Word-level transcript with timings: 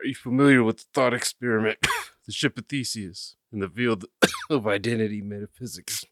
Are 0.00 0.06
you 0.06 0.14
familiar 0.14 0.62
with 0.62 0.76
the 0.78 0.84
thought 0.94 1.12
experiment, 1.12 1.78
the 2.26 2.30
ship 2.32 2.56
of 2.56 2.66
Theseus, 2.68 3.34
in 3.52 3.58
the 3.58 3.68
field 3.68 4.04
of 4.50 4.64
identity 4.64 5.20
metaphysics? 5.20 6.04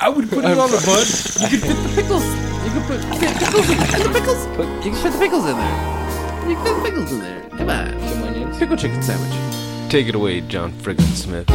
I 0.00 0.08
would 0.08 0.28
put 0.28 0.44
it 0.44 0.56
on 0.56 0.70
the 0.70 0.80
bud. 0.86 1.04
You 1.50 1.58
can 1.58 1.74
fit 1.74 1.82
the 1.82 1.88
pickles. 2.00 2.24
You 2.62 2.70
can 2.70 2.82
put 2.86 3.00
fit 3.18 3.36
pickles 3.38 3.68
in, 3.70 3.74
in 3.74 3.78
the 4.12 4.20
pickles. 4.20 4.46
Put, 4.54 4.68
you 4.84 4.90
can 4.92 5.02
fit 5.02 5.12
the 5.14 5.18
pickles 5.18 5.46
in 5.46 5.56
there. 5.56 6.48
You 6.48 6.54
can 6.54 6.64
fit 6.64 6.74
the 6.76 6.82
pickles 6.90 7.10
in 7.10 7.18
there. 7.18 7.42
Come 7.50 7.70
on. 7.70 7.90
Some 8.08 8.22
onions. 8.22 8.56
Pickle 8.56 8.76
chicken 8.76 9.02
sandwich. 9.02 9.90
Take 9.90 10.06
it 10.06 10.14
away, 10.14 10.40
John 10.42 10.70
Friggin 10.70 11.12
Smith. 11.16 11.48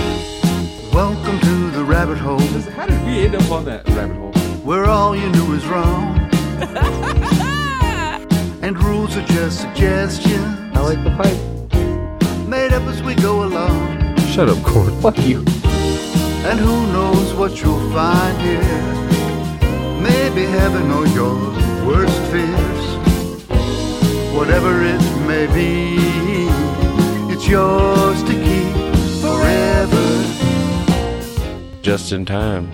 Welcome 0.94 1.40
to 1.40 1.72
the 1.72 1.86
rabbit 1.86 2.18
hole, 2.18 2.40
How 2.40 2.88
did 2.88 3.02
we 3.06 3.20
end 3.26 3.36
up 3.36 3.50
on 3.52 3.64
that 3.66 3.88
rabbit 3.90 4.18
hole? 4.18 4.34
where 4.64 4.84
all 4.86 5.16
you 5.16 5.30
knew 5.30 5.54
is 5.54 5.66
wrong. 5.68 6.20
and 8.62 8.78
rules 8.84 9.16
are 9.16 9.26
just 9.28 9.62
suggestions, 9.62 10.60
I 10.76 10.80
like 10.82 11.02
the 11.06 11.12
pipe. 11.12 11.53
Made 12.54 12.72
up 12.72 12.84
as 12.84 13.02
we 13.02 13.16
go 13.16 13.46
along. 13.46 14.16
Shut 14.34 14.48
up, 14.48 14.62
Corn. 14.64 14.94
Fuck 15.02 15.18
you. 15.26 15.40
And 16.50 16.60
who 16.60 16.76
knows 16.94 17.34
what 17.34 17.60
you'll 17.60 17.90
find 17.92 18.40
here? 18.40 18.80
Maybe 20.00 20.44
heaven 20.46 20.92
or 20.92 21.08
your 21.20 21.36
worst 21.88 22.20
fears. 22.32 22.86
Whatever 24.38 24.72
it 24.84 25.04
may 25.32 25.48
be, 25.48 25.98
it's 27.34 27.48
yours 27.48 28.22
to 28.30 28.34
keep 28.48 28.74
forever. 29.24 30.06
Just 31.82 32.12
in 32.12 32.24
time. 32.24 32.72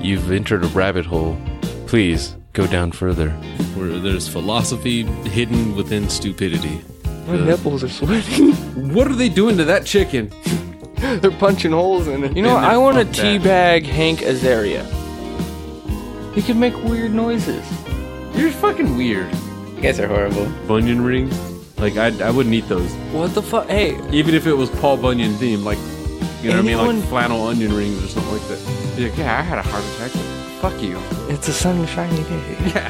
You've 0.00 0.32
entered 0.32 0.64
a 0.64 0.68
rabbit 0.68 1.06
hole. 1.06 1.38
Please 1.86 2.36
go 2.52 2.66
down 2.66 2.90
further. 2.90 3.30
Where 3.76 3.96
there's 4.00 4.26
philosophy 4.26 5.04
hidden 5.36 5.76
within 5.76 6.08
stupidity. 6.08 6.80
My 7.30 7.44
nipples 7.46 7.84
are 7.84 7.88
sweating. 7.88 8.52
What 8.94 9.06
are 9.08 9.14
they 9.14 9.28
doing 9.28 9.56
to 9.58 9.64
that 9.64 9.84
chicken? 9.86 10.32
They're 11.20 11.30
punching 11.30 11.70
holes 11.72 12.08
in 12.08 12.24
it. 12.24 12.36
You 12.36 12.42
know, 12.42 12.56
And 12.56 12.66
I 12.66 12.76
want 12.76 12.96
to 12.98 13.04
fuck 13.04 13.14
that. 13.16 13.42
teabag 13.42 13.84
Hank 13.86 14.20
Azaria. 14.20 14.84
He 16.34 16.42
can 16.42 16.58
make 16.58 16.74
weird 16.84 17.12
noises. 17.12 17.64
You're 18.36 18.50
fucking 18.50 18.96
weird. 18.96 19.32
You 19.76 19.80
guys 19.82 19.98
are 20.00 20.08
horrible. 20.08 20.46
Bunyan 20.66 21.02
rings? 21.02 21.36
Like 21.78 21.96
I, 21.96 22.08
I 22.26 22.30
wouldn't 22.30 22.54
eat 22.54 22.68
those, 22.68 22.92
What 23.12 23.34
the 23.34 23.42
fuck? 23.42 23.66
Hey, 23.68 23.98
even 24.12 24.34
if 24.34 24.46
it 24.46 24.54
was 24.54 24.68
Paul 24.70 24.96
Bunyan 24.96 25.32
themed. 25.34 25.64
Like, 25.64 25.78
you 26.42 26.50
know 26.50 26.56
what 26.56 26.58
I 26.58 26.62
mean? 26.62 26.78
Anyone- 26.78 27.00
Like 27.00 27.08
flannel 27.08 27.46
onion 27.46 27.72
rings 27.74 28.02
or 28.04 28.08
something 28.08 28.32
like 28.32 28.46
that. 28.48 28.96
Be 28.96 29.08
like, 29.08 29.18
yeah, 29.18 29.38
I 29.38 29.42
had 29.42 29.58
a 29.58 29.62
heart 29.62 29.84
attack. 29.94 30.10
Fuck 30.60 30.82
you. 30.82 30.98
it's 31.28 31.48
a 31.48 31.52
sunshiny 31.52 32.22
day. 32.24 32.56
Yeah. 32.74 32.88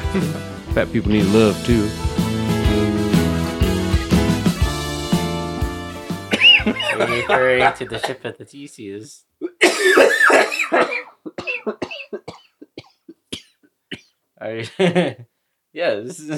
Fat 0.73 0.91
people 0.91 1.11
need 1.11 1.25
love 1.25 1.55
too. 1.65 1.87
Referring 7.09 7.73
to 7.73 7.85
the 7.85 7.99
ship 7.99 8.23
of 8.25 8.37
the 8.37 8.45
Theseus. 8.45 9.25
Are 14.39 14.55
you- 14.55 14.65
yes. 15.73 16.19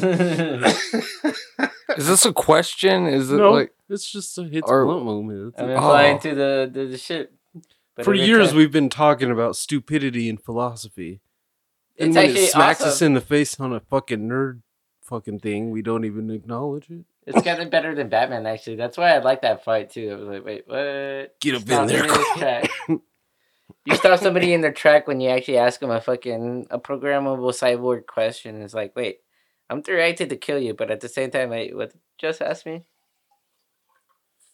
Is 1.98 2.08
this 2.08 2.26
a 2.26 2.34
question? 2.34 3.06
Is 3.08 3.32
it 3.32 3.38
No, 3.38 3.52
like 3.52 3.72
it's 3.90 4.10
just 4.12 4.38
a 4.38 4.44
hits 4.44 4.70
Or- 4.70 4.86
blunt 4.86 5.06
moment. 5.06 5.56
I'm 5.58 5.68
That's 5.68 5.70
it. 5.70 5.74
implying 5.76 6.16
Oh. 6.16 6.20
to 6.20 6.36
the, 6.36 6.70
the, 6.74 6.86
the 6.88 6.98
ship. 6.98 7.34
But 7.96 8.06
For 8.06 8.14
years, 8.14 8.50
time- 8.50 8.58
we've 8.58 8.72
been 8.72 8.90
talking 8.90 9.32
about 9.32 9.56
stupidity 9.56 10.28
and 10.30 10.42
philosophy. 10.42 11.22
And 12.00 12.10
It's 12.10 12.18
when 12.18 12.36
it 12.36 12.50
smacks 12.50 12.82
us 12.82 13.02
in 13.04 13.14
the 13.14 13.22
face 13.22 13.60
on 13.60 13.72
a 13.72 13.80
fucking 13.80 14.28
nerd 14.28 14.62
fucking 15.04 15.40
thing, 15.40 15.70
we 15.70 15.82
don't 15.84 16.06
even 16.06 16.32
acknowledge 16.32 16.90
it. 16.90 17.06
It's 17.26 17.42
gotten 17.42 17.70
better 17.70 17.96
than 17.96 18.10
Batman, 18.10 18.46
actually. 18.46 18.76
That's 18.76 18.98
why 18.98 19.12
I 19.16 19.20
like 19.20 19.42
that 19.44 19.64
fight 19.64 19.90
too. 19.92 20.12
I 20.12 20.16
was 20.16 20.28
like, 20.28 20.46
wait, 20.46 20.64
what? 20.68 21.40
Get 21.40 21.56
up 21.56 21.62
Stop 21.62 21.82
in 21.84 21.88
there. 21.88 22.08
this 22.08 22.28
track. 22.38 22.72
you 23.86 23.96
stop 23.96 24.20
somebody 24.20 24.54
in 24.54 24.62
their 24.62 24.74
track 24.74 25.08
when 25.08 25.22
you 25.22 25.30
actually 25.30 25.58
ask 25.58 25.80
them 25.80 25.90
a 25.92 26.02
fucking 26.02 26.68
a 26.70 26.80
programmable 26.80 27.52
cyborg 27.52 28.06
question. 28.08 28.62
It's 28.62 28.74
like, 28.74 28.94
wait, 28.96 29.20
I'm 29.70 29.82
directed 29.82 30.30
to 30.30 30.36
kill 30.36 30.60
you, 30.60 30.74
but 30.74 30.92
at 30.92 31.00
the 31.00 31.08
same 31.10 31.32
time, 31.32 31.50
wait, 31.52 31.76
what? 31.76 31.94
Just 32.18 32.42
ask 32.42 32.66
me. 32.66 32.84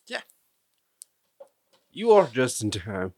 Yeah. 0.07 0.21
You 1.91 2.11
are 2.11 2.27
just 2.27 2.61
in 2.63 2.71
time. 2.71 3.13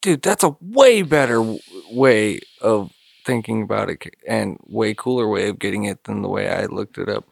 dude, 0.00 0.22
that's 0.22 0.42
a 0.44 0.56
way 0.60 1.02
better 1.02 1.34
w- 1.36 1.60
way 1.92 2.40
of 2.60 2.90
thinking 3.24 3.62
about 3.62 3.88
it 3.88 4.04
and 4.26 4.58
way 4.66 4.94
cooler 4.94 5.28
way 5.28 5.48
of 5.48 5.60
getting 5.60 5.84
it 5.84 6.02
than 6.04 6.22
the 6.22 6.28
way 6.28 6.48
I 6.48 6.66
looked 6.66 6.98
it 6.98 7.08
up. 7.08 7.24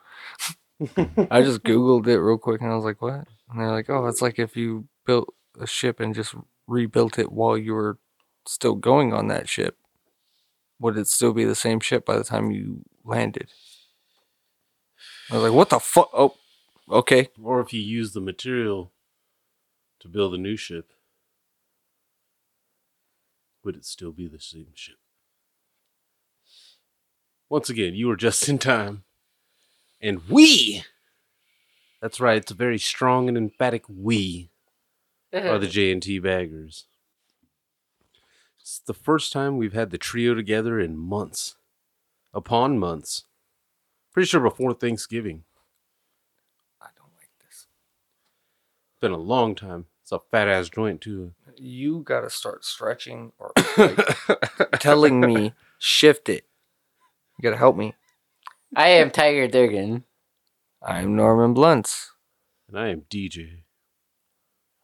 I 1.31 1.43
just 1.43 1.63
Googled 1.63 2.07
it 2.07 2.19
real 2.19 2.39
quick 2.39 2.63
and 2.63 2.71
I 2.71 2.75
was 2.75 2.85
like, 2.85 3.03
what? 3.03 3.27
And 3.51 3.61
they're 3.61 3.71
like, 3.71 3.91
oh, 3.91 4.07
it's 4.07 4.23
like 4.23 4.39
if 4.39 4.57
you 4.57 4.89
built 5.07 5.33
a 5.61 5.67
ship 5.67 6.01
and 6.01 6.15
just 6.15 6.35
rebuilt 6.67 7.19
it 7.19 7.33
while 7.33 7.59
you 7.59 7.75
were 7.75 7.99
still 8.47 8.75
going 8.75 9.13
on 9.13 9.29
that 9.29 9.49
ship, 9.49 9.77
would 10.79 10.97
it 10.97 11.07
still 11.07 11.33
be 11.35 11.45
the 11.45 11.55
same 11.55 11.81
ship 11.81 12.07
by 12.07 12.17
the 12.17 12.25
time 12.25 12.51
you 12.51 12.83
landed? 13.05 13.51
I 15.31 15.35
was 15.35 15.43
like, 15.43 15.53
what 15.53 15.69
the 15.69 15.79
fuck? 15.79 16.09
Oh, 16.15 16.35
okay. 16.91 17.29
Or 17.43 17.61
if 17.61 17.73
you 17.73 17.81
use 17.81 18.13
the 18.13 18.21
material 18.21 18.93
to 20.01 20.09
build 20.09 20.35
a 20.35 20.39
new 20.39 20.57
ship, 20.57 20.93
would 23.63 23.77
it 23.77 23.85
still 23.85 24.13
be 24.13 24.27
the 24.27 24.41
same 24.41 24.69
ship? 24.75 24.97
Once 27.51 27.69
again, 27.69 27.95
you 27.95 28.07
were 28.07 28.17
just 28.17 28.49
in 28.49 28.59
time. 28.59 29.05
And 30.01 30.27
we, 30.29 30.83
that's 32.01 32.21
right, 32.21 32.39
it's 32.39 32.51
a 32.51 32.55
very 32.55 32.79
strong 32.79 33.29
and 33.29 33.37
emphatic 33.37 33.85
we, 33.89 34.51
are 35.33 35.41
the 35.41 35.67
uh-huh. 35.67 35.67
J&T 35.67 36.19
baggers. 36.21 36.87
It's 38.61 38.79
the 38.79 38.95
first 38.95 39.33
time 39.33 39.57
we've 39.57 39.73
had 39.73 39.91
the 39.91 39.99
trio 39.99 40.35
together 40.35 40.81
in 40.81 40.97
months. 40.97 41.57
Upon 42.33 42.79
months. 42.79 43.25
Pretty 44.13 44.27
sure 44.27 44.41
before 44.41 44.73
Thanksgiving. 44.75 45.45
I 46.81 46.87
don't 46.97 47.11
like 47.17 47.31
this. 47.41 47.67
It's 48.87 49.01
been 49.01 49.13
a 49.13 49.17
long 49.17 49.55
time. 49.55 49.87
It's 50.03 50.13
a 50.13 50.21
fat 50.31 50.49
ass 50.49 50.69
joint 50.69 51.01
too. 51.01 51.33
You 51.57 52.01
got 52.01 52.21
to 52.21 52.31
start 52.31 52.65
stretching 52.65 53.33
or 53.39 53.53
like, 53.77 53.99
telling 54.81 55.21
me 55.21 55.53
shift 55.79 56.29
it. 56.29 56.47
You 57.39 57.43
got 57.43 57.51
to 57.51 57.57
help 57.57 57.77
me. 57.77 57.95
I 58.75 58.89
am 58.91 59.11
Tiger 59.11 59.49
Durgan. 59.49 60.05
I'm 60.83 61.17
Norman 61.17 61.55
Blunts. 61.55 62.13
and 62.69 62.79
I 62.79 62.89
am 62.89 63.03
DJ. 63.11 63.63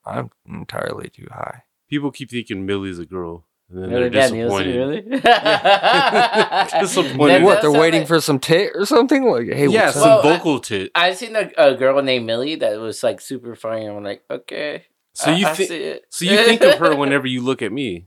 I'm 0.05 0.31
entirely 0.47 1.09
too 1.09 1.27
high. 1.31 1.63
People 1.89 2.11
keep 2.11 2.31
thinking 2.31 2.67
Millie's 2.67 2.99
a 2.99 3.07
girl, 3.07 3.47
and 3.71 3.83
then 3.83 3.91
they're 3.91 4.11
Dan 4.11 4.33
disappointed. 4.33 4.77
really? 4.77 5.01
Disappointed. 6.81 7.31
That 7.31 7.43
what? 7.43 7.55
does 7.55 7.63
They're 7.63 7.71
sound 7.71 7.79
waiting 7.81 8.01
like- 8.01 8.09
for 8.09 8.21
some 8.21 8.39
tit 8.39 8.73
or 8.75 8.85
something? 8.87 9.25
Like, 9.29 9.47
hey, 9.47 9.69
yeah, 9.69 9.87
what's 9.87 9.95
some 9.99 10.09
up? 10.11 10.25
Well, 10.25 10.33
I- 10.35 10.37
vocal 10.39 10.61
tit. 10.61 10.91
I've 10.95 11.17
seen 11.17 11.35
a, 11.37 11.51
a 11.57 11.75
girl 11.75 12.01
named 12.03 12.27
Millie 12.27 12.57
that 12.57 12.79
was 12.79 13.03
like 13.03 13.21
super 13.21 13.55
funny. 13.55 13.87
and 13.87 13.97
I'm 13.97 14.05
like, 14.05 14.23
okay. 14.31 14.85
So 15.15 15.31
I- 15.31 15.37
you 15.37 15.47
I 15.47 15.55
think? 15.55 15.69
see 15.69 15.77
it. 15.83 16.05
So 16.11 16.25
you 16.25 16.37
think 16.45 16.61
of 16.63 16.79
her 16.79 16.95
whenever 16.99 17.27
you 17.27 17.41
look 17.43 17.63
at 17.63 17.73
me, 17.73 18.07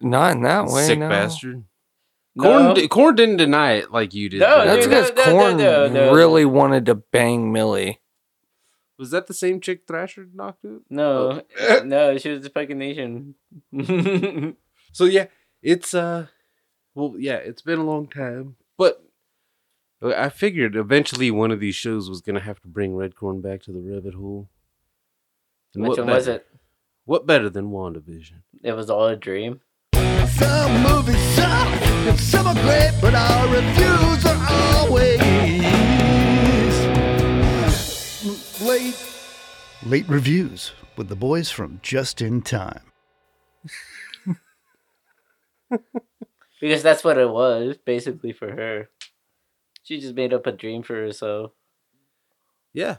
Not 0.00 0.32
in 0.36 0.42
that 0.42 0.66
way. 0.66 0.86
sick 0.86 0.98
no. 0.98 1.08
bastard. 1.08 1.64
No. 2.38 2.44
Corn, 2.44 2.74
di- 2.74 2.88
Corn 2.88 3.14
didn't 3.16 3.36
deny 3.38 3.72
it 3.72 3.90
like 3.90 4.14
you 4.14 4.28
did. 4.28 4.40
No, 4.40 4.58
though. 4.58 4.64
That's 4.64 4.86
because 4.86 5.10
no, 5.10 5.24
no, 5.24 5.32
Corn 5.32 5.56
no, 5.58 5.88
no. 5.88 6.12
really 6.14 6.44
wanted 6.44 6.86
to 6.86 6.94
bang 6.94 7.52
Millie. 7.52 8.00
Was 8.98 9.10
that 9.10 9.26
the 9.26 9.34
same 9.34 9.60
chick 9.60 9.82
Thrasher 9.86 10.26
knocked 10.32 10.64
out? 10.64 10.82
No, 10.88 11.42
no, 11.84 12.16
she 12.16 12.30
was 12.30 12.42
the 12.42 12.50
fucking 12.50 12.78
nation. 12.78 13.34
So 14.92 15.04
yeah, 15.04 15.26
it's 15.62 15.94
uh, 15.94 16.26
well, 16.94 17.14
yeah, 17.18 17.36
it's 17.36 17.62
been 17.62 17.78
a 17.78 17.84
long 17.84 18.08
time, 18.08 18.56
but 18.76 19.04
I 20.02 20.28
figured 20.28 20.76
eventually 20.76 21.30
one 21.30 21.50
of 21.50 21.60
these 21.60 21.74
shows 21.74 22.08
was 22.08 22.20
gonna 22.20 22.40
have 22.40 22.60
to 22.62 22.68
bring 22.68 22.92
Redcorn 22.94 23.42
back 23.42 23.62
to 23.64 23.72
the 23.72 23.80
rabbit 23.80 24.14
hole. 24.14 24.48
And 25.74 25.82
Which 25.84 25.98
what 25.98 26.06
one 26.06 26.14
was 26.16 26.26
it? 26.26 26.46
What 27.04 27.26
better 27.26 27.48
than 27.48 27.70
WandaVision? 27.70 28.42
It 28.62 28.72
was 28.72 28.90
all 28.90 29.06
a 29.06 29.14
dream. 29.14 29.60
Some 30.38 30.82
movies 30.82 31.22
suck, 31.34 31.68
and 32.08 32.18
some 32.18 32.46
are 32.46 32.54
great, 32.54 32.92
but 33.00 33.14
our 33.14 33.48
reviews 33.48 34.24
are 34.26 34.46
always 34.50 35.20
late. 38.60 38.96
Late 39.84 40.08
reviews 40.08 40.72
with 40.96 41.08
the 41.08 41.16
boys 41.16 41.50
from 41.50 41.80
Just 41.82 42.20
in 42.20 42.42
Time. 42.42 42.82
Because 46.60 46.82
that's 46.82 47.04
what 47.04 47.18
it 47.18 47.28
was, 47.28 47.76
basically, 47.84 48.32
for 48.32 48.50
her. 48.50 48.90
She 49.84 50.00
just 50.00 50.14
made 50.14 50.34
up 50.34 50.46
a 50.46 50.52
dream 50.52 50.82
for 50.82 50.96
herself. 50.96 51.52
Yeah. 52.74 52.96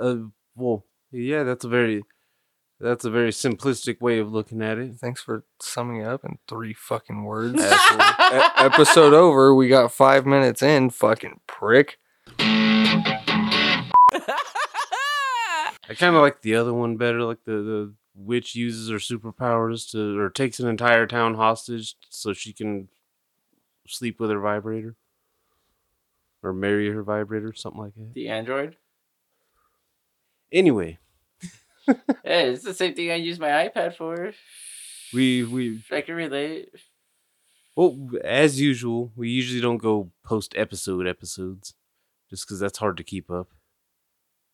Uh, 0.00 0.16
well, 0.54 0.86
yeah, 1.10 1.42
that's 1.42 1.64
a 1.64 1.68
very, 1.68 2.02
that's 2.82 3.04
a 3.04 3.10
very 3.10 3.30
simplistic 3.30 4.00
way 4.00 4.18
of 4.18 4.32
looking 4.32 4.60
at 4.60 4.78
it. 4.78 4.96
Thanks 4.96 5.22
for 5.22 5.44
summing 5.60 5.98
it 5.98 6.06
up 6.06 6.24
in 6.24 6.38
three 6.48 6.74
fucking 6.74 7.24
words. 7.24 7.62
E- 8.32 8.40
episode 8.56 9.12
over. 9.12 9.54
We 9.54 9.68
got 9.68 9.92
five 9.92 10.26
minutes 10.26 10.62
in. 10.62 10.90
Fucking 10.90 11.40
prick. 11.46 11.98
I 12.38 13.84
kind 15.90 16.16
of 16.16 16.22
like 16.22 16.42
the 16.42 16.56
other 16.56 16.72
one 16.72 16.96
better. 16.96 17.22
Like 17.22 17.44
the 17.44 17.52
the 17.52 17.94
witch 18.14 18.54
uses 18.54 18.88
her 18.88 18.96
superpowers 18.96 19.90
to, 19.90 20.18
or 20.18 20.30
takes 20.30 20.60
an 20.60 20.68
entire 20.68 21.06
town 21.06 21.34
hostage 21.34 21.94
so 22.08 22.32
she 22.32 22.52
can 22.52 22.88
sleep 23.86 24.18
with 24.18 24.30
her 24.30 24.40
vibrator, 24.40 24.96
or 26.42 26.52
marry 26.52 26.90
her 26.90 27.02
vibrator, 27.02 27.52
something 27.52 27.80
like 27.80 27.94
that. 27.94 28.14
The 28.14 28.28
Android. 28.28 28.76
Anyway, 30.50 30.98
Hey, 32.24 32.50
it's 32.50 32.64
the 32.64 32.74
same 32.74 32.94
thing 32.94 33.10
I 33.10 33.16
use 33.16 33.38
my 33.38 33.48
iPad 33.68 33.96
for. 33.96 34.32
we 35.12 35.44
we 35.44 35.82
I 35.90 36.00
can 36.00 36.14
relate. 36.14 36.68
well 37.76 37.96
as 38.24 38.60
usual 38.60 39.12
we 39.16 39.28
usually 39.30 39.60
don't 39.60 39.78
go 39.78 40.10
post 40.24 40.54
episode 40.56 41.06
episodes, 41.06 41.74
just 42.30 42.46
because 42.46 42.60
that's 42.60 42.78
hard 42.78 42.96
to 42.98 43.04
keep 43.04 43.30
up. 43.30 43.48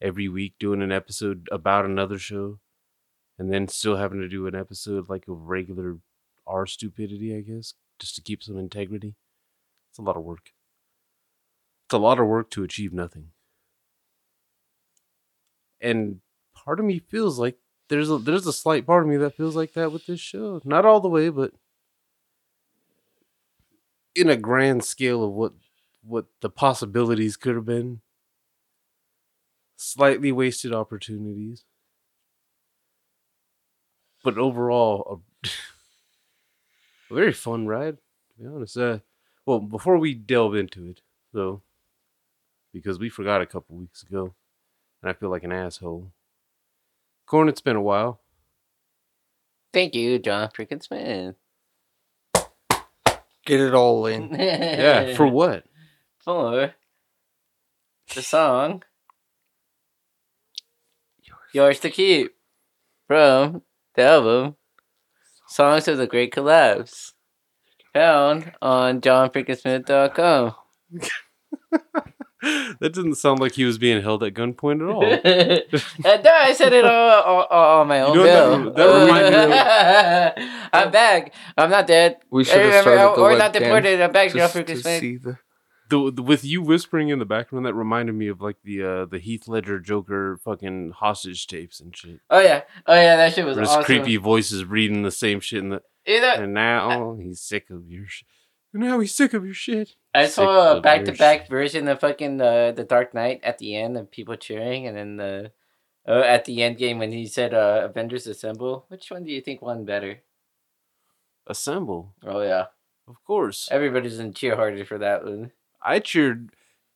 Every 0.00 0.28
week 0.28 0.54
doing 0.60 0.82
an 0.82 0.92
episode 0.92 1.48
about 1.50 1.84
another 1.84 2.18
show, 2.18 2.60
and 3.38 3.52
then 3.52 3.68
still 3.68 3.96
having 3.96 4.20
to 4.20 4.28
do 4.28 4.46
an 4.46 4.54
episode 4.54 5.08
like 5.08 5.26
a 5.28 5.32
regular 5.32 5.98
our 6.46 6.66
stupidity, 6.66 7.36
I 7.36 7.40
guess, 7.42 7.74
just 7.98 8.16
to 8.16 8.22
keep 8.22 8.42
some 8.42 8.58
integrity. 8.58 9.16
It's 9.90 9.98
a 9.98 10.02
lot 10.02 10.16
of 10.16 10.24
work. 10.24 10.52
It's 11.86 11.94
a 11.94 11.98
lot 11.98 12.18
of 12.20 12.26
work 12.26 12.50
to 12.50 12.62
achieve 12.62 12.92
nothing. 12.92 13.32
And 15.80 16.20
part 16.68 16.80
of 16.80 16.84
me 16.84 16.98
feels 16.98 17.38
like 17.38 17.56
there's 17.88 18.10
a 18.10 18.18
there's 18.18 18.46
a 18.46 18.52
slight 18.52 18.84
part 18.84 19.02
of 19.02 19.08
me 19.08 19.16
that 19.16 19.34
feels 19.34 19.56
like 19.56 19.72
that 19.72 19.90
with 19.90 20.04
this 20.04 20.20
show. 20.20 20.60
Not 20.66 20.84
all 20.84 21.00
the 21.00 21.08
way, 21.08 21.30
but 21.30 21.54
in 24.14 24.28
a 24.28 24.36
grand 24.36 24.84
scale 24.84 25.24
of 25.24 25.32
what 25.32 25.54
what 26.02 26.26
the 26.42 26.50
possibilities 26.50 27.38
could 27.38 27.54
have 27.54 27.64
been. 27.64 28.02
Slightly 29.76 30.30
wasted 30.30 30.74
opportunities. 30.74 31.64
But 34.22 34.36
overall, 34.36 35.22
a, 35.44 35.48
a 35.48 35.50
very 37.14 37.32
fun 37.32 37.66
ride, 37.66 37.96
to 37.96 38.42
be 38.42 38.46
honest. 38.46 38.76
Uh, 38.76 38.98
well, 39.46 39.60
before 39.60 39.96
we 39.96 40.12
delve 40.12 40.54
into 40.54 40.84
it, 40.84 41.00
though, 41.32 41.62
because 42.74 42.98
we 42.98 43.08
forgot 43.08 43.40
a 43.40 43.46
couple 43.46 43.74
weeks 43.76 44.02
ago, 44.02 44.34
and 45.00 45.08
I 45.08 45.14
feel 45.14 45.30
like 45.30 45.44
an 45.44 45.52
asshole. 45.52 46.12
Corn, 47.28 47.48
it's 47.50 47.60
been 47.60 47.76
a 47.76 47.82
while. 47.82 48.22
Thank 49.74 49.94
you, 49.94 50.18
John 50.18 50.48
freaking 50.48 50.82
Smith. 50.82 51.34
Get 53.44 53.60
it 53.60 53.74
all 53.74 54.06
in. 54.06 54.34
Yeah, 54.34 55.14
for 55.14 55.26
what? 55.26 55.64
for 56.24 56.74
the 58.14 58.22
song 58.22 58.82
Yours 61.52 61.80
to 61.80 61.90
Keep 61.90 62.34
from 63.06 63.62
the 63.94 64.02
album 64.02 64.56
Songs 65.48 65.86
of 65.88 65.98
the 65.98 66.06
Great 66.06 66.32
Collapse 66.32 67.12
found 67.92 68.52
on 68.60 69.00
johnfreakinsmith.com. 69.00 70.54
that 72.80 72.92
didn't 72.92 73.16
sound 73.16 73.40
like 73.40 73.52
he 73.52 73.64
was 73.64 73.78
being 73.78 74.00
held 74.02 74.22
at 74.22 74.34
gunpoint 74.34 74.80
at 74.82 74.88
all. 74.88 75.04
and 75.04 75.62
no, 76.24 76.30
I 76.32 76.52
said 76.52 76.72
it 76.72 76.84
all, 76.84 77.22
all, 77.22 77.44
all 77.44 77.80
on 77.80 77.88
my 77.88 78.00
own 78.00 78.16
know 78.16 78.24
that- 78.24 78.74
that 78.76 79.04
reminded 79.04 79.48
me 79.50 80.68
I'm 80.72 80.90
back. 80.90 81.34
I'm 81.56 81.70
not 81.70 81.86
dead. 81.86 82.18
We 82.30 82.44
should 82.44 82.54
have 82.60 82.66
Remember, 82.86 82.90
started 82.96 83.16
the 83.16 83.20
or 83.22 83.30
webcam 83.32 83.38
not 83.38 83.52
deported. 83.52 84.00
I'm 84.00 84.12
back, 84.12 84.28
John 84.30 84.38
just 84.38 84.54
to 84.54 84.76
see 84.76 85.16
the. 85.16 85.38
the, 85.90 86.12
the- 86.12 86.22
with 86.22 86.44
you 86.44 86.62
whispering 86.62 87.08
in 87.08 87.18
the 87.18 87.24
background, 87.24 87.66
that 87.66 87.74
reminded 87.74 88.14
me 88.14 88.28
of 88.28 88.40
like 88.40 88.56
the 88.62 88.82
uh, 88.84 89.04
the 89.06 89.18
Heath 89.18 89.48
Ledger 89.48 89.80
Joker 89.80 90.38
fucking 90.44 90.92
hostage 90.96 91.46
tapes 91.46 91.80
and 91.80 91.96
shit. 91.96 92.20
Oh 92.30 92.38
yeah, 92.40 92.62
oh 92.86 92.94
yeah, 92.94 93.16
that 93.16 93.34
shit 93.34 93.44
was 93.46 93.56
There's 93.56 93.68
awesome. 93.68 93.84
creepy 93.84 94.16
voices 94.16 94.64
reading 94.64 95.02
the 95.02 95.10
same 95.10 95.40
shit, 95.40 95.60
in 95.60 95.70
the, 95.70 95.82
You 96.06 96.20
know, 96.20 96.34
and 96.34 96.54
now 96.54 97.16
he's 97.20 97.40
sick 97.40 97.70
of 97.70 97.88
your 97.90 98.06
shit. 98.06 98.28
Now 98.74 99.00
he's 99.00 99.14
sick 99.14 99.32
of 99.32 99.44
your 99.46 99.54
shit. 99.54 99.96
I 100.18 100.26
saw 100.26 100.76
a 100.76 100.80
back 100.80 101.04
to 101.04 101.12
back 101.12 101.48
version 101.48 101.88
of 101.88 102.00
fucking 102.00 102.40
uh, 102.40 102.72
the 102.72 102.84
Dark 102.84 103.14
Knight 103.14 103.40
at 103.42 103.58
the 103.58 103.76
end 103.76 103.96
of 103.96 104.10
people 104.10 104.36
cheering, 104.36 104.86
and 104.86 104.96
then 104.96 105.16
the 105.16 105.52
uh, 106.06 106.20
at 106.24 106.44
the 106.44 106.62
end 106.62 106.78
game 106.78 106.98
when 106.98 107.12
he 107.12 107.26
said 107.26 107.54
uh, 107.54 107.82
Avengers 107.84 108.26
Assemble. 108.26 108.84
Which 108.88 109.10
one 109.10 109.24
do 109.24 109.30
you 109.30 109.40
think 109.40 109.62
won 109.62 109.84
better? 109.84 110.20
Assemble, 111.46 112.14
Oh 112.26 112.42
yeah, 112.42 112.66
of 113.06 113.24
course. 113.24 113.68
everybody's 113.70 114.18
in 114.18 114.34
cheer 114.34 114.54
harder 114.56 114.84
for 114.84 114.98
that 114.98 115.24
one. 115.24 115.52
I 115.82 115.98
cheered. 115.98 116.50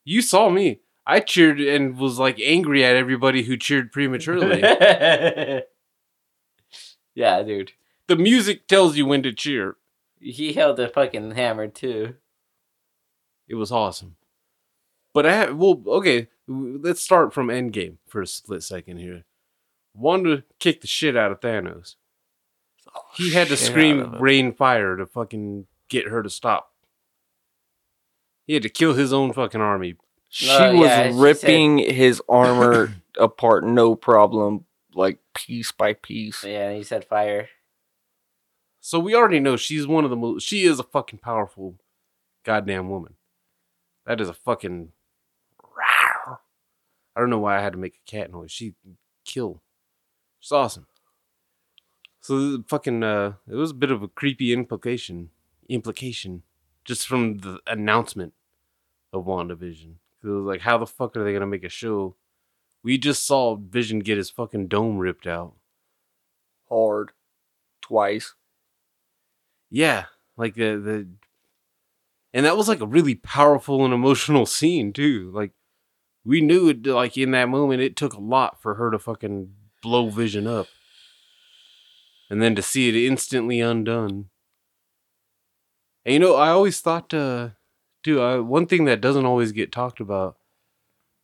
You 0.04 0.20
saw 0.20 0.50
me. 0.50 0.80
I 1.06 1.20
cheered 1.20 1.58
and 1.60 1.96
was 1.98 2.18
like 2.18 2.38
angry 2.38 2.84
at 2.84 2.94
everybody 2.96 3.44
who 3.44 3.56
cheered 3.56 3.92
prematurely. 3.92 4.60
yeah, 7.14 7.42
dude. 7.42 7.72
the 8.08 8.16
music 8.16 8.66
tells 8.68 8.96
you 8.96 9.06
when 9.06 9.22
to 9.22 9.32
cheer. 9.32 9.76
He 10.20 10.52
held 10.52 10.76
the 10.76 10.88
fucking 10.88 11.32
hammer 11.32 11.66
too. 11.68 12.14
It 13.52 13.56
was 13.56 13.70
awesome. 13.70 14.16
But 15.12 15.26
I 15.26 15.34
have, 15.34 15.56
well, 15.58 15.82
okay, 15.86 16.28
let's 16.48 17.02
start 17.02 17.34
from 17.34 17.48
Endgame 17.48 17.98
for 18.08 18.22
a 18.22 18.26
split 18.26 18.62
second 18.62 18.96
here. 18.96 19.24
Wanda 19.94 20.44
kicked 20.58 20.80
the 20.80 20.86
shit 20.86 21.18
out 21.18 21.30
of 21.30 21.40
Thanos. 21.40 21.96
Oh, 22.96 23.02
he 23.14 23.32
had 23.34 23.48
to 23.48 23.58
scream 23.58 24.16
rain 24.18 24.54
fire 24.54 24.96
to 24.96 25.04
fucking 25.04 25.66
get 25.90 26.08
her 26.08 26.22
to 26.22 26.30
stop. 26.30 26.72
He 28.46 28.54
had 28.54 28.62
to 28.62 28.70
kill 28.70 28.94
his 28.94 29.12
own 29.12 29.34
fucking 29.34 29.60
army. 29.60 29.96
She 30.30 30.48
Oh, 30.50 30.72
was 30.72 30.86
yeah, 30.88 31.10
she 31.10 31.14
ripping 31.14 31.76
his 31.76 32.22
armor 32.30 32.94
apart, 33.18 33.64
no 33.64 33.94
problem, 33.94 34.64
like 34.94 35.18
piece 35.34 35.72
by 35.72 35.92
piece. 35.92 36.42
Yeah, 36.42 36.72
he 36.72 36.82
said 36.84 37.04
fire. 37.04 37.50
So 38.80 38.98
we 38.98 39.14
already 39.14 39.40
know 39.40 39.58
she's 39.58 39.86
one 39.86 40.04
of 40.04 40.10
the 40.10 40.16
most. 40.16 40.42
She 40.42 40.64
is 40.64 40.78
a 40.80 40.84
fucking 40.84 41.18
powerful, 41.18 41.76
goddamn 42.44 42.88
woman. 42.88 43.14
That 44.06 44.20
is 44.20 44.28
a 44.28 44.34
fucking. 44.34 44.92
I 47.14 47.20
don't 47.20 47.30
know 47.30 47.38
why 47.38 47.58
I 47.58 47.62
had 47.62 47.74
to 47.74 47.78
make 47.78 47.96
a 47.96 48.10
cat 48.10 48.32
noise. 48.32 48.50
She 48.50 48.74
kill. 49.24 49.60
She's 50.40 50.52
awesome. 50.52 50.86
So 52.20 52.62
fucking 52.68 53.02
uh, 53.02 53.34
it 53.48 53.54
was 53.54 53.72
a 53.72 53.74
bit 53.74 53.90
of 53.90 54.02
a 54.02 54.08
creepy 54.08 54.52
implication, 54.52 55.30
implication, 55.68 56.42
just 56.84 57.06
from 57.06 57.38
the 57.38 57.60
announcement 57.66 58.32
of 59.12 59.26
WandaVision. 59.26 59.94
It 60.22 60.28
was 60.28 60.44
like, 60.44 60.60
how 60.60 60.78
the 60.78 60.86
fuck 60.86 61.16
are 61.16 61.24
they 61.24 61.32
gonna 61.32 61.46
make 61.46 61.64
a 61.64 61.68
show? 61.68 62.14
We 62.82 62.96
just 62.96 63.26
saw 63.26 63.56
Vision 63.56 63.98
get 64.00 64.18
his 64.18 64.30
fucking 64.30 64.68
dome 64.68 64.98
ripped 64.98 65.26
out. 65.26 65.54
Hard. 66.68 67.10
Twice. 67.80 68.34
Yeah, 69.70 70.06
like 70.36 70.54
the 70.54 70.76
the, 70.76 71.08
and 72.32 72.46
that 72.46 72.56
was 72.56 72.68
like 72.68 72.80
a 72.80 72.86
really 72.86 73.14
powerful 73.14 73.84
and 73.84 73.92
emotional 73.92 74.46
scene 74.46 74.92
too. 74.92 75.30
Like 75.34 75.52
we 76.24 76.40
knew 76.40 76.68
it, 76.68 76.86
like 76.86 77.16
in 77.16 77.32
that 77.32 77.48
moment, 77.48 77.82
it 77.82 77.96
took 77.96 78.14
a 78.14 78.20
lot 78.20 78.60
for 78.60 78.74
her 78.74 78.90
to 78.90 78.98
fucking 78.98 79.52
blow 79.82 80.08
Vision 80.08 80.46
up, 80.46 80.66
and 82.30 82.42
then 82.42 82.54
to 82.54 82.62
see 82.62 82.88
it 82.88 82.94
instantly 82.94 83.60
undone. 83.60 84.28
And 86.04 86.14
you 86.14 86.18
know, 86.18 86.34
I 86.34 86.48
always 86.48 86.80
thought, 86.80 87.12
uh, 87.14 87.50
too, 88.02 88.20
I, 88.20 88.38
one 88.38 88.66
thing 88.66 88.86
that 88.86 89.00
doesn't 89.00 89.26
always 89.26 89.52
get 89.52 89.70
talked 89.70 90.00
about, 90.00 90.36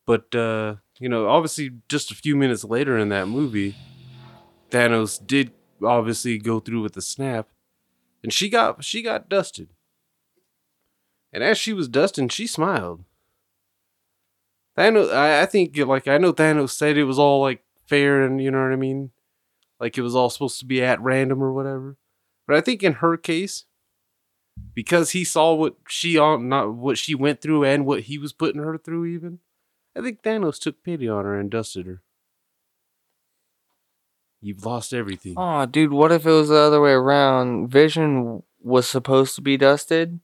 but 0.05 0.33
uh, 0.35 0.75
you 0.99 1.09
know, 1.09 1.27
obviously, 1.27 1.71
just 1.87 2.11
a 2.11 2.15
few 2.15 2.35
minutes 2.35 2.63
later 2.63 2.97
in 2.97 3.09
that 3.09 3.27
movie, 3.27 3.75
Thanos 4.69 5.25
did 5.25 5.51
obviously 5.83 6.37
go 6.37 6.59
through 6.59 6.81
with 6.81 6.93
the 6.93 7.01
snap 7.01 7.47
and 8.23 8.33
she 8.33 8.49
got 8.49 8.83
she 8.83 9.01
got 9.01 9.29
dusted. 9.29 9.69
And 11.31 11.43
as 11.43 11.57
she 11.57 11.73
was 11.73 11.87
dusting, 11.87 12.29
she 12.29 12.47
smiled. 12.47 13.03
Thanos, 14.77 15.13
I, 15.13 15.41
I 15.41 15.45
think 15.45 15.77
like 15.77 16.07
I 16.07 16.17
know 16.17 16.33
Thanos 16.33 16.71
said 16.71 16.97
it 16.97 17.03
was 17.03 17.19
all 17.19 17.41
like 17.41 17.63
fair 17.85 18.23
and 18.23 18.41
you 18.41 18.49
know 18.49 18.63
what 18.63 18.71
I 18.71 18.77
mean, 18.77 19.11
like 19.79 19.97
it 19.97 20.01
was 20.01 20.15
all 20.15 20.29
supposed 20.29 20.59
to 20.59 20.65
be 20.65 20.81
at 20.81 21.01
random 21.01 21.43
or 21.43 21.51
whatever. 21.51 21.97
But 22.47 22.55
I 22.55 22.61
think 22.61 22.81
in 22.81 22.93
her 22.93 23.17
case, 23.17 23.65
because 24.73 25.11
he 25.11 25.23
saw 25.23 25.53
what 25.53 25.75
she 25.87 26.17
on 26.17 26.49
not 26.49 26.73
what 26.73 26.97
she 26.97 27.13
went 27.13 27.41
through 27.41 27.63
and 27.65 27.85
what 27.85 28.01
he 28.01 28.17
was 28.17 28.33
putting 28.33 28.61
her 28.61 28.77
through, 28.77 29.05
even 29.05 29.39
I 29.95 30.01
think 30.01 30.21
Thanos 30.21 30.59
took 30.59 30.83
pity 30.83 31.09
on 31.09 31.25
her 31.25 31.37
and 31.37 31.51
dusted 31.51 31.85
her. 31.85 32.01
You've 34.41 34.65
lost 34.65 34.93
everything. 34.93 35.33
Oh, 35.35 35.65
dude, 35.65 35.91
what 35.91 36.13
if 36.13 36.25
it 36.25 36.31
was 36.31 36.47
the 36.47 36.55
other 36.55 36.79
way 36.79 36.91
around? 36.91 37.67
Vision 37.67 38.43
was 38.61 38.87
supposed 38.87 39.35
to 39.35 39.41
be 39.41 39.57
dusted? 39.57 40.21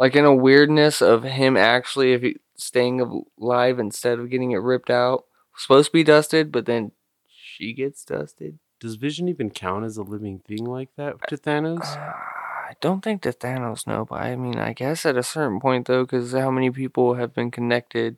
Like 0.00 0.16
in 0.16 0.24
a 0.24 0.34
weirdness 0.34 1.02
of 1.02 1.24
him 1.24 1.58
actually 1.58 2.14
if 2.14 2.22
he 2.22 2.36
staying 2.56 3.24
alive 3.38 3.78
instead 3.78 4.18
of 4.18 4.30
getting 4.30 4.52
it 4.52 4.56
ripped 4.56 4.90
out. 4.90 5.26
Supposed 5.56 5.88
to 5.88 5.92
be 5.92 6.04
dusted, 6.04 6.50
but 6.50 6.64
then 6.64 6.92
she 7.28 7.74
gets 7.74 8.02
dusted. 8.02 8.58
Does 8.78 8.94
Vision 8.94 9.28
even 9.28 9.50
count 9.50 9.84
as 9.84 9.98
a 9.98 10.02
living 10.02 10.38
thing 10.38 10.64
like 10.64 10.88
that 10.96 11.16
to 11.28 11.36
Thanos? 11.36 11.84
I 11.84 12.76
don't 12.80 13.04
think 13.04 13.22
that 13.22 13.40
Thanos 13.40 13.86
know, 13.86 14.06
but 14.08 14.22
I 14.22 14.36
mean, 14.36 14.58
I 14.58 14.72
guess 14.72 15.04
at 15.04 15.18
a 15.18 15.22
certain 15.22 15.60
point 15.60 15.86
though, 15.86 16.04
because 16.04 16.32
how 16.32 16.50
many 16.50 16.70
people 16.70 17.14
have 17.14 17.34
been 17.34 17.50
connected? 17.50 18.16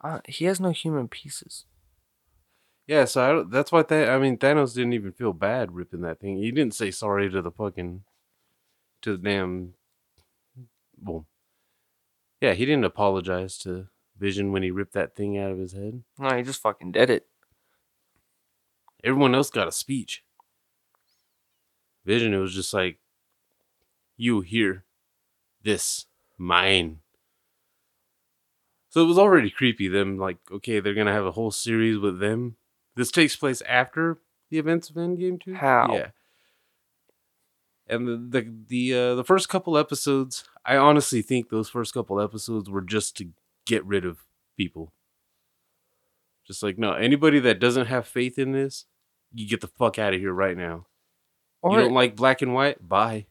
Uh, 0.00 0.18
he 0.26 0.46
has 0.46 0.58
no 0.58 0.70
human 0.70 1.06
pieces. 1.06 1.66
Yeah, 2.88 3.04
so 3.04 3.46
that's 3.48 3.70
why 3.70 3.84
that 3.84 4.10
I 4.10 4.18
mean 4.18 4.38
Thanos 4.38 4.74
didn't 4.74 4.94
even 4.94 5.12
feel 5.12 5.32
bad 5.32 5.72
ripping 5.72 6.00
that 6.00 6.18
thing. 6.18 6.38
He 6.38 6.50
didn't 6.50 6.74
say 6.74 6.90
sorry 6.90 7.30
to 7.30 7.40
the 7.40 7.52
fucking 7.52 8.02
to 9.02 9.16
the 9.16 9.22
damn 9.22 9.74
well 11.02 11.26
Yeah, 12.40 12.54
he 12.54 12.64
didn't 12.64 12.84
apologize 12.84 13.58
to 13.58 13.88
Vision 14.18 14.52
when 14.52 14.62
he 14.62 14.70
ripped 14.70 14.92
that 14.94 15.14
thing 15.16 15.38
out 15.38 15.50
of 15.50 15.58
his 15.58 15.72
head. 15.72 16.02
No, 16.18 16.36
he 16.36 16.42
just 16.42 16.60
fucking 16.62 16.92
did 16.92 17.10
it. 17.10 17.26
Everyone 19.04 19.34
else 19.34 19.50
got 19.50 19.68
a 19.68 19.72
speech. 19.72 20.22
Vision, 22.04 22.34
it 22.34 22.38
was 22.38 22.54
just 22.54 22.72
like 22.72 22.98
you 24.16 24.40
here. 24.40 24.84
This 25.62 26.06
mine. 26.38 26.98
So 28.88 29.02
it 29.02 29.06
was 29.06 29.18
already 29.18 29.50
creepy. 29.50 29.88
Them 29.88 30.18
like, 30.18 30.38
okay, 30.50 30.80
they're 30.80 30.94
gonna 30.94 31.12
have 31.12 31.26
a 31.26 31.32
whole 31.32 31.50
series 31.50 31.98
with 31.98 32.18
them. 32.20 32.56
This 32.94 33.10
takes 33.10 33.36
place 33.36 33.62
after 33.62 34.18
the 34.50 34.58
events 34.58 34.90
of 34.90 34.96
Endgame 34.96 35.40
two. 35.40 35.54
How? 35.54 35.88
Yeah. 35.92 36.08
And 37.92 38.08
the 38.08 38.40
the 38.40 38.52
the 38.68 38.98
uh, 38.98 39.14
the 39.14 39.24
first 39.24 39.48
couple 39.48 39.76
episodes, 39.76 40.44
I 40.64 40.76
honestly 40.76 41.20
think 41.20 41.50
those 41.50 41.68
first 41.68 41.92
couple 41.92 42.20
episodes 42.20 42.70
were 42.70 42.80
just 42.80 43.16
to 43.18 43.28
get 43.66 43.84
rid 43.84 44.04
of 44.04 44.24
people. 44.56 44.92
Just 46.46 46.62
like 46.62 46.78
no, 46.78 46.94
anybody 46.94 47.38
that 47.40 47.60
doesn't 47.60 47.86
have 47.86 48.06
faith 48.06 48.38
in 48.38 48.52
this, 48.52 48.86
you 49.32 49.46
get 49.46 49.60
the 49.60 49.68
fuck 49.68 49.98
out 49.98 50.14
of 50.14 50.20
here 50.20 50.32
right 50.32 50.56
now. 50.56 50.86
Or 51.60 51.74
you 51.74 51.84
don't 51.84 51.94
like 51.94 52.16
black 52.16 52.42
and 52.42 52.54
white? 52.54 52.88
Bye. 52.88 53.26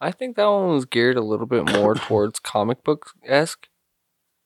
I 0.00 0.10
think 0.10 0.36
that 0.36 0.46
one 0.46 0.68
was 0.68 0.84
geared 0.84 1.16
a 1.16 1.22
little 1.22 1.46
bit 1.46 1.70
more 1.72 1.94
towards 1.94 2.38
comic 2.38 2.84
book 2.84 3.10
esque 3.24 3.68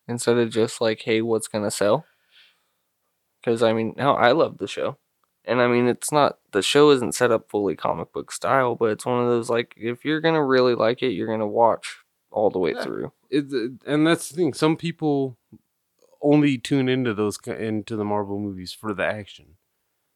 instead 0.07 0.39
of 0.39 0.51
just 0.51 0.81
like, 0.81 1.03
hey, 1.03 1.21
what's 1.21 1.49
gonna 1.49 1.71
sell? 1.71 2.07
Because 3.41 3.63
I 3.63 3.73
mean, 3.73 3.95
now 3.97 4.17
I 4.17 4.33
love 4.33 4.59
the 4.59 4.67
show, 4.67 4.99
and 5.49 5.61
I 5.61 5.67
mean, 5.67 5.89
it's 5.89 6.13
not 6.13 6.39
the 6.53 6.63
show 6.63 6.91
isn't 6.91 7.15
set 7.15 7.33
up 7.33 7.51
fully 7.51 7.75
comic 7.75 8.13
book 8.13 8.31
style, 8.31 8.75
but 8.77 8.91
it's 8.91 9.07
one 9.07 9.21
of 9.23 9.29
those 9.29 9.51
like, 9.51 9.75
if 9.77 10.05
you're 10.05 10.21
gonna 10.21 10.45
really 10.45 10.75
like 10.75 11.03
it, 11.03 11.13
you're 11.13 11.27
gonna 11.27 11.47
watch 11.49 11.99
all 12.31 12.51
the 12.51 12.59
way 12.59 12.73
Yeah. 12.75 12.85
through. 12.85 13.13
It, 13.31 13.47
and 13.87 14.07
that's 14.07 14.29
the 14.29 14.37
thing. 14.37 14.55
Some 14.55 14.77
people 14.77 15.39
only 16.23 16.59
tune 16.59 16.89
into 16.89 17.15
those 17.15 17.39
into 17.47 17.97
the 17.97 18.05
Marvel 18.05 18.39
movies 18.39 18.73
for 18.73 18.95
the 18.95 19.05
action. 19.05 19.57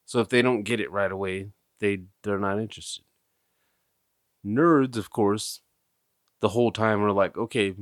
So 0.05 0.21
if 0.21 0.29
they 0.29 0.43
don't 0.43 0.63
get 0.65 0.81
it 0.81 0.91
right 0.91 1.11
away, 1.13 1.53
they 1.81 2.05
they're 2.23 2.39
not 2.39 2.59
interested. 2.61 3.05
Nerds, 4.45 4.97
of 4.97 5.11
course, 5.11 5.61
the 6.41 6.49
whole 6.51 6.73
time 6.73 7.03
are 7.03 7.13
like, 7.13 7.37
okay, 7.37 7.75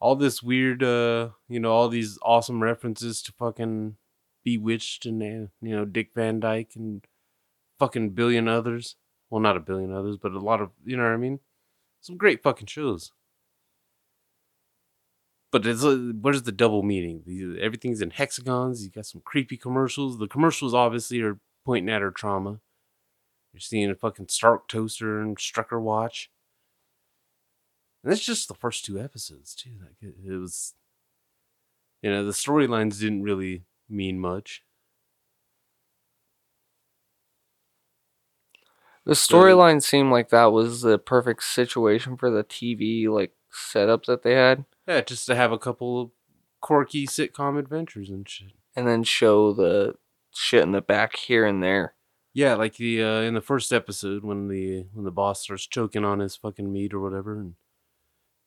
all 0.00 0.16
this 0.16 0.42
weird, 0.42 0.82
uh, 0.82 1.30
you 1.48 1.60
know, 1.60 1.70
all 1.72 1.88
these 1.88 2.18
awesome 2.22 2.62
references 2.62 3.22
to 3.22 3.32
fucking 3.32 3.96
Bewitched 4.44 5.06
and 5.06 5.22
uh, 5.22 5.48
you 5.60 5.76
know 5.76 5.84
Dick 5.84 6.10
Van 6.14 6.40
Dyke 6.40 6.72
and 6.74 7.04
fucking 7.78 8.10
billion 8.10 8.48
others. 8.48 8.96
Well, 9.30 9.40
not 9.40 9.56
a 9.56 9.60
billion 9.60 9.92
others, 9.92 10.16
but 10.16 10.32
a 10.32 10.40
lot 10.40 10.60
of 10.60 10.70
you 10.84 10.96
know 10.96 11.04
what 11.04 11.12
I 11.12 11.16
mean. 11.16 11.40
Some 12.00 12.16
great 12.16 12.42
fucking 12.42 12.66
shows. 12.66 13.12
But 15.52 15.66
it's 15.66 15.84
uh, 15.84 16.12
what 16.20 16.34
is 16.34 16.44
the 16.44 16.52
double 16.52 16.82
meaning? 16.82 17.58
Everything's 17.60 18.00
in 18.00 18.10
hexagons. 18.10 18.84
You 18.84 18.90
got 18.90 19.06
some 19.06 19.20
creepy 19.24 19.56
commercials. 19.56 20.18
The 20.18 20.26
commercials 20.26 20.74
obviously 20.74 21.20
are 21.20 21.38
pointing 21.64 21.92
at 21.92 22.02
her 22.02 22.10
trauma. 22.10 22.60
You're 23.52 23.60
seeing 23.60 23.90
a 23.90 23.94
fucking 23.94 24.28
Stark 24.28 24.66
toaster 24.66 25.20
and 25.20 25.36
Strucker 25.36 25.80
watch. 25.80 26.30
And 28.02 28.10
that's 28.10 28.24
just 28.24 28.48
the 28.48 28.54
first 28.54 28.84
two 28.84 28.98
episodes 28.98 29.54
too. 29.54 29.72
Like 29.80 29.96
it, 30.00 30.14
it 30.26 30.36
was, 30.36 30.74
you 32.00 32.10
know, 32.10 32.24
the 32.24 32.32
storylines 32.32 32.98
didn't 32.98 33.22
really 33.22 33.64
mean 33.92 34.18
much. 34.18 34.62
The 39.04 39.14
storyline 39.14 39.82
seemed 39.82 40.12
like 40.12 40.28
that 40.28 40.52
was 40.52 40.82
the 40.82 40.98
perfect 40.98 41.42
situation 41.42 42.16
for 42.16 42.30
the 42.30 42.44
TV 42.44 43.08
like 43.08 43.32
setup 43.50 44.04
that 44.06 44.22
they 44.22 44.34
had, 44.34 44.64
Yeah, 44.86 45.00
just 45.00 45.26
to 45.26 45.34
have 45.34 45.50
a 45.50 45.58
couple 45.58 46.00
of 46.00 46.10
quirky 46.60 47.06
sitcom 47.06 47.58
adventures 47.58 48.10
and 48.10 48.28
shit. 48.28 48.52
and 48.76 48.86
then 48.86 49.02
show 49.02 49.52
the 49.52 49.96
shit 50.32 50.62
in 50.62 50.70
the 50.72 50.80
back 50.80 51.16
here 51.16 51.44
and 51.44 51.62
there. 51.62 51.94
Yeah, 52.32 52.54
like 52.54 52.76
the 52.76 53.02
uh, 53.02 53.20
in 53.22 53.34
the 53.34 53.40
first 53.40 53.72
episode 53.72 54.22
when 54.24 54.46
the 54.48 54.86
when 54.92 55.04
the 55.04 55.10
boss 55.10 55.42
starts 55.42 55.66
choking 55.66 56.04
on 56.04 56.20
his 56.20 56.36
fucking 56.36 56.72
meat 56.72 56.94
or 56.94 57.00
whatever, 57.00 57.38
and 57.38 57.54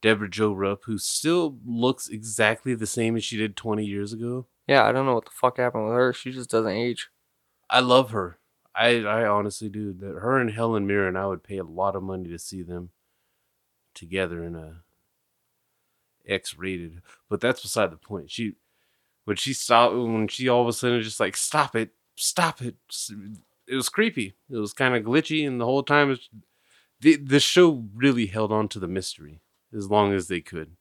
Debra 0.02 0.30
Jo 0.30 0.54
Rupp, 0.54 0.84
who 0.86 0.98
still 0.98 1.60
looks 1.66 2.08
exactly 2.08 2.74
the 2.76 2.88
same 2.88 3.16
as 3.18 3.24
she 3.26 3.36
did 3.38 3.58
twenty 3.58 3.86
years 3.86 4.14
ago. 4.14 4.48
Yeah, 4.68 4.84
I 4.84 4.92
don't 4.92 5.06
know 5.06 5.16
what 5.16 5.26
the 5.26 5.32
fuck 5.32 5.58
happened 5.58 5.86
with 5.86 5.94
her. 5.94 6.14
She 6.14 6.32
just 6.32 6.50
doesn't 6.50 6.72
age. 6.72 7.10
I 7.70 7.80
love 7.80 8.12
her. 8.12 8.40
I 8.76 9.04
I 9.04 9.26
honestly 9.26 9.70
do. 9.70 9.94
That 9.94 10.20
her 10.20 10.38
and 10.40 10.52
Helen 10.52 10.88
Mirren, 10.88 11.16
I 11.16 11.28
would 11.28 11.44
pay 11.44 11.58
a 11.58 11.64
lot 11.64 11.96
of 11.96 12.04
money 12.04 12.30
to 12.30 12.40
see 12.40 12.62
them 12.62 12.90
together 13.94 14.44
in 14.44 14.56
a 14.56 14.84
X 16.28 16.58
rated. 16.58 17.02
But 17.30 17.40
that's 17.42 17.62
beside 17.62 17.92
the 17.92 17.98
point. 17.98 18.32
She 18.32 18.54
when 19.26 19.38
she 19.38 19.54
stopped 19.54 19.96
when 19.96 20.28
she 20.28 20.50
all 20.50 20.62
of 20.62 20.68
a 20.68 20.74
sudden 20.74 21.02
just 21.02 21.20
like 21.20 21.38
stop 21.38 21.76
it, 21.76 21.92
stop 22.16 22.62
it. 22.62 22.76
It 23.68 23.76
was 23.76 23.90
creepy. 23.90 24.36
It 24.50 24.58
was 24.58 24.74
kind 24.74 24.96
of 24.96 25.04
glitchy, 25.04 25.48
and 25.48 25.60
the 25.60 25.66
whole 25.66 25.84
time 25.84 26.12
it's, 26.12 26.30
the 27.02 27.16
the 27.18 27.40
show 27.40 27.86
really 27.96 28.28
held 28.28 28.52
on 28.52 28.68
to 28.70 28.80
the 28.80 28.88
mystery 28.88 29.42
as 29.76 29.90
long 29.90 30.14
as 30.14 30.28
they 30.28 30.42
could. 30.42 30.76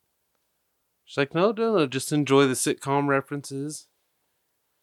She's 1.05 1.19
like, 1.19 1.35
no, 1.35 1.53
no, 1.53 1.77
no, 1.77 1.87
just 1.87 2.13
enjoy 2.13 2.47
the 2.47 2.55
sitcom 2.55 3.09
references 3.09 3.89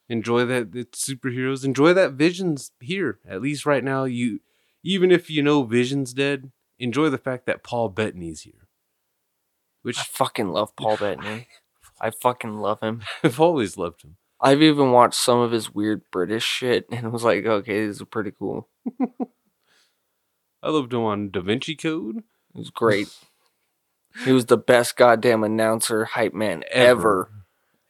enjoy 0.10 0.44
that 0.44 0.76
it's 0.76 1.08
superheroes 1.10 1.64
enjoy 1.64 1.94
that 1.94 2.12
vision's 2.14 2.72
here 2.82 3.20
at 3.26 3.42
least 3.42 3.66
right 3.66 3.82
now 3.84 4.04
you 4.04 4.42
even 4.84 5.10
if 5.10 5.30
you 5.30 5.42
know 5.42 5.64
vision's 5.64 6.14
dead 6.14 6.52
enjoy 6.80 7.08
the 7.10 7.18
fact 7.18 7.46
that 7.46 7.64
paul 7.64 7.88
bettany's 7.88 8.42
here 8.42 8.68
which 9.84 9.98
I 9.98 10.04
fucking 10.04 10.50
love 10.50 10.76
Paul 10.78 10.98
Bettany. 10.98 11.48
I 12.00 12.12
fucking 12.12 12.58
love 12.60 12.82
him. 12.82 13.02
i've 13.24 13.40
always 13.40 13.78
loved 13.78 14.04
him 14.04 14.18
I've 14.44 14.64
even 14.64 14.92
watched 14.92 15.20
some 15.20 15.38
of 15.40 15.52
his 15.52 15.72
weird 15.72 16.02
British 16.12 16.44
shit 16.44 16.88
and 16.92 17.14
was 17.14 17.24
like, 17.24 17.46
okay, 17.46 17.86
this 17.86 17.98
is 17.98 18.08
pretty 18.10 18.32
cool. 18.32 18.70
i 20.64 20.70
loved 20.70 20.92
him 20.94 21.02
on 21.02 21.30
da 21.30 21.42
vinci 21.42 21.76
code 21.76 22.18
It 22.18 22.58
was 22.58 22.72
great. 22.72 23.08
he 24.26 24.32
was 24.32 24.46
the 24.48 24.58
best 24.58 24.96
goddamn 24.96 25.44
announcer 25.44 26.06
hype 26.06 26.34
man 26.34 26.64
ever. 26.72 27.30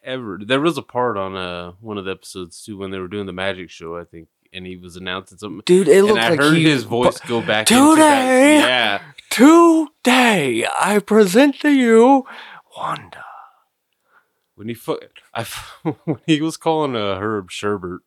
ever 0.03 0.39
there 0.45 0.61
was 0.61 0.77
a 0.77 0.81
part 0.81 1.17
on 1.17 1.35
uh 1.35 1.71
one 1.81 1.97
of 1.97 2.05
the 2.05 2.11
episodes 2.11 2.63
too 2.63 2.77
when 2.77 2.91
they 2.91 2.99
were 2.99 3.07
doing 3.07 3.25
the 3.25 3.33
magic 3.33 3.69
show 3.69 3.97
i 3.97 4.03
think 4.03 4.27
and 4.53 4.65
he 4.65 4.75
was 4.75 4.95
announcing 4.95 5.37
something 5.37 5.61
Dude, 5.65 5.87
it 5.87 5.99
and 5.99 6.07
looked 6.07 6.19
i 6.19 6.29
like 6.29 6.39
heard 6.39 6.57
he 6.57 6.63
his 6.63 6.83
voice 6.83 7.19
go 7.21 7.41
back 7.41 7.65
Today! 7.67 8.59
yeah 8.59 9.01
Today, 9.29 10.65
I 10.79 10.99
present 10.99 11.59
to 11.61 11.69
you 11.71 12.25
Wanda. 12.77 13.23
when 14.55 14.67
he 14.67 14.73
fu- 14.73 14.99
I 15.33 15.43
when 16.03 16.19
he 16.27 16.41
was 16.41 16.57
calling 16.57 16.95
uh, 16.97 17.15
Herb 17.17 17.49
Sherbert, 17.49 17.99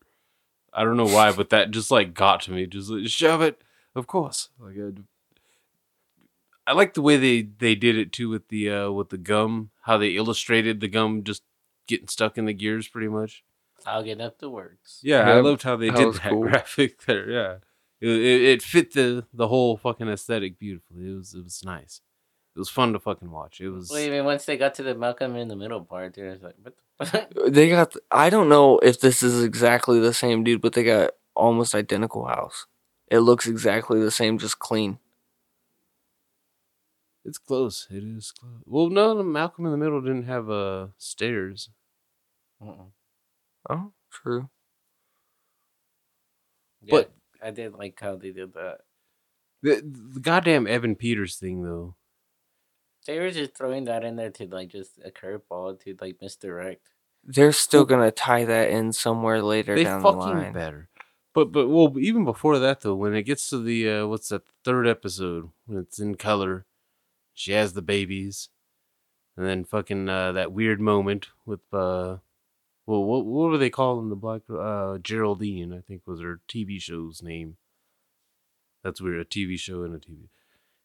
I 0.72 0.84
don't 0.84 0.96
know 0.98 1.06
why, 1.06 1.32
but 1.32 1.48
that 1.50 1.70
just 1.70 1.90
like 1.90 2.12
got 2.12 2.42
to 2.42 2.50
me. 2.52 2.66
Just 2.66 2.90
like, 2.90 3.08
shove 3.08 3.40
it, 3.40 3.62
of 3.94 4.06
course. 4.06 4.50
Like 4.60 4.74
I, 4.76 4.90
I 6.66 6.72
like 6.72 6.94
the 6.94 7.02
way 7.02 7.16
they 7.16 7.42
they 7.42 7.74
did 7.74 7.96
it 7.96 8.12
too 8.12 8.28
with 8.28 8.48
the 8.48 8.70
uh 8.70 8.90
with 8.90 9.10
the 9.10 9.18
gum, 9.18 9.70
how 9.82 9.98
they 9.98 10.10
illustrated 10.10 10.80
the 10.80 10.88
gum 10.88 11.22
just 11.22 11.42
getting 11.86 12.08
stuck 12.08 12.38
in 12.38 12.46
the 12.46 12.54
gears, 12.54 12.88
pretty 12.88 13.08
much. 13.08 13.44
I'll 13.86 14.02
get 14.02 14.20
up 14.20 14.38
the 14.38 14.48
works. 14.48 15.00
Yeah, 15.02 15.28
I 15.30 15.40
loved 15.40 15.62
how 15.62 15.76
they 15.76 15.90
that 15.90 15.96
did 15.96 16.14
that 16.14 16.22
cool. 16.30 16.42
graphic 16.42 17.04
there. 17.04 17.30
Yeah, 17.30 17.54
it, 18.00 18.08
it, 18.08 18.42
it 18.42 18.62
fit 18.62 18.94
the 18.94 19.26
the 19.32 19.48
whole 19.48 19.76
fucking 19.76 20.08
aesthetic 20.08 20.58
beautifully. 20.58 21.10
It 21.10 21.16
was 21.16 21.34
it 21.34 21.44
was 21.44 21.62
nice. 21.64 22.00
It 22.54 22.60
was 22.60 22.70
fun 22.70 22.92
to 22.92 23.00
fucking 23.00 23.30
watch. 23.30 23.60
It 23.60 23.68
was. 23.68 23.90
Well, 23.90 23.98
even 23.98 24.24
once 24.24 24.44
they 24.44 24.56
got 24.56 24.74
to 24.74 24.84
the 24.84 24.94
Malcolm 24.94 25.34
in 25.34 25.48
the 25.48 25.56
Middle 25.56 25.80
part, 25.80 26.14
there 26.14 26.30
was 26.30 26.42
like, 26.42 26.54
what 26.62 26.74
the 26.98 27.04
fuck? 27.04 27.52
They 27.52 27.68
got, 27.68 27.96
I 28.12 28.30
don't 28.30 28.48
know 28.48 28.78
if 28.78 29.00
this 29.00 29.24
is 29.24 29.42
exactly 29.42 29.98
the 29.98 30.14
same 30.14 30.44
dude, 30.44 30.60
but 30.60 30.72
they 30.72 30.84
got 30.84 31.10
almost 31.34 31.74
identical 31.74 32.26
house. 32.26 32.66
It 33.10 33.18
looks 33.20 33.48
exactly 33.48 34.00
the 34.00 34.12
same, 34.12 34.38
just 34.38 34.60
clean. 34.60 35.00
It's 37.24 37.38
close. 37.38 37.86
It 37.90 38.04
is 38.04 38.32
close. 38.32 38.60
Well, 38.66 38.90
no, 38.90 39.22
Malcolm 39.22 39.64
in 39.64 39.72
the 39.72 39.78
Middle 39.78 40.00
didn't 40.00 40.24
have 40.24 40.50
uh 40.50 40.88
stairs. 40.98 41.70
Mm-mm. 42.62 42.90
Oh, 43.70 43.92
true. 44.10 44.50
Yeah, 46.82 46.90
But- 46.90 47.12
I 47.42 47.50
did 47.50 47.74
like 47.74 47.98
how 48.00 48.16
they 48.16 48.30
did 48.30 48.54
that. 48.54 48.78
The, 49.62 49.82
the 50.14 50.20
goddamn 50.20 50.66
Evan 50.66 50.94
Peters 50.94 51.36
thing, 51.36 51.62
though. 51.62 51.94
They 53.06 53.18
were 53.18 53.30
just 53.30 53.56
throwing 53.56 53.84
that 53.84 54.02
in 54.04 54.16
there 54.16 54.30
to 54.30 54.46
like 54.46 54.68
just 54.68 54.98
a 55.04 55.10
curveball 55.10 55.80
to 55.84 55.96
like 56.00 56.16
misdirect. 56.22 56.88
They're 57.22 57.52
still 57.52 57.84
gonna 57.86 58.10
tie 58.10 58.44
that 58.44 58.70
in 58.70 58.92
somewhere 58.92 59.42
later 59.42 59.74
They 59.74 59.84
down 59.84 60.02
the 60.02 60.10
line. 60.10 60.52
better. 60.52 60.88
But 61.34 61.52
but 61.52 61.68
well, 61.68 61.98
even 61.98 62.24
before 62.24 62.58
that 62.58 62.80
though, 62.80 62.94
when 62.94 63.14
it 63.14 63.22
gets 63.24 63.48
to 63.50 63.58
the 63.62 63.88
uh, 63.90 64.06
what's 64.06 64.28
that 64.28 64.42
third 64.64 64.86
episode 64.86 65.50
when 65.66 65.78
it's 65.78 65.98
in 65.98 66.14
color, 66.14 66.64
she 67.34 67.52
has 67.52 67.72
the 67.72 67.82
babies, 67.82 68.48
and 69.36 69.46
then 69.46 69.64
fucking 69.64 70.08
uh, 70.08 70.32
that 70.32 70.52
weird 70.52 70.80
moment 70.80 71.28
with 71.44 71.60
uh, 71.72 72.18
Well, 72.86 73.04
what 73.04 73.26
what 73.26 73.50
were 73.50 73.58
they 73.58 73.70
calling 73.70 74.08
the 74.08 74.16
black 74.16 74.42
uh 74.50 74.98
Geraldine? 74.98 75.72
I 75.72 75.80
think 75.80 76.02
was 76.06 76.20
her 76.20 76.40
TV 76.48 76.80
show's 76.80 77.22
name. 77.22 77.56
That's 78.82 79.00
weird. 79.00 79.20
A 79.20 79.24
TV 79.24 79.58
show 79.58 79.82
and 79.82 79.94
a 79.94 79.98
TV. 79.98 80.28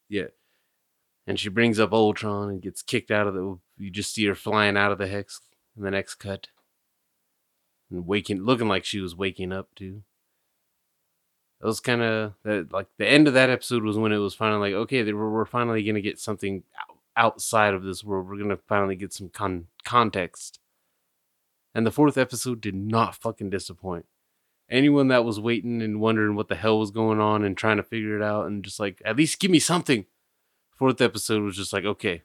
Yeah. 0.08 0.28
And 1.26 1.38
she 1.38 1.48
brings 1.50 1.78
up 1.78 1.92
Ultron 1.92 2.48
and 2.48 2.62
gets 2.62 2.82
kicked 2.82 3.10
out 3.10 3.26
of 3.26 3.34
the. 3.34 3.58
You 3.78 3.90
just 3.90 4.14
see 4.14 4.26
her 4.26 4.34
flying 4.34 4.76
out 4.76 4.90
of 4.92 4.98
the 4.98 5.06
hex 5.06 5.40
in 5.76 5.84
the 5.84 5.90
next 5.90 6.16
cut, 6.16 6.48
and 7.90 8.06
waking, 8.06 8.42
looking 8.42 8.68
like 8.68 8.84
she 8.84 9.00
was 9.00 9.14
waking 9.14 9.52
up 9.52 9.68
too. 9.76 10.02
It 11.62 11.66
was 11.66 11.80
kind 11.80 12.00
of 12.00 12.34
like 12.72 12.86
the 12.96 13.06
end 13.06 13.28
of 13.28 13.34
that 13.34 13.50
episode 13.50 13.82
was 13.82 13.98
when 13.98 14.12
it 14.12 14.18
was 14.18 14.34
finally 14.34 14.72
like 14.72 14.82
okay, 14.82 15.02
they 15.02 15.12
were, 15.12 15.30
we're 15.30 15.44
finally 15.44 15.82
gonna 15.82 16.00
get 16.00 16.18
something 16.18 16.62
outside 17.16 17.74
of 17.74 17.82
this 17.82 18.02
world. 18.02 18.28
We're 18.28 18.38
gonna 18.38 18.56
finally 18.56 18.96
get 18.96 19.12
some 19.12 19.28
con- 19.28 19.66
context. 19.84 20.58
And 21.74 21.86
the 21.86 21.92
fourth 21.92 22.16
episode 22.16 22.60
did 22.60 22.74
not 22.74 23.14
fucking 23.14 23.50
disappoint. 23.50 24.06
Anyone 24.70 25.08
that 25.08 25.24
was 25.24 25.38
waiting 25.38 25.82
and 25.82 26.00
wondering 26.00 26.34
what 26.34 26.48
the 26.48 26.54
hell 26.54 26.78
was 26.78 26.90
going 26.90 27.20
on 27.20 27.44
and 27.44 27.56
trying 27.56 27.76
to 27.76 27.82
figure 27.82 28.16
it 28.16 28.22
out 28.22 28.46
and 28.46 28.64
just 28.64 28.80
like 28.80 29.02
at 29.04 29.16
least 29.16 29.38
give 29.38 29.50
me 29.50 29.58
something. 29.58 30.06
Fourth 30.76 31.00
episode 31.02 31.42
was 31.42 31.56
just 31.56 31.74
like 31.74 31.84
okay. 31.84 32.22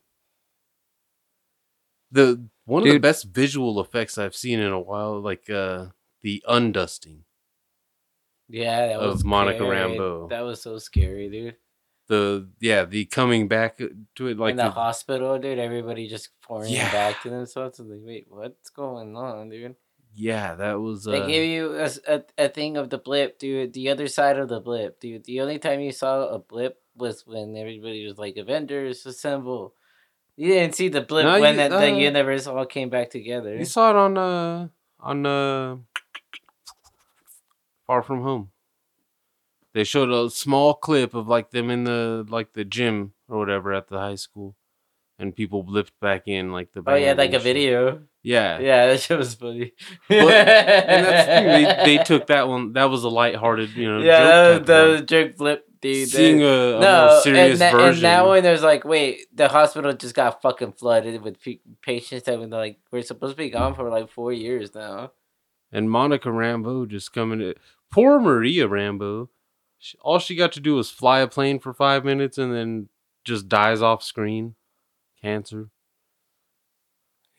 The 2.10 2.48
one 2.64 2.84
of 2.84 2.94
the 2.94 3.00
best 3.00 3.26
visual 3.26 3.82
effects 3.82 4.18
I've 4.18 4.36
seen 4.36 4.60
in 4.60 4.72
a 4.72 4.80
while, 4.80 5.20
like 5.20 5.50
uh 5.50 5.88
the 6.22 6.42
undusting. 6.48 7.25
Yeah, 8.50 8.88
that 8.88 9.00
Of 9.00 9.14
was 9.14 9.24
Monica 9.24 9.58
scary. 9.60 9.76
Rambeau. 9.98 10.30
That 10.30 10.42
was 10.42 10.62
so 10.62 10.78
scary, 10.78 11.30
dude. 11.30 11.56
The 12.08 12.48
yeah, 12.60 12.86
the 12.86 13.06
coming 13.06 13.48
back 13.48 13.78
to 13.80 14.28
it 14.28 14.38
like 14.38 14.52
in 14.52 14.58
the, 14.58 14.64
the- 14.66 14.70
hospital, 14.70 15.40
dude, 15.40 15.58
everybody 15.58 16.08
just 16.08 16.30
pouring 16.42 16.72
Yeah. 16.72 16.92
back 16.92 17.24
to 17.24 17.30
themselves. 17.32 17.80
I'm 17.80 17.90
like, 17.90 18.02
wait, 18.04 18.26
what's 18.30 18.70
going 18.70 19.16
on, 19.18 19.50
dude? 19.50 19.76
yeah, 20.18 20.56
that 20.56 20.80
was 20.80 21.06
uh, 21.08 21.12
They 21.12 21.28
gave 21.28 21.50
you 21.50 21.76
a 21.76 22.24
a 22.38 22.48
thing 22.48 22.78
of 22.78 22.90
the 22.90 22.98
blip, 23.00 23.38
dude. 23.40 23.74
The 23.74 23.90
other 23.90 24.08
side 24.08 24.38
of 24.38 24.48
the 24.50 24.60
blip, 24.62 25.00
dude. 25.02 25.26
The 25.26 25.42
only 25.42 25.58
time 25.60 25.80
you 25.82 25.92
saw 25.92 26.28
a 26.28 26.40
blip 26.40 26.78
was 26.96 27.26
when 27.28 27.58
everybody 27.58 28.06
was 28.06 28.18
like, 28.18 28.38
Avengers 28.38 29.06
assemble. 29.06 29.74
You 30.38 30.50
didn't 30.50 30.76
see 30.76 30.88
the 30.90 31.02
blip 31.02 31.26
No, 31.26 31.40
when 31.42 31.56
you- 31.56 31.58
that, 31.58 31.72
uh, 31.72 31.80
the 31.82 31.92
universe 31.92 32.46
all 32.46 32.66
came 32.68 32.90
back 32.90 33.10
together. 33.10 33.56
You 33.58 33.66
saw 33.66 33.90
it 33.90 33.96
on 33.96 34.18
uh 34.18 34.68
on 35.00 35.26
uh 35.26 35.78
Far 37.88 38.02
From 38.02 38.22
Home. 38.22 38.52
They 39.74 39.84
showed 39.84 40.10
a 40.10 40.30
small 40.30 40.74
clip 40.74 41.14
of 41.14 41.28
like 41.28 41.52
them 41.52 41.70
in 41.70 41.84
the 41.84 42.26
like 42.30 42.54
the 42.54 42.64
gym 42.64 43.14
or 43.28 43.40
whatever 43.40 43.74
at 43.74 43.90
the 43.90 44.00
high 44.00 44.16
school, 44.16 44.56
and 45.20 45.36
people 45.36 45.64
blipped 45.64 45.92
back 46.00 46.24
in 46.28 46.52
like 46.52 46.72
the. 46.72 46.82
oh 46.88 46.96
yeah, 46.96 47.14
like 47.14 47.34
a 47.34 47.40
video. 47.40 48.04
Yeah, 48.26 48.58
Yeah, 48.58 48.88
that 48.88 49.02
shit 49.02 49.20
was 49.20 49.36
funny. 49.36 49.74
But- 50.10 50.18
and 50.18 51.06
that's 51.06 51.28
the 51.28 51.36
thing, 51.36 51.46
they, 51.46 51.84
they 51.98 52.04
took 52.04 52.26
that 52.28 52.48
one. 52.48 52.74
That 52.74 52.86
was 52.86 53.04
a 53.04 53.10
lighthearted, 53.10 53.76
you 53.76 53.88
know. 53.88 54.00
yeah, 54.00 54.18
joke 54.18 54.26
that 54.26 54.50
was, 54.50 54.58
type 54.58 54.66
that 54.66 54.82
one. 54.82 54.92
was 54.92 55.02
jerk 55.02 55.38
flip, 55.38 55.66
dude. 55.80 56.10
Seeing 56.10 56.42
a, 56.42 56.46
a 56.46 56.80
no, 56.80 57.08
more 57.08 57.22
serious 57.22 57.52
and, 57.52 57.62
that, 57.62 57.74
and 57.74 57.82
version. 57.84 58.02
that 58.02 58.26
one, 58.26 58.42
there's 58.42 58.64
like, 58.64 58.84
wait, 58.84 59.28
the 59.32 59.48
hospital 59.48 59.94
just 59.94 60.16
got 60.16 60.42
fucking 60.42 60.72
flooded 60.72 61.22
with 61.22 61.40
pe- 61.40 61.60
patients 61.84 62.24
that 62.24 62.40
were 62.40 62.48
like, 62.48 62.80
we're 62.92 63.04
supposed 63.04 63.34
to 63.34 63.38
be 63.38 63.52
gone 63.52 63.74
mm. 63.74 63.76
for 63.76 63.90
like 63.90 64.10
four 64.10 64.34
years 64.34 64.74
now. 64.74 65.12
And 65.72 65.90
Monica 65.90 66.30
Rambeau 66.30 66.88
just 66.88 67.14
coming 67.14 67.40
to 67.40 67.56
poor 67.92 68.20
Maria 68.20 68.68
Rambeau. 68.68 69.30
She, 69.80 69.98
all 70.02 70.20
she 70.20 70.36
got 70.36 70.52
to 70.54 70.60
do 70.60 70.76
was 70.76 70.90
fly 70.90 71.20
a 71.20 71.28
plane 71.28 71.60
for 71.60 71.74
five 71.74 72.06
minutes 72.06 72.38
and 72.38 72.54
then 72.54 72.90
just 73.24 73.50
dies 73.50 73.82
off 73.82 74.04
screen. 74.04 74.56
Cancer. 75.22 75.70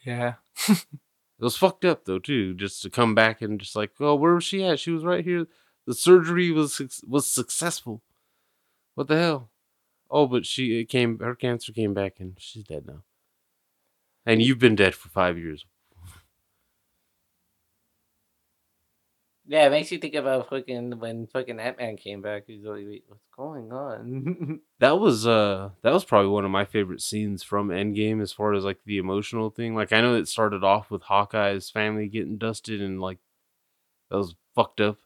Yeah. 0.05 0.35
It 1.39 1.45
was 1.45 1.57
fucked 1.57 1.85
up 1.85 2.05
though 2.05 2.19
too, 2.19 2.55
just 2.55 2.83
to 2.83 2.91
come 2.91 3.15
back 3.15 3.43
and 3.43 3.61
just 3.61 3.77
like, 3.77 3.93
oh, 4.01 4.15
where 4.15 4.35
was 4.35 4.45
she 4.45 4.65
at? 4.65 4.81
She 4.81 4.91
was 4.91 5.05
right 5.05 5.25
here. 5.25 5.47
The 5.87 5.95
surgery 5.95 6.51
was 6.51 6.81
was 7.07 7.27
successful. 7.27 8.03
What 8.95 9.09
the 9.09 9.19
hell? 9.19 9.51
Oh, 10.11 10.27
but 10.27 10.47
she 10.47 10.81
it 10.81 10.89
came. 10.89 11.19
Her 11.19 11.35
cancer 11.35 11.73
came 11.73 11.93
back 11.93 12.21
and 12.21 12.37
she's 12.39 12.65
dead 12.65 12.87
now. 12.87 13.03
And 14.25 14.43
you've 14.43 14.59
been 14.59 14.77
dead 14.77 14.95
for 14.95 15.09
five 15.11 15.37
years. 15.37 15.67
Yeah, 19.49 19.67
it 19.67 19.71
makes 19.71 19.93
you 19.93 19.99
think 19.99 20.15
about 20.15 20.51
fucking 20.51 20.99
when 20.99 21.29
fucking 21.29 21.61
Ant 21.61 21.79
Man 21.79 21.97
came 21.97 22.21
back. 22.21 22.45
He's 22.47 22.65
like, 22.65 22.85
wait, 22.85 23.05
what's 23.07 23.23
going 23.37 23.73
on? 23.73 24.61
That 24.79 24.99
was 25.01 25.27
uh 25.27 25.71
that 25.83 25.95
was 25.95 26.05
probably 26.05 26.31
one 26.31 26.45
of 26.45 26.51
my 26.51 26.67
favorite 26.67 27.01
scenes 27.01 27.43
from 27.43 27.69
Endgame 27.71 28.21
as 28.21 28.31
far 28.31 28.53
as 28.53 28.63
like 28.65 28.79
the 28.85 28.99
emotional 28.99 29.49
thing. 29.49 29.75
Like 29.75 29.91
I 29.93 30.03
know 30.03 30.15
it 30.15 30.29
started 30.29 30.63
off 30.63 30.91
with 30.91 31.03
Hawkeye's 31.05 31.71
family 31.71 32.09
getting 32.09 32.37
dusted 32.37 32.83
and 32.83 33.01
like 33.01 33.19
that 34.11 34.19
was 34.19 34.35
fucked 34.55 34.83
up. 34.83 34.99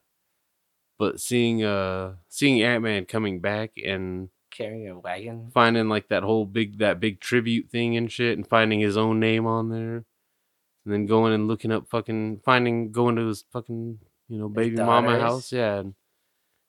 But 0.98 1.20
seeing 1.20 1.62
uh 1.62 2.14
seeing 2.28 2.60
Ant 2.62 2.82
Man 2.82 3.04
coming 3.04 3.40
back 3.40 3.72
and 3.76 4.30
Carrying 4.50 4.88
a 4.88 4.98
wagon. 4.98 5.50
finding 5.54 5.88
like 5.88 6.08
that 6.08 6.24
whole 6.24 6.44
big 6.46 6.78
that 6.78 6.98
big 6.98 7.20
tribute 7.20 7.70
thing 7.70 7.96
and 7.96 8.10
shit 8.10 8.36
and 8.36 8.46
finding 8.48 8.80
his 8.80 8.96
own 8.96 9.20
name 9.20 9.46
on 9.46 9.68
there. 9.68 10.04
And 10.84 10.92
then 10.92 11.06
going 11.06 11.32
and 11.32 11.46
looking 11.46 11.70
up 11.70 11.88
fucking 11.88 12.40
finding 12.44 12.90
going 12.90 13.14
to 13.16 13.26
his 13.28 13.44
fucking, 13.52 13.98
you 14.30 14.38
know, 14.38 14.48
baby 14.48 14.76
mama 14.76 15.18
house. 15.20 15.52
Yeah. 15.52 15.80
And 15.80 15.94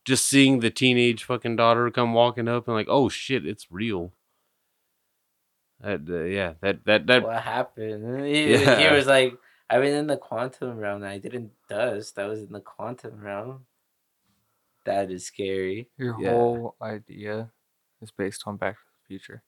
just 0.04 0.26
seeing 0.28 0.60
the 0.60 0.70
teenage 0.72 1.24
fucking 1.24 1.56
daughter 1.56 1.90
come 1.92 2.14
walking 2.14 2.48
up 2.50 2.68
and 2.68 2.76
like, 2.76 2.88
oh 2.90 3.08
shit, 3.08 3.46
it's 3.46 3.72
real. 3.72 4.12
That 5.80 6.02
uh, 6.10 6.24
yeah, 6.24 6.54
that 6.62 6.84
that 6.86 7.08
that 7.08 7.24
What 7.24 7.42
happened? 7.42 8.26
He, 8.26 8.58
he 8.58 8.88
was 8.92 9.08
like, 9.08 9.34
I've 9.70 9.82
been 9.82 9.94
in 9.96 10.08
the 10.08 10.18
quantum 10.18 10.78
realm. 10.78 10.98
and 11.04 11.06
I 11.12 11.18
didn't 11.18 11.52
dust. 11.70 12.20
I 12.20 12.26
was 12.26 12.40
in 12.42 12.52
the 12.52 12.60
quantum 12.60 13.22
realm. 13.22 13.66
That 14.86 15.12
is 15.12 15.26
scary. 15.26 15.90
Your 15.98 16.20
Yeah. 16.20 16.32
whole 16.32 16.76
idea 16.82 17.52
is 18.02 18.12
based 18.12 18.44
on 18.48 18.58
Back 18.58 18.76
to 18.76 18.82
the 18.86 19.08
Future. 19.08 19.44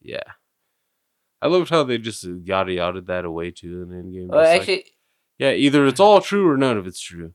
yeah. 0.00 0.22
I 1.40 1.48
loved 1.48 1.70
how 1.70 1.82
they 1.82 1.98
just 1.98 2.22
yada 2.22 2.72
yada 2.72 3.00
that 3.00 3.24
away 3.24 3.50
too 3.50 3.82
in 3.82 3.88
Endgame. 3.88 4.28
Well, 4.28 4.42
Just 4.44 4.52
like, 4.52 4.60
actually, 4.60 4.84
Yeah, 5.42 5.52
either 5.52 5.86
it's 5.88 5.98
all 5.98 6.20
true 6.20 6.48
or 6.48 6.56
none 6.56 6.76
of 6.78 6.86
it's 6.86 7.00
true. 7.00 7.34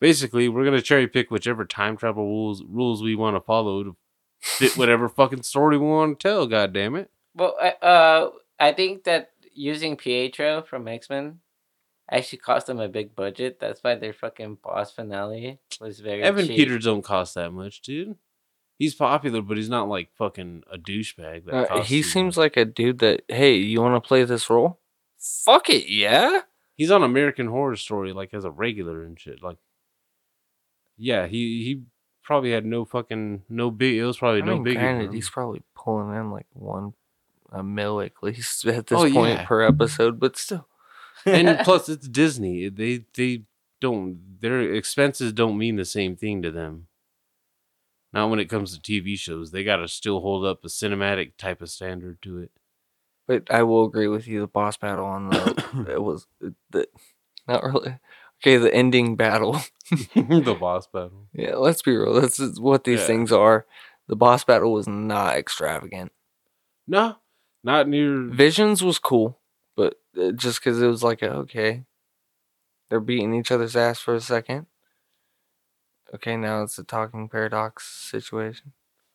Basically, 0.00 0.48
we're 0.48 0.64
gonna 0.64 0.80
cherry 0.80 1.06
pick 1.06 1.30
whichever 1.30 1.64
time 1.66 1.96
travel 1.96 2.24
rules 2.24 2.62
rules 2.66 3.02
we 3.02 3.14
want 3.14 3.36
to 3.36 3.40
follow 3.40 3.84
to 3.84 3.96
fit 4.40 4.76
whatever 4.78 5.08
fucking 5.08 5.42
story 5.42 5.76
we 5.76 5.86
want 5.86 6.18
to 6.18 6.28
tell. 6.28 6.46
God 6.46 6.72
damn 6.72 6.96
it! 6.96 7.10
well, 7.34 7.54
I- 7.60 7.76
uh, 7.86 8.30
I 8.58 8.72
think 8.72 9.04
that 9.04 9.30
using 9.52 9.96
Pietro 9.96 10.62
from 10.62 10.88
X 10.88 11.10
Men 11.10 11.40
actually 12.10 12.38
cost 12.38 12.66
them 12.66 12.80
a 12.80 12.88
big 12.88 13.14
budget. 13.14 13.60
That's 13.60 13.84
why 13.84 13.96
their 13.96 14.14
fucking 14.14 14.58
boss 14.62 14.90
finale 14.90 15.58
was 15.82 16.00
very 16.00 16.22
Evan 16.22 16.46
cheap. 16.46 16.56
Peters 16.56 16.84
don't 16.84 17.02
cost 17.02 17.34
that 17.34 17.52
much, 17.52 17.82
dude. 17.82 18.16
He's 18.78 18.94
popular, 18.94 19.42
but 19.42 19.58
he's 19.58 19.68
not 19.68 19.88
like 19.90 20.08
fucking 20.16 20.62
a 20.72 20.78
douchebag. 20.78 21.44
That 21.44 21.54
Uh, 21.54 21.66
costs 21.66 21.90
he 21.90 22.02
seems 22.02 22.36
much. 22.38 22.42
like 22.44 22.56
a 22.56 22.64
dude 22.64 23.00
that, 23.00 23.20
hey, 23.28 23.54
you 23.56 23.82
want 23.82 24.02
to 24.02 24.08
play 24.08 24.24
this 24.24 24.48
role? 24.48 24.80
Fuck 25.18 25.68
it, 25.68 25.86
yeah. 25.92 26.40
He's 26.80 26.90
on 26.90 27.02
American 27.02 27.46
Horror 27.48 27.76
Story 27.76 28.14
like 28.14 28.32
as 28.32 28.46
a 28.46 28.50
regular 28.50 29.04
and 29.04 29.20
shit. 29.20 29.42
Like, 29.42 29.58
yeah, 30.96 31.26
he 31.26 31.62
he 31.64 31.82
probably 32.24 32.52
had 32.52 32.64
no 32.64 32.86
fucking 32.86 33.42
no 33.50 33.70
big. 33.70 33.96
It 33.98 34.04
was 34.06 34.16
probably 34.16 34.40
I 34.40 34.46
no 34.46 34.54
mean, 34.54 34.62
big. 34.64 34.76
granted, 34.78 35.12
he's 35.12 35.28
probably 35.28 35.62
pulling 35.74 36.14
in 36.16 36.30
like 36.30 36.46
one 36.54 36.94
a 37.52 37.62
mil 37.62 38.00
at 38.00 38.12
least 38.22 38.64
at 38.66 38.86
this 38.86 38.98
Oh, 38.98 39.10
point 39.12 39.40
yeah. 39.40 39.44
per 39.44 39.60
episode, 39.62 40.18
but 40.18 40.38
still. 40.38 40.66
and 41.26 41.58
plus 41.64 41.90
it's 41.90 42.08
Disney. 42.08 42.70
They 42.70 43.04
they 43.14 43.42
don't 43.82 44.40
their 44.40 44.60
expenses 44.74 45.34
don't 45.34 45.58
mean 45.58 45.76
the 45.76 45.84
same 45.84 46.16
thing 46.16 46.40
to 46.42 46.50
them. 46.50 46.86
Not 48.12 48.30
when 48.30 48.40
it 48.40 48.48
comes 48.48 48.76
to 48.76 48.80
TV 48.80 49.18
shows. 49.18 49.50
They 49.50 49.64
gotta 49.64 49.86
still 49.86 50.20
hold 50.20 50.46
up 50.46 50.64
a 50.64 50.68
cinematic 50.68 51.32
type 51.36 51.60
of 51.60 51.68
standard 51.68 52.22
to 52.22 52.38
it. 52.38 52.50
But 53.28 53.48
I 53.50 53.62
will 53.64 53.84
agree 53.84 54.08
with 54.08 54.26
you. 54.26 54.40
The 54.40 54.46
boss 54.48 54.76
battle 54.78 55.04
on 55.06 55.28
the 55.28 55.59
it 55.88 56.02
was 56.02 56.26
the 56.70 56.86
not 57.48 57.62
really 57.64 57.98
okay. 58.42 58.56
The 58.56 58.72
ending 58.74 59.16
battle. 59.16 59.60
the 60.14 60.56
boss 60.58 60.86
battle. 60.86 61.28
yeah, 61.32 61.56
let's 61.56 61.82
be 61.82 61.96
real. 61.96 62.14
That's 62.14 62.38
is 62.40 62.60
what 62.60 62.84
these 62.84 63.00
Yeah. 63.00 63.06
things 63.06 63.32
are. 63.32 63.66
The 64.08 64.16
boss 64.16 64.44
battle 64.44 64.72
was 64.72 64.88
not 64.88 65.36
extravagant. 65.36 66.12
No, 66.86 67.16
not 67.62 67.88
near. 67.88 68.22
Visions 68.24 68.82
was 68.82 68.98
cool, 68.98 69.38
but 69.76 69.94
uh, 70.20 70.32
just 70.32 70.60
because 70.60 70.80
it 70.82 70.86
was 70.88 71.02
like 71.04 71.22
a, 71.22 71.30
okay, 71.30 71.84
they're 72.88 72.98
beating 73.00 73.34
each 73.34 73.52
other's 73.52 73.76
ass 73.76 74.00
for 74.00 74.14
a 74.14 74.20
second. 74.20 74.66
Okay, 76.12 76.36
now 76.36 76.62
it's 76.62 76.76
a 76.78 76.82
talking 76.84 77.28
paradox 77.28 77.86
situation. 78.10 78.72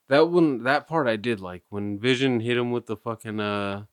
That 0.08 0.30
one, 0.30 0.64
that 0.64 0.88
part 0.88 1.08
I 1.08 1.16
did 1.18 1.42
like 1.42 1.64
when 1.70 2.00
Vision 2.00 2.40
hit 2.40 2.56
him 2.58 2.72
with 2.72 2.86
the 2.86 2.96
fucking 2.96 3.40
uh, 3.40 3.86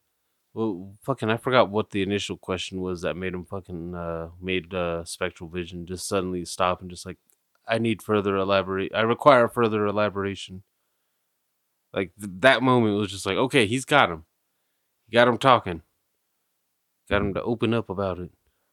well, 0.54 0.94
fucking 1.02 1.30
I 1.30 1.36
forgot 1.36 1.70
what 1.70 1.90
the 1.90 2.02
initial 2.02 2.36
question 2.36 2.80
was 2.80 3.02
that 3.02 3.16
made 3.16 3.34
him 3.34 3.44
fucking 3.44 3.94
uh 3.94 4.28
made 4.40 4.74
uh 4.74 5.04
Spectral 5.04 5.48
Vision 5.50 5.86
just 5.86 6.06
suddenly 6.08 6.44
stop 6.44 6.80
and 6.80 6.90
just 6.90 7.06
like 7.06 7.18
I 7.66 7.78
need 7.78 8.02
further 8.02 8.36
elaborate. 8.36 8.92
I 8.94 9.02
require 9.02 9.48
further 9.48 9.86
elaboration. 9.86 10.62
Like 11.92 12.12
th- 12.18 12.30
that 12.40 12.62
moment 12.62 12.96
was 12.96 13.10
just 13.10 13.26
like 13.26 13.36
okay, 13.36 13.66
he's 13.66 13.84
got 13.84 14.10
him, 14.10 14.24
he 15.06 15.14
got 15.14 15.28
him 15.28 15.38
talking. 15.38 15.82
got 17.08 17.22
him 17.22 17.34
to 17.34 17.42
open 17.42 17.74
up 17.74 17.90
about 17.90 18.18
it. 18.18 18.30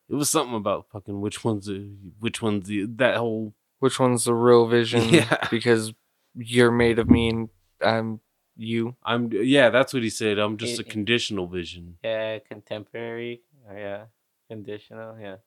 It 0.10 0.16
was 0.16 0.30
something 0.30 0.56
about 0.56 0.88
fucking 0.92 1.22
which 1.22 1.44
one's 1.44 1.68
the, 1.68 1.92
which 2.20 2.42
one's 2.42 2.68
the 2.68 2.86
that 2.96 3.18
whole 3.18 3.54
Which 3.80 4.00
one's 4.00 4.26
the 4.26 4.34
real 4.34 4.68
vision? 4.68 5.10
Yeah. 5.14 5.48
Because 5.50 5.94
you're 6.36 6.72
made 6.72 7.00
of 7.00 7.10
me 7.10 7.30
and 7.30 7.50
I'm 7.82 8.20
you. 8.60 8.96
I'm 9.04 9.30
yeah, 9.32 9.70
that's 9.70 9.94
what 9.94 10.04
he 10.04 10.10
said. 10.10 10.38
I'm 10.40 10.58
just 10.58 10.80
a 10.80 10.84
conditional 10.84 11.48
vision. 11.48 11.98
Yeah, 12.04 12.40
contemporary. 12.40 13.42
Oh, 13.70 13.76
yeah, 13.76 14.06
conditional. 14.50 15.18
Yeah. 15.20 15.38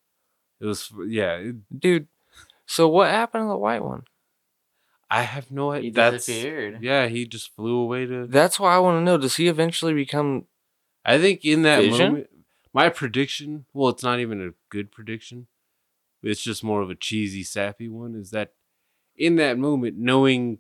It 0.61 0.67
was 0.67 0.93
yeah. 1.07 1.35
It, 1.37 1.81
Dude, 1.81 2.09
so 2.67 2.89
what 2.89 3.11
happened 3.11 3.45
to 3.45 3.49
the 3.49 3.57
white 3.57 3.83
one? 3.85 4.05
I 5.11 5.23
have 5.23 5.51
no 5.51 5.73
He 5.73 5.79
idea. 5.79 5.93
That's 5.93 6.27
disappeared. 6.27 6.79
yeah. 6.83 7.07
He 7.07 7.27
just 7.27 7.55
flew 7.55 7.77
away 7.79 8.07
to. 8.07 8.27
That's 8.27 8.59
why 8.59 8.75
I 8.75 8.79
want 8.79 8.99
to 9.01 9.05
know. 9.05 9.19
Does 9.19 9.37
he 9.37 9.49
eventually 9.49 9.93
become 9.93 10.47
I 11.05 11.19
think 11.19 11.45
in 11.45 11.63
that 11.63 11.81
Vision? 11.81 12.13
moment, 12.13 12.31
my 12.73 12.89
prediction. 12.89 13.67
Well, 13.75 13.91
it's 13.91 14.03
not 14.03 14.21
even 14.21 14.41
a 14.41 14.53
good 14.71 14.91
prediction. 14.91 15.49
It's 16.23 16.43
just 16.43 16.63
more 16.63 16.81
of 16.81 16.89
a 16.91 16.95
cheesy, 16.95 17.43
sappy 17.43 17.89
one. 17.89 18.15
Is 18.15 18.31
that 18.31 18.53
in 19.17 19.37
that 19.37 19.59
moment, 19.59 19.99
knowing 19.99 20.59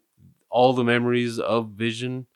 all 0.50 0.72
the 0.74 0.84
memories 0.84 1.38
of 1.38 1.70
Vision, 1.70 2.26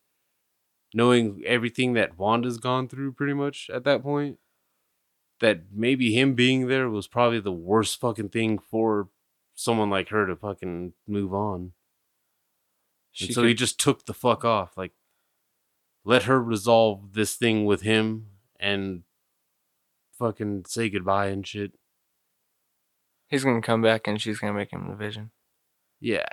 knowing 0.97 1.43
everything 1.45 1.93
that 1.93 2.17
Wanda's 2.19 2.57
gone 2.57 2.89
through, 2.89 3.13
pretty 3.13 3.35
much 3.35 3.69
at 3.73 3.85
that 3.85 4.03
point, 4.03 4.39
that 5.41 5.61
maybe 5.71 6.15
him 6.19 6.35
being 6.35 6.69
there 6.69 6.89
was 6.89 7.07
probably 7.07 7.39
the 7.39 7.53
worst 7.53 8.01
fucking 8.01 8.31
thing 8.31 8.59
for 8.59 9.09
someone 9.55 9.91
like 9.91 10.09
her 10.09 10.27
to 10.27 10.35
fucking 10.35 10.95
move 11.07 11.35
on. 11.35 11.73
she 13.13 13.27
And 13.27 13.35
so 13.35 13.43
could- 13.43 13.49
he 13.49 13.55
just 13.55 13.79
took 13.79 14.07
the 14.07 14.15
fuck 14.15 14.43
off. 14.45 14.77
Like, 14.79 14.93
let 16.05 16.23
her 16.25 16.43
resolve 16.43 17.13
this 17.13 17.35
thing 17.35 17.67
with 17.67 17.83
him 17.83 18.29
and 18.59 19.03
fucking 20.19 20.65
say 20.67 20.89
goodbye 20.89 21.27
and 21.27 21.47
shit. 21.47 21.73
he's 23.29 23.45
gonna 23.45 23.61
come 23.61 23.83
back 23.83 24.07
and 24.07 24.21
she's 24.21 24.39
gonna 24.39 24.53
make 24.55 24.71
him 24.73 24.89
the 24.89 24.95
vision? 24.95 25.31
Yeah. 26.01 26.29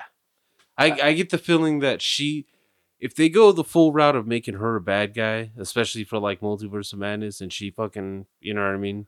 I, 0.78 0.92
I 1.10 1.14
get 1.14 1.32
the 1.32 1.38
feeling 1.38 1.80
that 1.80 2.02
she, 2.02 2.46
if 3.00 3.16
they 3.16 3.30
go 3.30 3.52
the 3.52 3.64
full 3.64 3.92
route 3.92 4.16
of 4.16 4.28
making 4.28 4.56
her 4.56 4.76
a 4.76 4.82
bad 4.82 5.14
guy, 5.14 5.52
especially 5.58 6.04
for 6.04 6.20
like 6.20 6.42
Multiverse 6.42 6.94
of 6.94 7.00
Madness, 7.00 7.42
and 7.42 7.52
she 7.52 7.70
fucking, 7.70 8.28
you 8.40 8.54
know 8.54 8.62
what 8.62 8.76
I 8.76 8.78
mean, 8.78 9.08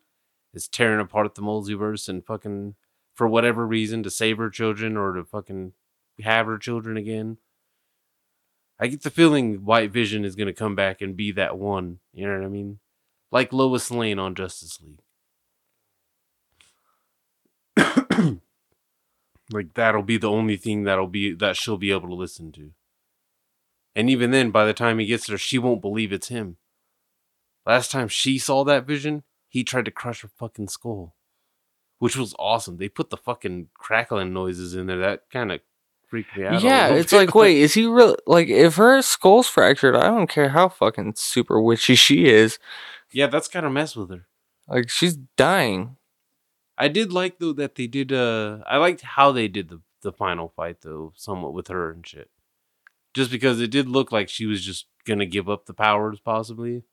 is 0.54 0.68
tearing 0.68 1.00
apart 1.00 1.36
the 1.36 1.42
multiverse 1.42 2.10
and 2.10 2.26
fucking, 2.26 2.76
for 3.14 3.28
whatever 3.28 3.66
reason, 3.66 4.04
to 4.04 4.10
save 4.10 4.38
her 4.38 4.50
children 4.50 4.98
or 4.98 5.14
to 5.14 5.24
fucking 5.24 5.74
have 6.22 6.46
her 6.46 6.58
children 6.58 6.98
again. 6.98 7.38
I 8.80 8.88
get 8.88 9.04
the 9.04 9.10
feeling 9.10 9.64
White 9.64 9.92
Vision 9.92 10.26
is 10.26 10.36
going 10.36 10.48
to 10.48 10.54
come 10.54 10.76
back 10.76 11.02
and 11.02 11.16
be 11.16 11.32
that 11.32 11.58
one. 11.58 12.00
You 12.14 12.28
know 12.28 12.38
what 12.38 12.46
I 12.46 12.50
mean? 12.50 12.80
Like 13.32 13.54
Lois 13.54 13.90
Lane 13.90 14.20
on 14.20 14.36
Justice 14.36 14.80
League. 14.82 15.00
like 19.52 19.74
that'll 19.74 20.04
be 20.04 20.18
the 20.18 20.30
only 20.30 20.58
thing 20.58 20.84
that'll 20.84 21.08
be 21.08 21.34
that 21.34 21.56
she'll 21.56 21.78
be 21.78 21.92
able 21.92 22.10
to 22.10 22.16
listen 22.16 22.52
to. 22.54 22.72
And 23.96 24.10
even 24.10 24.32
then, 24.32 24.52
by 24.52 24.66
the 24.66 24.74
time 24.74 25.00
he 25.00 25.06
gets 25.06 25.28
there, 25.28 25.38
she 25.38 25.58
won't 25.58 25.82
believe 25.82 26.12
it's 26.12 26.28
him. 26.28 26.58
Last 27.66 27.92
time 27.92 28.08
she 28.08 28.38
saw 28.38 28.64
that 28.66 28.86
vision, 28.86 29.24
he 29.48 29.64
tried 29.64 29.86
to 29.86 29.92
crush 29.92 30.22
her 30.22 30.28
fucking 30.28 30.68
skull, 30.68 31.16
which 32.00 32.18
was 32.18 32.36
awesome. 32.38 32.78
They 32.78 32.90
put 32.90 33.10
the 33.10 33.18
fucking 33.18 33.70
crackling 33.74 34.34
noises 34.34 34.76
in 34.76 34.88
there. 34.88 35.00
That 35.00 35.30
kind 35.32 35.52
of 35.52 35.62
freaked 36.08 36.36
me 36.38 36.46
out. 36.46 36.62
Yeah, 36.62 36.90
it's 36.90 37.14
like, 37.14 37.34
wait, 37.34 37.58
is 37.58 37.74
he 37.74 37.86
real? 37.86 38.18
Like, 38.28 38.50
if 38.50 38.76
her 38.76 39.02
skull's 39.02 39.48
fractured, 39.48 39.96
I 39.96 40.08
don't 40.08 40.30
care 40.30 40.50
how 40.50 40.70
fucking 40.70 41.14
super 41.16 41.60
witchy 41.62 41.96
she 41.96 42.26
is. 42.28 42.60
yeah, 43.12 43.28
that's 43.28 43.48
kind 43.48 43.66
of 43.66 43.72
mess 43.72 43.96
with 43.96 44.10
her. 44.12 44.28
Like, 44.68 44.90
she's 44.90 45.16
dying. 45.38 45.96
I 46.78 46.90
did 46.90 47.14
like 47.14 47.40
though 47.40 47.54
that 47.54 47.76
they 47.76 47.88
did. 47.88 48.12
uh 48.12 48.60
I 48.68 48.76
liked 48.78 49.02
how 49.02 49.32
they 49.32 49.48
did 49.48 49.70
the 49.70 49.82
the 50.02 50.12
final 50.12 50.50
fight 50.50 50.82
though, 50.82 51.14
somewhat 51.16 51.54
with 51.54 51.70
her 51.70 51.90
and 51.92 52.06
shit. 52.06 52.30
Just 53.16 53.32
because 53.32 53.62
it 53.62 53.72
did 53.72 53.88
look 53.88 54.12
like 54.12 54.28
she 54.30 54.46
was 54.46 54.64
just 54.66 54.88
gonna 55.06 55.26
give 55.26 55.50
up 55.50 55.66
the 55.66 55.74
powers 55.74 56.20
possibly, 56.20 56.84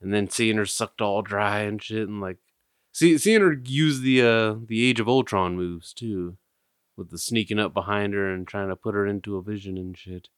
and 0.00 0.12
then 0.12 0.28
seeing 0.28 0.56
her 0.58 0.66
sucked 0.66 1.00
all 1.00 1.22
dry 1.22 1.60
and 1.60 1.82
shit, 1.82 2.06
and 2.08 2.20
like 2.20 2.36
see 2.92 3.16
seeing 3.18 3.40
her 3.40 3.52
use 3.64 4.00
the 4.00 4.20
uh 4.22 4.54
the 4.66 4.84
Age 4.88 5.00
of 5.00 5.08
Ultron 5.08 5.56
moves 5.56 5.92
too, 5.94 6.36
with 6.96 7.10
the 7.10 7.18
sneaking 7.18 7.58
up 7.58 7.72
behind 7.72 8.12
her 8.12 8.30
and 8.32 8.46
trying 8.46 8.68
to 8.68 8.76
put 8.76 8.94
her 8.94 9.06
into 9.06 9.36
a 9.36 9.42
vision 9.42 9.78
and 9.78 9.96
shit. 9.96 10.28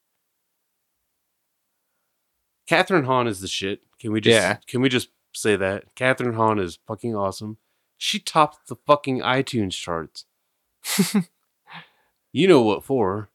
Kathryn 2.69 3.07
Hahn 3.07 3.27
is 3.27 3.41
the 3.41 3.49
shit. 3.49 3.81
Can 3.99 4.13
we 4.13 4.21
just 4.21 4.35
Yeah. 4.35 4.59
can 4.67 4.81
we 4.81 4.89
just 4.89 5.09
say 5.35 5.57
that 5.57 5.95
Kathryn 5.97 6.35
Hahn 6.37 6.59
is 6.61 6.79
fucking 6.87 7.15
awesome? 7.17 7.59
She 7.99 8.19
topped 8.21 8.69
the 8.69 8.77
fucking 8.77 9.19
iTunes 9.21 9.73
charts. 9.73 10.25
you 12.33 12.47
know 12.49 12.63
what 12.63 12.85
for? 12.85 13.31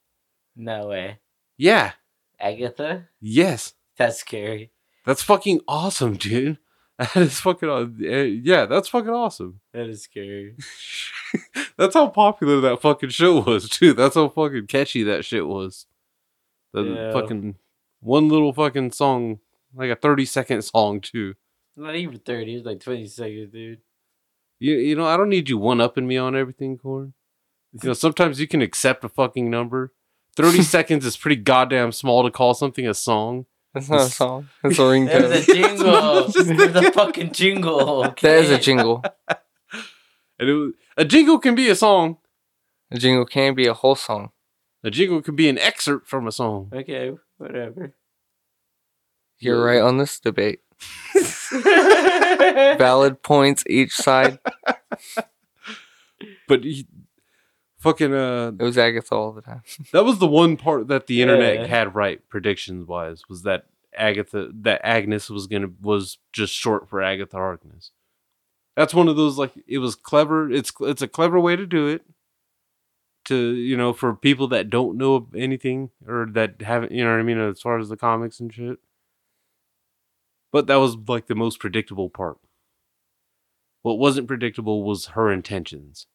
No 0.56 0.88
way. 0.88 1.19
Yeah. 1.58 1.94
Agatha? 2.39 3.08
Yes. 3.22 3.74
That's 3.98 4.20
scary. 4.20 4.72
That's 5.06 5.22
fucking 5.24 5.62
awesome, 5.68 6.15
dude. 6.18 6.58
That 6.98 7.18
is 7.18 7.41
fucking 7.41 7.98
eh, 8.06 8.24
yeah. 8.41 8.65
That's 8.68 8.88
fucking 8.88 9.10
awesome. 9.10 9.60
That 9.74 9.89
is 9.89 10.04
scary. 10.04 10.56
that's 11.78 11.94
how 11.94 12.08
popular 12.08 12.62
that 12.62 12.82
fucking 12.82 13.10
show 13.10 13.41
was 13.41 13.68
too. 13.68 13.91
That's 13.91 14.15
how 14.15 14.30
fucking 14.30 14.68
catchy 14.68 15.04
that 15.04 15.26
shit 15.26 15.46
was. 15.46 15.88
The 16.72 16.84
Yeah. 16.84 17.12
fucking 17.12 17.56
one 18.00 18.30
little 18.30 18.54
fucking 18.54 18.94
song, 18.94 19.39
like 19.74 19.89
a 19.89 19.98
thirty 19.98 20.24
second 20.24 20.62
song 20.62 21.02
too. 21.02 21.34
Not 21.76 21.96
even 21.98 22.18
30. 22.20 22.54
It 22.54 22.56
was 22.60 22.65
like 22.65 22.80
20 22.80 23.08
seconds, 23.08 23.52
dude. 23.52 23.80
You 24.60 24.76
you 24.76 24.96
know 24.96 25.06
I 25.06 25.18
don't 25.18 25.28
need 25.28 25.50
you 25.50 25.58
one 25.58 25.82
upping 25.82 26.08
me 26.08 26.15
on 26.15 26.34
everything, 26.34 26.78
Corn. 26.78 27.13
You 27.74 27.80
know 27.89 27.94
sometimes 27.94 28.39
you 28.39 28.48
can 28.48 28.62
accept 28.62 29.04
a 29.04 29.10
fucking 29.10 29.50
number. 29.50 29.91
Thirty 30.36 30.62
seconds 30.63 31.06
is 31.06 31.15
pretty 31.15 31.38
goddamn 31.38 31.91
small 31.91 32.24
to 32.24 32.32
call 32.32 32.54
something 32.54 32.88
a 32.88 32.93
song. 32.93 33.45
That's 33.74 33.89
not 33.89 34.02
a 34.02 34.10
song. 34.10 34.50
That's 34.63 34.80
a 34.80 35.06
That 35.06 35.30
was 35.30 35.48
a 35.48 35.54
jingle. 35.54 35.86
It 36.28 36.74
was 36.74 36.86
a 36.88 36.91
fucking 36.91 37.32
jingle. 37.34 38.04
That 38.21 38.43
is 38.43 38.50
a 38.50 38.60
jingle. 38.60 39.04
And 40.38 40.50
it 40.50 40.54
was, 40.54 40.74
a 40.98 41.06
jingle 41.06 41.39
can 41.39 41.56
be 41.56 41.69
a 41.69 41.76
song. 41.76 42.17
A 42.91 42.98
jingle 42.98 43.26
can 43.26 43.56
be 43.56 43.67
a 43.67 43.74
whole 43.74 43.95
song. 43.95 44.32
A 44.84 44.91
jingle 44.91 45.21
can 45.21 45.38
be 45.38 45.48
an 45.48 45.58
excerpt 45.58 46.10
from 46.10 46.28
a 46.28 46.32
song. 46.34 46.69
Okay, 46.76 47.13
whatever. 47.38 47.95
You're 49.39 49.63
right 49.63 49.80
on 49.80 49.98
this 49.98 50.19
debate. 50.19 50.60
Valid 52.78 53.24
points 53.24 53.63
each 53.69 53.93
side. 53.93 54.39
But 56.50 56.65
he, 56.65 56.86
fucking 57.86 58.13
uh, 58.13 58.52
It 58.60 58.63
was 58.63 58.78
Agatha 58.78 59.15
all 59.15 59.32
the 59.32 59.41
time. 59.41 59.62
that 59.93 60.04
was 60.04 60.19
the 60.19 60.28
one 60.28 60.58
part 60.58 60.88
that 60.89 61.08
the 61.08 61.21
internet 61.21 61.56
Yeah. 61.56 61.67
had 61.67 61.95
right 61.95 62.19
predictions 62.28 62.86
wise 62.88 63.21
was 63.30 63.43
that 63.43 63.65
Agatha 63.98 64.50
that 64.54 64.82
Agnes 64.84 65.30
was 65.30 65.48
gonna 65.48 65.69
was 65.82 66.17
just 66.34 66.54
short 66.54 66.89
for 66.89 67.02
Agatha 67.02 67.38
Harkness. 67.38 67.91
That's 68.76 68.93
one 68.93 69.08
of 69.08 69.15
those 69.15 69.38
like 69.38 69.54
it 69.67 69.78
was 69.78 69.95
clever. 69.95 70.52
It's 70.52 70.74
it's 70.82 71.02
a 71.02 71.08
clever 71.08 71.39
way 71.39 71.56
to 71.56 71.65
do 71.65 71.88
it. 71.88 72.02
To 73.26 73.36
you 73.56 73.78
know, 73.78 73.93
for 73.93 74.13
people 74.13 74.48
that 74.50 74.69
don't 74.69 74.98
know 74.98 75.28
anything 75.36 75.89
or 76.06 76.28
that 76.34 76.62
haven't, 76.62 76.91
you 76.91 77.04
know 77.04 77.12
what 77.12 77.19
I 77.19 77.24
mean, 77.24 77.39
as 77.39 77.62
far 77.62 77.80
as 77.80 77.89
the 77.89 77.98
comics 77.98 78.39
and 78.39 78.54
shit. 78.54 78.78
But 80.52 80.67
that 80.67 80.76
was 80.76 80.95
like 81.08 81.28
the 81.28 81.36
most 81.36 81.60
predictable 81.60 82.10
part. 82.10 82.38
What 83.82 83.98
wasn't 83.98 84.28
predictable 84.28 84.84
was 84.84 85.08
her 85.08 85.32
intentions. 85.32 86.08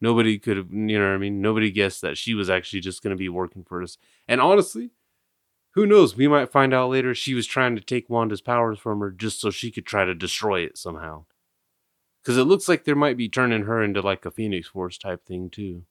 Nobody 0.00 0.38
could 0.38 0.56
have, 0.56 0.70
you 0.70 0.98
know 0.98 1.08
what 1.08 1.14
I 1.14 1.18
mean? 1.18 1.40
Nobody 1.40 1.70
guessed 1.70 2.02
that 2.02 2.18
she 2.18 2.34
was 2.34 2.50
actually 2.50 2.80
just 2.80 3.02
going 3.02 3.12
to 3.12 3.18
be 3.18 3.28
working 3.28 3.64
for 3.64 3.82
us. 3.82 3.96
And 4.28 4.40
honestly, 4.40 4.90
who 5.72 5.86
knows? 5.86 6.16
We 6.16 6.28
might 6.28 6.52
find 6.52 6.74
out 6.74 6.90
later 6.90 7.14
she 7.14 7.34
was 7.34 7.46
trying 7.46 7.76
to 7.76 7.82
take 7.82 8.10
Wanda's 8.10 8.40
powers 8.40 8.78
from 8.78 9.00
her 9.00 9.10
just 9.10 9.40
so 9.40 9.50
she 9.50 9.70
could 9.70 9.86
try 9.86 10.04
to 10.04 10.14
destroy 10.14 10.60
it 10.60 10.76
somehow. 10.76 11.24
Because 12.22 12.38
it 12.38 12.44
looks 12.44 12.68
like 12.68 12.84
there 12.84 12.96
might 12.96 13.16
be 13.16 13.28
turning 13.28 13.62
her 13.62 13.82
into 13.82 14.00
like 14.00 14.24
a 14.26 14.30
Phoenix 14.30 14.68
Force 14.68 14.98
type 14.98 15.24
thing 15.24 15.48
too. 15.48 15.84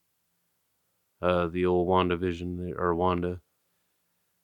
Uh, 1.22 1.48
the 1.48 1.66
old 1.66 1.88
Wanda 1.88 2.18
Vision 2.18 2.74
or 2.78 2.94
Wanda, 2.94 3.42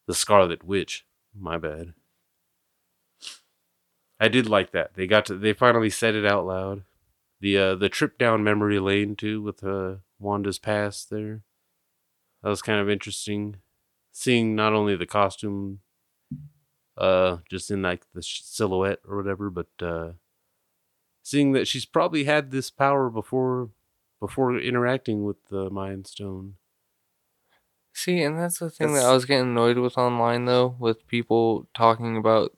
the 0.08 0.16
Scarlet 0.16 0.64
Witch. 0.64 1.06
My 1.38 1.58
bad. 1.58 1.94
I 4.20 4.28
did 4.28 4.48
like 4.48 4.72
that. 4.72 4.94
They 4.94 5.08
got 5.08 5.26
to. 5.26 5.36
They 5.36 5.54
finally 5.54 5.90
said 5.90 6.14
it 6.14 6.26
out 6.26 6.46
loud. 6.46 6.84
The 7.42 7.58
uh, 7.58 7.76
the 7.76 7.90
trip 7.90 8.18
down 8.18 8.44
memory 8.44 8.80
lane 8.80 9.18
too 9.18 9.42
with 9.42 9.64
uh, 9.66 9.98
Wanda's 10.20 10.60
past 10.60 11.10
there. 11.10 11.44
That 12.44 12.50
was 12.50 12.62
kind 12.62 12.80
of 12.80 12.90
interesting, 12.90 13.58
seeing 14.12 14.56
not 14.56 14.74
only 14.74 14.96
the 14.96 15.06
costume, 15.08 15.82
uh, 16.98 17.38
just 17.50 17.72
in 17.72 17.82
like 17.82 18.06
the 18.14 18.22
sh- 18.22 18.42
silhouette 18.44 19.00
or 19.08 19.18
whatever, 19.18 19.50
but 19.50 19.68
uh, 19.82 20.14
seeing 21.24 21.52
that 21.54 21.68
she's 21.68 21.86
probably 21.86 22.26
had 22.26 22.52
this 22.52 22.70
power 22.70 23.10
before, 23.10 23.70
before 24.20 24.58
interacting 24.58 25.24
with 25.24 25.46
the 25.50 25.70
Mind 25.70 26.08
Stone. 26.08 26.56
See, 27.94 28.22
and 28.22 28.38
that's 28.38 28.60
the 28.60 28.70
thing 28.70 28.94
that 28.94 29.04
I 29.06 29.14
was 29.14 29.26
getting 29.26 29.52
annoyed 29.52 29.78
with 29.78 29.98
online 29.98 30.46
though, 30.46 30.76
with 30.80 31.08
people 31.08 31.68
talking 31.74 32.16
about 32.18 32.54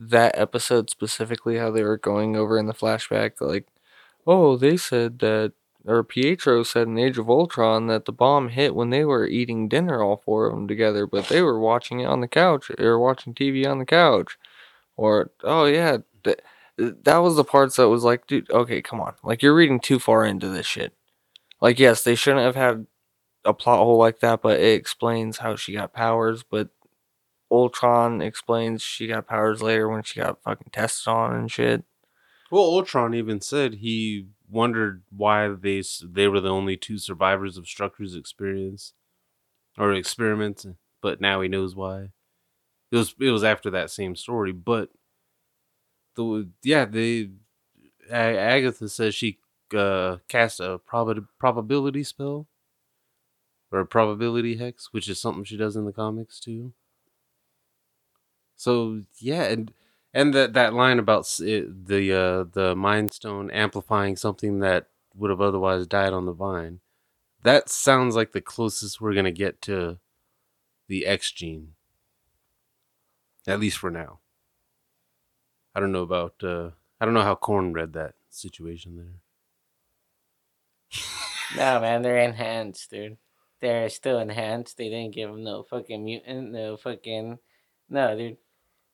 that 0.00 0.36
episode 0.38 0.88
specifically, 0.88 1.58
how 1.58 1.70
they 1.70 1.82
were 1.82 1.98
going 1.98 2.34
over 2.34 2.58
in 2.58 2.66
the 2.66 2.72
flashback, 2.74 3.32
like, 3.40 3.66
oh, 4.26 4.56
they 4.56 4.76
said 4.76 5.18
that, 5.18 5.52
or 5.84 6.02
Pietro 6.02 6.62
said 6.62 6.86
in 6.86 6.98
Age 6.98 7.18
of 7.18 7.28
Ultron 7.28 7.86
that 7.88 8.06
the 8.06 8.12
bomb 8.12 8.48
hit 8.48 8.74
when 8.74 8.88
they 8.90 9.04
were 9.04 9.26
eating 9.26 9.68
dinner, 9.68 10.02
all 10.02 10.16
four 10.16 10.46
of 10.46 10.54
them 10.54 10.66
together, 10.66 11.06
but 11.06 11.28
they 11.28 11.42
were 11.42 11.60
watching 11.60 12.00
it 12.00 12.06
on 12.06 12.20
the 12.20 12.28
couch, 12.28 12.70
or 12.78 12.98
watching 12.98 13.34
TV 13.34 13.66
on 13.66 13.78
the 13.78 13.84
couch. 13.84 14.38
Or, 14.96 15.30
oh, 15.44 15.66
yeah, 15.66 15.98
th- 16.24 16.40
that 16.78 17.18
was 17.18 17.36
the 17.36 17.44
parts 17.44 17.76
that 17.76 17.88
was 17.90 18.02
like, 18.02 18.26
dude, 18.26 18.50
okay, 18.50 18.80
come 18.80 19.00
on. 19.00 19.14
Like, 19.22 19.42
you're 19.42 19.54
reading 19.54 19.80
too 19.80 19.98
far 19.98 20.24
into 20.24 20.48
this 20.48 20.66
shit. 20.66 20.94
Like, 21.60 21.78
yes, 21.78 22.02
they 22.02 22.14
shouldn't 22.14 22.44
have 22.44 22.56
had 22.56 22.86
a 23.44 23.52
plot 23.52 23.80
hole 23.80 23.98
like 23.98 24.20
that, 24.20 24.40
but 24.40 24.60
it 24.60 24.74
explains 24.74 25.38
how 25.38 25.56
she 25.56 25.74
got 25.74 25.92
powers, 25.92 26.42
but 26.42 26.70
Ultron 27.50 28.22
explains 28.22 28.82
she 28.82 29.06
got 29.06 29.26
powers 29.26 29.60
later 29.62 29.88
when 29.88 30.02
she 30.02 30.20
got 30.20 30.42
fucking 30.42 30.70
tested 30.72 31.08
on 31.08 31.34
and 31.34 31.50
shit. 31.50 31.84
Well, 32.50 32.62
Ultron 32.62 33.14
even 33.14 33.40
said 33.40 33.74
he 33.74 34.26
wondered 34.48 35.02
why 35.10 35.48
they 35.48 35.82
they 36.04 36.28
were 36.28 36.40
the 36.40 36.50
only 36.50 36.76
two 36.76 36.98
survivors 36.98 37.56
of 37.56 37.64
Strucker's 37.64 38.14
experience 38.14 38.92
or 39.78 39.92
experiments, 39.92 40.66
but 41.00 41.20
now 41.20 41.40
he 41.40 41.48
knows 41.48 41.74
why. 41.74 42.10
It 42.90 42.96
was 42.96 43.14
it 43.20 43.30
was 43.30 43.44
after 43.44 43.70
that 43.70 43.90
same 43.90 44.16
story, 44.16 44.52
but 44.52 44.90
the 46.16 46.48
yeah 46.62 46.84
they 46.84 47.30
Agatha 48.10 48.88
says 48.88 49.14
she 49.14 49.38
uh, 49.74 50.16
cast 50.28 50.58
a 50.58 50.78
prob- 50.78 51.26
probability 51.38 52.02
spell 52.02 52.48
or 53.70 53.80
a 53.80 53.86
probability 53.86 54.56
hex, 54.56 54.88
which 54.92 55.08
is 55.08 55.20
something 55.20 55.44
she 55.44 55.56
does 55.56 55.76
in 55.76 55.84
the 55.84 55.92
comics 55.92 56.40
too. 56.40 56.72
So 58.60 59.00
yeah, 59.16 59.44
and 59.44 59.72
and 60.12 60.34
that 60.34 60.52
that 60.52 60.74
line 60.74 60.98
about 60.98 61.26
it, 61.40 61.86
the 61.86 62.12
uh, 62.12 62.44
the 62.52 62.76
Mind 62.76 63.10
Stone 63.10 63.50
amplifying 63.52 64.16
something 64.16 64.58
that 64.58 64.88
would 65.14 65.30
have 65.30 65.40
otherwise 65.40 65.86
died 65.86 66.12
on 66.12 66.26
the 66.26 66.34
vine, 66.34 66.80
that 67.42 67.70
sounds 67.70 68.14
like 68.16 68.32
the 68.32 68.42
closest 68.42 69.00
we're 69.00 69.14
gonna 69.14 69.30
get 69.30 69.62
to 69.62 69.96
the 70.88 71.06
X 71.06 71.32
gene. 71.32 71.72
At 73.46 73.60
least 73.60 73.78
for 73.78 73.90
now. 73.90 74.18
I 75.74 75.80
don't 75.80 75.92
know 75.92 76.02
about 76.02 76.34
uh, 76.44 76.72
I 77.00 77.06
don't 77.06 77.14
know 77.14 77.22
how 77.22 77.36
Corn 77.36 77.72
read 77.72 77.94
that 77.94 78.12
situation 78.28 78.96
there. 78.98 79.20
No, 81.56 81.80
man, 81.80 82.02
they're 82.02 82.18
enhanced, 82.18 82.90
dude. 82.90 83.16
They're 83.60 83.88
still 83.88 84.20
enhanced. 84.20 84.76
They 84.76 84.88
didn't 84.88 85.14
give 85.14 85.30
them 85.30 85.42
no 85.42 85.64
fucking 85.64 86.04
mutant, 86.04 86.52
no 86.52 86.76
fucking. 86.76 87.40
No, 87.88 88.16
dude. 88.16 88.36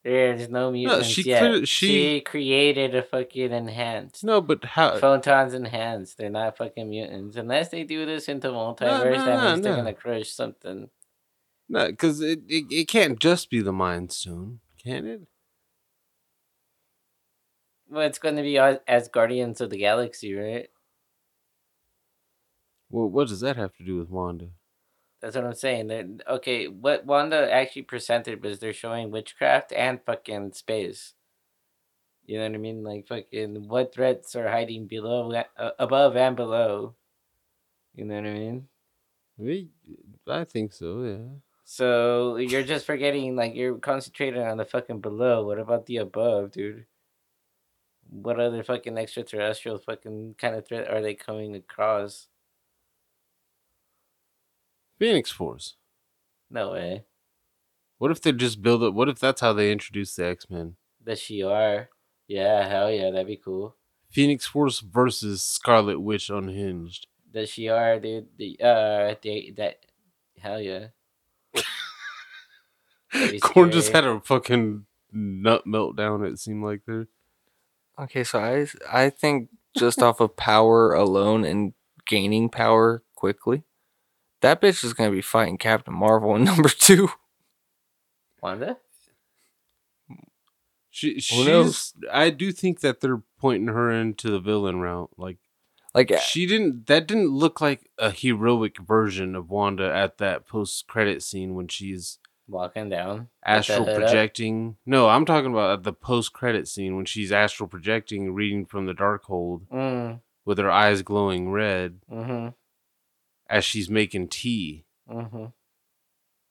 There's 0.06 0.48
no 0.48 0.70
mutants 0.70 1.08
she 1.08 1.22
yet. 1.22 1.40
clear- 1.40 1.66
she... 1.66 1.86
she- 1.88 2.20
created 2.20 2.94
a 2.94 3.02
fucking 3.02 3.50
enhanced. 3.50 4.22
No, 4.22 4.40
but 4.40 4.64
how? 4.64 4.98
Photons 4.98 5.52
enhanced. 5.52 6.16
They're 6.16 6.30
not 6.30 6.56
fucking 6.56 6.88
mutants. 6.88 7.34
Unless 7.34 7.70
they 7.70 7.82
do 7.82 8.06
this 8.06 8.28
into 8.28 8.48
multiverse, 8.50 9.16
no, 9.16 9.24
that 9.26 9.42
no, 9.42 9.50
means 9.50 9.62
they're 9.62 9.72
no. 9.72 9.78
gonna 9.78 9.94
crush 9.94 10.28
something. 10.30 10.90
No, 11.68 11.88
because 11.88 12.20
it, 12.20 12.38
it 12.46 12.66
it 12.70 12.84
can't 12.86 13.18
just 13.18 13.50
be 13.50 13.60
the 13.60 13.72
Mind 13.72 14.12
Stone, 14.12 14.60
can 14.80 15.06
it? 15.06 15.22
Well, 17.90 18.06
it's 18.06 18.20
gonna 18.20 18.42
be 18.42 18.58
as, 18.58 18.78
as 18.86 19.08
Guardians 19.08 19.60
of 19.60 19.70
the 19.70 19.78
Galaxy, 19.78 20.34
right? 20.34 20.68
Well, 22.90 23.08
what 23.08 23.26
does 23.26 23.40
that 23.40 23.56
have 23.56 23.74
to 23.78 23.84
do 23.84 23.96
with 23.96 24.08
Wanda? 24.08 24.50
That's 25.26 25.34
what 25.34 25.44
I'm 25.44 25.54
saying. 25.54 25.88
They're, 25.88 26.06
okay, 26.36 26.68
what 26.68 27.04
Wanda 27.04 27.52
actually 27.52 27.82
presented 27.82 28.44
was 28.44 28.60
they're 28.60 28.72
showing 28.72 29.10
witchcraft 29.10 29.72
and 29.72 29.98
fucking 30.06 30.52
space. 30.52 31.14
You 32.26 32.38
know 32.38 32.44
what 32.44 32.54
I 32.54 32.58
mean? 32.58 32.84
Like 32.84 33.08
fucking 33.08 33.66
what 33.66 33.92
threats 33.92 34.36
are 34.36 34.48
hiding 34.48 34.86
below, 34.86 35.32
uh, 35.58 35.70
above 35.80 36.14
and 36.14 36.36
below. 36.36 36.94
You 37.96 38.04
know 38.04 38.14
what 38.14 38.26
I 38.26 38.34
mean? 38.34 38.68
We, 39.36 39.70
I 40.28 40.44
think 40.44 40.72
so. 40.72 41.02
Yeah. 41.02 41.38
So 41.64 42.36
you're 42.36 42.62
just 42.62 42.86
forgetting, 42.86 43.34
like 43.34 43.56
you're 43.56 43.78
concentrating 43.78 44.42
on 44.42 44.58
the 44.58 44.64
fucking 44.64 45.00
below. 45.00 45.44
What 45.44 45.58
about 45.58 45.86
the 45.86 45.96
above, 45.96 46.52
dude? 46.52 46.86
What 48.08 48.38
other 48.38 48.62
fucking 48.62 48.96
extraterrestrial 48.96 49.78
fucking 49.78 50.36
kind 50.38 50.54
of 50.54 50.68
threat 50.68 50.88
are 50.88 51.02
they 51.02 51.14
coming 51.14 51.56
across? 51.56 52.28
Phoenix 54.98 55.30
Force. 55.30 55.76
No 56.50 56.72
way. 56.72 57.04
What 57.98 58.11
if 58.11 58.20
they 58.20 58.32
just 58.32 58.62
build 58.62 58.82
it? 58.82 58.94
What 58.94 59.09
if 59.09 59.18
that's 59.18 59.40
how 59.40 59.52
they 59.52 59.72
introduce 59.72 60.14
the 60.14 60.26
X 60.26 60.50
Men? 60.50 60.76
The 61.02 61.12
Shi'ar. 61.12 61.88
Yeah, 62.28 62.68
hell 62.68 62.90
yeah, 62.90 63.11
that'd 63.11 63.26
be 63.26 63.37
cool. 63.37 63.76
Phoenix 64.11 64.46
Force 64.46 64.80
versus 64.80 65.42
Scarlet 65.42 66.00
Witch 66.00 66.30
Unhinged. 66.30 67.06
The 67.32 67.40
Shi'ar, 67.40 68.00
dude. 68.02 68.28
The 68.38 68.59
uh, 68.61 69.14
they 69.22 69.52
that, 69.56 69.80
hell 70.38 70.61
yeah. 70.61 70.88
Corn 73.40 73.70
just 73.72 73.92
had 73.92 74.04
a 74.04 74.20
fucking 74.20 74.87
nut 75.12 75.64
meltdown. 75.66 76.26
It 76.26 76.38
seemed 76.38 76.64
like 76.64 76.82
there. 76.87 77.09
Okay, 77.98 78.24
so 78.24 78.38
I 78.38 78.66
I 78.90 79.11
think 79.11 79.48
just 79.76 80.02
off 80.02 80.20
of 80.20 80.37
power 80.37 80.92
alone 80.92 81.44
and 81.44 81.72
gaining 82.06 82.48
power 82.48 83.02
quickly, 83.14 83.64
that 84.46 84.61
bitch 84.61 84.85
is 84.85 84.92
gonna 84.94 85.11
be 85.11 85.20
fighting 85.22 85.59
Captain 85.59 85.92
Marvel 85.94 86.35
in 86.37 86.44
number 86.50 86.68
two. 86.68 87.09
Wanda. 88.42 88.76
She, 90.90 91.20
Who 91.35 91.44
knows? 91.44 91.92
she's. 91.94 92.09
I 92.11 92.30
do 92.30 92.52
think 92.52 92.80
that 92.80 93.00
they're 93.00 93.22
pointing 93.38 93.68
her 93.68 93.90
into 93.90 94.30
the 94.30 94.38
villain 94.40 94.80
route. 94.80 95.11
Like 95.18 95.37
Like 95.94 96.11
she 96.22 96.46
didn't. 96.46 96.87
That 96.87 97.06
didn't 97.06 97.28
look 97.30 97.61
like 97.61 97.90
a 97.98 98.11
heroic 98.11 98.78
version 98.78 99.35
of 99.35 99.50
Wanda 99.50 99.92
at 99.94 100.18
that 100.18 100.46
post 100.46 100.87
credit 100.87 101.22
scene 101.22 101.54
when 101.54 101.68
she's 101.68 102.18
Walking 102.48 102.88
down. 102.88 103.28
astral 103.44 103.85
hood 103.85 103.88
up? 103.94 104.00
projecting. 104.02 104.76
No, 104.87 105.09
I'm 105.09 105.26
talking 105.26 105.50
about 105.52 105.82
the 105.82 105.92
post 105.92 106.32
credit 106.32 106.66
scene 106.68 106.96
when 106.96 107.04
she's 107.04 107.32
astral 107.32 107.68
projecting, 107.68 108.32
reading 108.32 108.64
from 108.64 108.87
the 108.87 108.94
Darkhold 108.94 109.66
Mm. 109.68 110.20
with 110.46 110.59
her 110.59 110.70
eyes 110.70 111.02
glowing 111.02 111.50
red 111.50 112.00
Mm-hmm. 112.11 112.48
As 113.48 113.64
she's 113.64 113.88
making 113.90 114.28
tea. 114.28 114.85
Mm-hmm. 115.11 115.46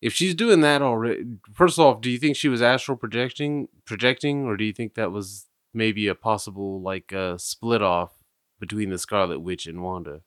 If 0.02 0.14
she's 0.14 0.36
doing 0.36 0.62
that 0.62 0.82
already, 0.82 1.24
first 1.54 1.80
off, 1.80 2.02
do 2.02 2.10
you 2.10 2.18
think 2.18 2.36
she 2.36 2.50
was 2.50 2.62
astral 2.62 2.98
projecting, 2.98 3.68
projecting, 3.86 4.46
or 4.46 4.56
do 4.58 4.64
you 4.64 4.74
think 4.74 4.94
that 4.96 5.12
was 5.12 5.48
maybe 5.74 6.08
a 6.08 6.16
possible 6.16 6.82
like 6.82 7.12
uh, 7.12 7.38
split 7.38 7.82
off 7.82 8.12
between 8.60 8.90
the 8.90 8.98
Scarlet 8.98 9.40
Witch 9.40 9.66
and 9.66 9.82
Wanda? 9.82 10.22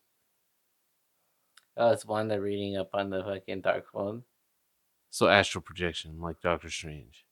Oh, 1.76 1.90
it's 1.92 2.04
Wanda 2.04 2.40
reading 2.40 2.76
up 2.76 2.90
on 2.92 3.10
the 3.10 3.22
fucking 3.22 3.62
Darkhold. 3.62 4.22
So 5.10 5.28
astral 5.28 5.62
projection, 5.62 6.20
like 6.20 6.40
Doctor 6.40 6.70
Strange. 6.70 7.24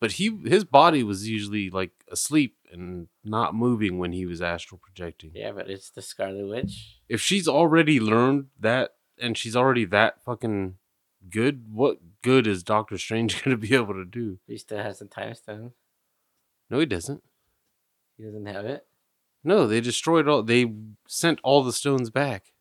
But 0.00 0.12
he 0.12 0.36
his 0.46 0.64
body 0.64 1.02
was 1.02 1.28
usually 1.28 1.68
like 1.68 1.90
asleep 2.10 2.56
and 2.72 3.08
not 3.22 3.54
moving 3.54 3.98
when 3.98 4.12
he 4.12 4.24
was 4.24 4.40
astral 4.40 4.80
projecting. 4.82 5.32
Yeah, 5.34 5.52
but 5.52 5.68
it's 5.68 5.90
the 5.90 6.02
Scarlet 6.02 6.48
Witch. 6.48 7.00
If 7.08 7.20
she's 7.20 7.46
already 7.46 8.00
learned 8.00 8.46
that 8.58 8.94
and 9.20 9.36
she's 9.36 9.54
already 9.54 9.84
that 9.86 10.24
fucking 10.24 10.76
good, 11.28 11.64
what 11.70 11.98
good 12.22 12.46
is 12.46 12.62
Doctor 12.62 12.96
Strange 12.96 13.42
gonna 13.44 13.58
be 13.58 13.74
able 13.74 13.94
to 13.94 14.06
do? 14.06 14.38
He 14.46 14.56
still 14.56 14.82
has 14.82 15.00
the 15.00 15.04
time 15.04 15.34
stone. 15.34 15.72
No, 16.70 16.78
he 16.78 16.86
doesn't. 16.86 17.22
He 18.16 18.24
doesn't 18.24 18.46
have 18.46 18.64
it. 18.64 18.86
No, 19.44 19.66
they 19.66 19.80
destroyed 19.80 20.28
all. 20.28 20.42
They 20.42 20.72
sent 21.06 21.40
all 21.42 21.62
the 21.62 21.72
stones 21.72 22.08
back. 22.10 22.52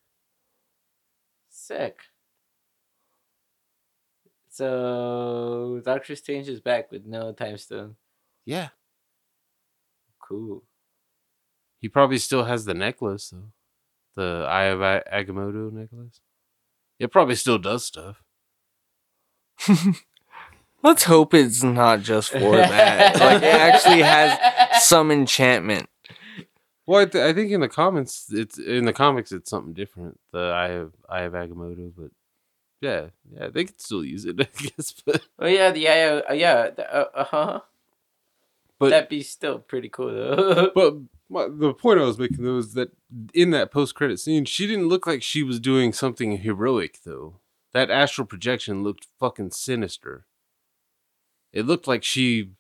Sick. 1.50 2.00
So 4.60 5.82
Doctor 5.86 6.18
Strange 6.18 6.50
is 6.50 6.60
back 6.60 6.92
with 6.92 7.06
no 7.06 7.32
time 7.32 7.58
stone. 7.58 7.96
Yeah, 8.46 8.70
Cool. 10.22 10.64
he 11.80 11.88
probably 11.88 12.18
still 12.18 12.44
has 12.44 12.66
the 12.66 12.74
necklace 12.74 13.30
though, 13.30 13.52
the 14.22 14.46
Eye 14.50 14.66
of 14.66 14.82
A- 14.82 15.04
Agamotto 15.14 15.72
necklace. 15.72 16.20
It 17.00 17.10
probably 17.10 17.36
still 17.36 17.58
does 17.58 17.86
stuff. 17.86 18.22
let's 20.84 21.06
hope 21.06 21.34
it's 21.34 21.64
not 21.64 22.02
just 22.02 22.32
for 22.32 22.58
that. 22.58 23.18
like 23.18 23.42
it 23.42 23.56
actually 23.56 24.02
has 24.02 24.84
some 24.84 25.10
enchantment. 25.10 25.88
Well, 26.86 27.02
I, 27.04 27.06
th- 27.06 27.24
I 27.24 27.32
think 27.34 27.52
in 27.52 27.62
the 27.62 27.70
comments, 27.70 28.26
it's 28.30 28.58
in 28.60 28.84
the 28.84 28.94
comics, 28.94 29.32
it's 29.32 29.50
something 29.50 29.74
different. 29.74 30.20
The 30.34 30.40
Eye 30.54 30.68
of 30.72 30.94
Eye 31.08 31.22
of 31.22 31.32
Agamotto, 31.34 31.94
but 31.98 32.12
yeah, 32.82 33.08
yeah, 33.32 33.48
they 33.50 33.66
could 33.66 33.82
still 33.82 34.04
use 34.04 34.26
it, 34.26 34.40
I 34.42 34.48
guess. 34.56 34.94
But 35.06 35.26
Oh 35.38 35.48
yeah, 35.48 35.72
the 35.72 35.80
yeah, 35.80 36.22
uh, 36.30 36.34
yeah, 36.34 36.70
uh 36.80 37.24
huh. 37.24 37.60
but 38.80 38.90
That'd 38.90 39.10
be 39.10 39.24
still 39.24 39.60
pretty 39.60 39.90
cool 39.90 40.14
though. 40.14 40.72
But 40.76 40.96
my, 41.30 41.48
the 41.50 41.74
point 41.74 42.00
I 42.00 42.04
was 42.04 42.18
making 42.18 42.44
though 42.44 42.58
is 42.58 42.74
that 42.74 42.92
in 43.34 43.52
that 43.52 43.72
post 43.72 43.96
credit 43.96 44.20
scene, 44.20 44.46
she 44.46 44.66
didn't 44.66 44.88
look 44.88 45.06
like 45.06 45.22
she 45.22 45.44
was 45.44 45.60
doing 45.60 45.94
something 45.94 46.38
heroic 46.38 47.00
though. 47.06 47.40
That 47.74 47.92
astral 47.92 48.26
projection 48.26 48.84
looked 48.84 49.08
fucking 49.20 49.52
sinister. 49.52 50.26
It 51.54 51.66
looked 51.66 51.88
like 51.88 52.04
she 52.04 52.52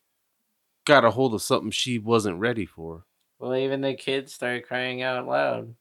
got 0.85 1.05
a 1.05 1.11
hold 1.11 1.33
of 1.33 1.41
something 1.41 1.71
she 1.71 1.97
wasn't 1.97 2.39
ready 2.39 2.65
for. 2.65 3.05
Well, 3.39 3.55
even 3.55 3.81
the 3.81 3.93
kids 3.93 4.33
started 4.33 4.67
crying 4.67 5.01
out 5.01 5.27
loud. 5.27 5.75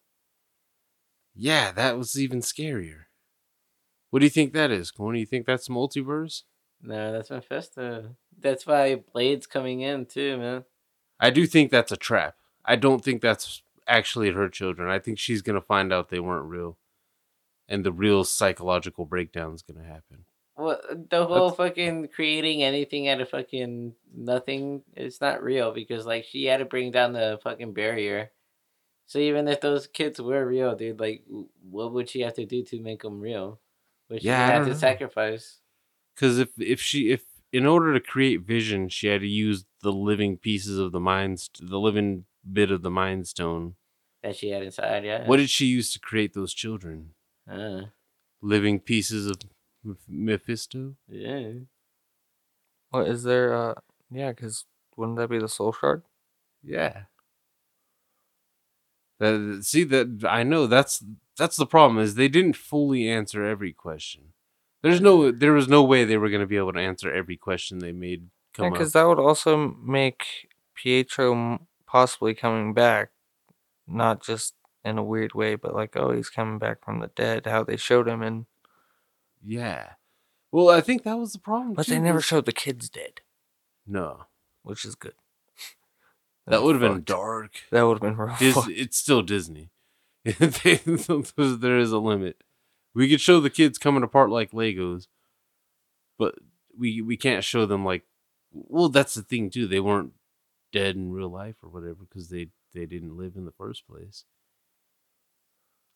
Yeah, 1.34 1.72
that 1.72 1.98
was 1.98 2.18
even 2.18 2.40
scarier. 2.40 3.04
What 4.10 4.20
do 4.20 4.26
you 4.26 4.30
think 4.30 4.52
that 4.52 4.70
is? 4.70 4.90
Corn? 4.90 5.14
Do 5.14 5.20
you 5.20 5.26
think 5.26 5.46
that's 5.46 5.68
multiverse? 5.68 6.42
No, 6.82 7.12
that's 7.12 7.30
Mephisto. 7.30 8.16
That's 8.38 8.66
why 8.66 9.02
Blade's 9.12 9.46
coming 9.46 9.80
in 9.80 10.06
too, 10.06 10.38
man. 10.38 10.64
I 11.20 11.30
do 11.30 11.46
think 11.46 11.70
that's 11.70 11.92
a 11.92 11.96
trap. 11.96 12.36
I 12.64 12.76
don't 12.76 13.04
think 13.04 13.20
that's 13.20 13.62
actually 13.86 14.30
her 14.30 14.48
children. 14.48 14.88
I 14.88 14.98
think 14.98 15.18
she's 15.18 15.42
gonna 15.42 15.60
find 15.60 15.92
out 15.92 16.08
they 16.08 16.20
weren't 16.20 16.48
real, 16.48 16.78
and 17.68 17.84
the 17.84 17.92
real 17.92 18.24
psychological 18.24 19.04
breakdown's 19.04 19.62
gonna 19.62 19.84
happen. 19.84 20.24
Well, 20.56 20.80
the 21.10 21.24
whole 21.24 21.50
fucking 21.50 22.08
creating 22.08 22.62
anything 22.62 23.08
out 23.08 23.20
of 23.20 23.30
fucking 23.30 23.94
nothing 24.12 24.82
is 24.96 25.20
not 25.20 25.42
real 25.42 25.72
because 25.72 26.04
like 26.04 26.24
she 26.24 26.46
had 26.46 26.58
to 26.58 26.64
bring 26.64 26.90
down 26.90 27.12
the 27.12 27.38
fucking 27.42 27.74
barrier. 27.74 28.30
So 29.06 29.18
even 29.20 29.48
if 29.48 29.60
those 29.60 29.86
kids 29.86 30.20
were 30.20 30.46
real, 30.46 30.74
dude, 30.74 31.00
like 31.00 31.24
what 31.62 31.92
would 31.92 32.10
she 32.10 32.20
have 32.22 32.34
to 32.34 32.44
do 32.44 32.62
to 32.64 32.80
make 32.80 33.02
them 33.02 33.20
real? 33.20 33.60
Would 34.08 34.22
she 34.22 34.28
Yeah, 34.28 34.60
I 34.60 34.64
to 34.64 34.66
know. 34.70 34.72
sacrifice? 34.74 35.60
Because 36.14 36.38
if 36.38 36.48
if 36.58 36.80
she 36.80 37.10
if 37.10 37.24
in 37.52 37.66
order 37.66 37.94
to 37.94 38.00
create 38.00 38.42
vision, 38.42 38.88
she 38.88 39.06
had 39.08 39.20
to 39.20 39.26
use 39.26 39.64
the 39.82 39.92
living 39.92 40.36
pieces 40.36 40.78
of 40.78 40.92
the 40.92 41.00
mind, 41.00 41.40
st- 41.40 41.70
the 41.70 41.78
living 41.78 42.24
bit 42.50 42.70
of 42.70 42.82
the 42.82 42.90
mind 42.90 43.26
stone. 43.28 43.76
that 44.22 44.36
she 44.36 44.50
had 44.50 44.62
inside. 44.62 45.04
Yeah. 45.04 45.26
What 45.26 45.36
did 45.36 45.48
she 45.50 45.66
use 45.66 45.92
to 45.92 46.00
create 46.00 46.34
those 46.34 46.52
children? 46.52 47.14
Uh, 47.50 47.82
Living 48.42 48.80
pieces 48.80 49.26
of 49.26 49.36
Meph- 49.84 50.08
Mephisto. 50.08 50.96
yeah. 51.08 51.50
What 52.90 53.06
is 53.08 53.22
there? 53.22 53.54
Uh, 53.54 53.74
yeah, 54.10 54.30
because 54.32 54.64
wouldn't 54.96 55.18
that 55.18 55.28
be 55.30 55.38
the 55.38 55.48
soul 55.48 55.72
shard? 55.72 56.02
Yeah. 56.62 57.02
That, 59.20 59.60
see 59.64 59.84
that 59.84 60.24
I 60.28 60.42
know 60.44 60.66
that's 60.66 61.02
that's 61.38 61.56
the 61.56 61.66
problem 61.66 61.98
is 61.98 62.14
they 62.14 62.28
didn't 62.28 62.56
fully 62.56 63.08
answer 63.08 63.44
every 63.44 63.72
question. 63.72 64.32
There's 64.82 65.00
no 65.00 65.18
mm. 65.18 65.38
there 65.38 65.52
was 65.52 65.68
no 65.68 65.82
way 65.82 66.04
they 66.04 66.18
were 66.18 66.28
going 66.28 66.40
to 66.40 66.46
be 66.46 66.56
able 66.56 66.72
to 66.72 66.80
answer 66.80 67.10
every 67.12 67.36
question 67.36 67.78
they 67.78 67.92
made 67.92 68.28
come 68.52 68.66
Yeah, 68.66 68.70
because 68.70 68.92
that 68.92 69.06
would 69.06 69.18
also 69.18 69.76
make 69.82 70.48
Pietro 70.74 71.66
possibly 71.86 72.34
coming 72.34 72.74
back, 72.74 73.10
not 73.86 74.22
just 74.22 74.54
in 74.84 74.98
a 74.98 75.04
weird 75.04 75.34
way, 75.34 75.54
but 75.54 75.74
like, 75.74 75.96
oh, 75.96 76.12
he's 76.12 76.30
coming 76.30 76.58
back 76.58 76.84
from 76.84 77.00
the 77.00 77.10
dead. 77.16 77.46
How 77.46 77.64
they 77.64 77.76
showed 77.76 78.08
him, 78.08 78.22
and 78.22 78.46
Yeah. 79.44 79.92
Well, 80.50 80.70
I 80.70 80.80
think 80.80 81.02
that 81.02 81.18
was 81.18 81.32
the 81.32 81.38
problem. 81.38 81.74
but 81.74 81.86
too, 81.86 81.92
they 81.92 82.00
never 82.00 82.20
showed 82.20 82.46
the 82.46 82.52
kids 82.52 82.88
dead, 82.88 83.20
No, 83.86 84.26
which 84.62 84.84
is 84.84 84.94
good. 84.94 85.14
that 86.46 86.62
would 86.62 86.80
have 86.80 86.92
been 86.92 87.04
dark. 87.04 87.62
That 87.70 87.82
would 87.82 88.02
have 88.02 88.16
been 88.16 88.16
real. 88.16 88.36
Dis- 88.38 88.68
it's 88.70 88.96
still 88.96 89.22
Disney. 89.22 89.70
There 91.58 91.78
is 91.78 91.92
a 91.92 91.98
limit. 91.98 92.42
We 92.94 93.08
could 93.08 93.20
show 93.20 93.40
the 93.40 93.50
kids 93.50 93.78
coming 93.78 94.02
apart 94.02 94.30
like 94.30 94.52
Legos, 94.52 95.06
but 96.18 96.34
we 96.76 97.00
we 97.00 97.16
can't 97.16 97.44
show 97.44 97.66
them 97.66 97.84
like. 97.84 98.04
Well, 98.52 98.88
that's 98.88 99.14
the 99.14 99.22
thing 99.22 99.50
too. 99.50 99.66
They 99.66 99.80
weren't 99.80 100.12
dead 100.72 100.96
in 100.96 101.12
real 101.12 101.30
life 101.30 101.56
or 101.62 101.70
whatever 101.70 102.04
because 102.08 102.28
they 102.30 102.48
they 102.74 102.86
didn't 102.86 103.16
live 103.16 103.36
in 103.36 103.44
the 103.44 103.52
first 103.52 103.86
place. 103.86 104.24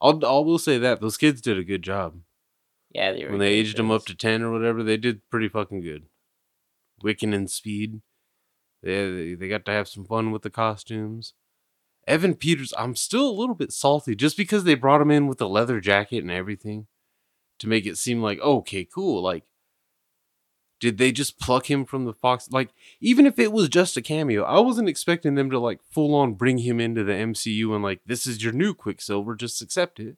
I'll 0.01 0.25
I 0.25 0.39
will 0.41 0.59
say 0.59 0.79
that 0.79 1.01
those 1.01 1.17
kids 1.17 1.41
did 1.41 1.59
a 1.59 1.65
good 1.65 1.83
job 1.83 2.21
Yeah, 2.91 3.13
they 3.13 3.25
were 3.25 3.31
when 3.33 3.41
they 3.41 3.53
aged 3.53 3.77
them 3.77 3.91
up 3.91 4.05
to 4.07 4.15
ten 4.15 4.43
or 4.43 4.53
whatever. 4.53 4.83
They 4.83 4.97
did 4.97 5.29
pretty 5.31 5.49
fucking 5.49 5.81
good. 5.81 6.07
Wiccan 7.03 7.35
and 7.35 7.51
Speed, 7.51 8.01
they, 8.83 9.35
they 9.35 9.49
got 9.49 9.65
to 9.67 9.73
have 9.73 9.89
some 9.89 10.05
fun 10.05 10.31
with 10.33 10.43
the 10.43 10.51
costumes. 10.51 11.35
Evan 12.07 12.35
Peters, 12.35 12.75
I'm 12.77 12.97
still 12.97 13.29
a 13.29 13.33
little 13.33 13.55
bit 13.55 13.73
salty 13.73 14.15
just 14.15 14.37
because 14.37 14.65
they 14.65 14.75
brought 14.75 15.01
him 15.01 15.11
in 15.11 15.29
with 15.29 15.39
the 15.39 15.49
leather 15.49 15.81
jacket 15.81 16.19
and 16.19 16.31
everything 16.31 16.87
to 17.59 17.69
make 17.69 17.87
it 17.87 17.97
seem 17.99 18.23
like 18.23 18.41
okay, 18.41 18.85
cool. 18.85 19.23
Like, 19.23 19.45
did 20.81 20.99
they 20.99 21.13
just 21.13 21.39
pluck 21.39 21.71
him 21.71 21.85
from 21.85 22.05
the 22.05 22.13
Fox? 22.13 22.49
Like, 22.51 22.71
even 23.01 23.25
if 23.25 23.39
it 23.39 23.53
was 23.53 23.69
just 23.69 23.97
a 23.97 24.03
cameo, 24.03 24.43
I 24.43 24.59
wasn't 24.59 24.89
expecting 24.89 25.37
them 25.37 25.49
to 25.51 25.59
like 25.61 25.81
full 25.91 26.15
on 26.15 26.35
bring 26.35 26.59
him 26.59 26.81
into 26.81 27.05
the 27.05 27.13
MCU 27.13 27.73
and 27.73 27.85
like 27.85 28.01
this 28.05 28.27
is 28.27 28.43
your 28.43 28.53
new 28.53 28.75
Quicksilver, 28.75 29.37
just 29.37 29.63
accept 29.63 30.01
it. 30.01 30.17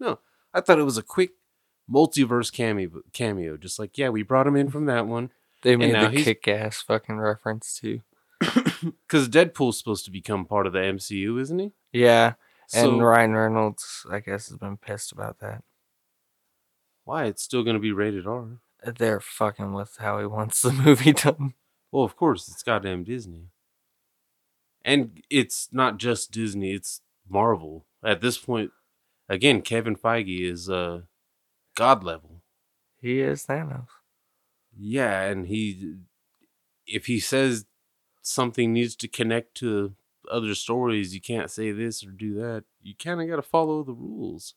No, 0.00 0.18
I 0.54 0.62
thought 0.62 0.78
it 0.78 0.84
was 0.84 0.98
a 0.98 1.02
quick 1.02 1.32
multiverse 1.90 2.50
cameo. 2.50 3.02
Cameo, 3.12 3.58
just 3.58 3.78
like 3.78 3.98
yeah, 3.98 4.08
we 4.08 4.22
brought 4.22 4.46
him 4.46 4.56
in 4.56 4.70
from 4.70 4.86
that 4.86 5.06
one 5.06 5.30
They 5.62 5.76
made 5.76 5.94
the 5.94 6.22
kick-ass 6.22 6.80
fucking 6.82 7.18
reference 7.18 7.78
too. 7.78 8.00
because 9.06 9.28
Deadpool's 9.28 9.78
supposed 9.78 10.04
to 10.04 10.10
become 10.10 10.44
part 10.44 10.66
of 10.66 10.72
the 10.72 10.80
MCU, 10.80 11.40
isn't 11.40 11.58
he? 11.58 11.72
Yeah, 11.92 12.34
and 12.74 12.82
So 12.84 12.98
Ryan 13.00 13.34
Reynolds, 13.34 14.06
I 14.10 14.20
guess, 14.20 14.48
has 14.48 14.58
been 14.58 14.76
pissed 14.76 15.12
about 15.12 15.38
that. 15.40 15.62
why 17.04 17.24
it's 17.24 17.42
still 17.42 17.62
going 17.62 17.74
to 17.76 17.80
be 17.80 17.92
rated 17.92 18.26
R? 18.26 18.58
They're 18.84 19.20
fucking 19.20 19.72
with 19.72 19.96
how 19.98 20.18
he 20.18 20.26
wants 20.26 20.62
the 20.62 20.72
movie 20.84 21.12
done. 21.12 21.54
Well, 21.90 22.04
of 22.04 22.16
course, 22.16 22.48
it's 22.48 22.62
goddamn 22.62 23.04
Disney. 23.04 23.48
And 24.84 25.22
it's 25.30 25.68
not 25.70 25.98
just 25.98 26.32
Disney, 26.32 26.72
it's 26.72 27.00
Marvel. 27.28 27.86
At 28.04 28.20
this 28.20 28.38
point, 28.38 28.72
again, 29.28 29.62
Kevin 29.62 29.94
Feige 29.94 30.40
is 30.50 30.68
uh 30.68 31.02
god 31.76 32.02
level. 32.02 32.42
He 33.00 33.20
is 33.20 33.44
Thanos. 33.46 33.86
Yeah, 34.76 35.22
and 35.22 35.46
he 35.46 35.96
if 36.86 37.06
he 37.06 37.20
says 37.20 37.66
something 38.22 38.72
needs 38.72 38.96
to 38.96 39.08
connect 39.08 39.54
to 39.56 39.94
other 40.30 40.54
stories, 40.54 41.14
you 41.14 41.20
can't 41.20 41.50
say 41.50 41.72
this 41.72 42.04
or 42.04 42.10
do 42.10 42.34
that. 42.34 42.64
You 42.82 42.94
kind 42.94 43.20
of 43.20 43.28
got 43.28 43.36
to 43.36 43.42
follow 43.42 43.82
the 43.82 43.92
rules. 43.92 44.54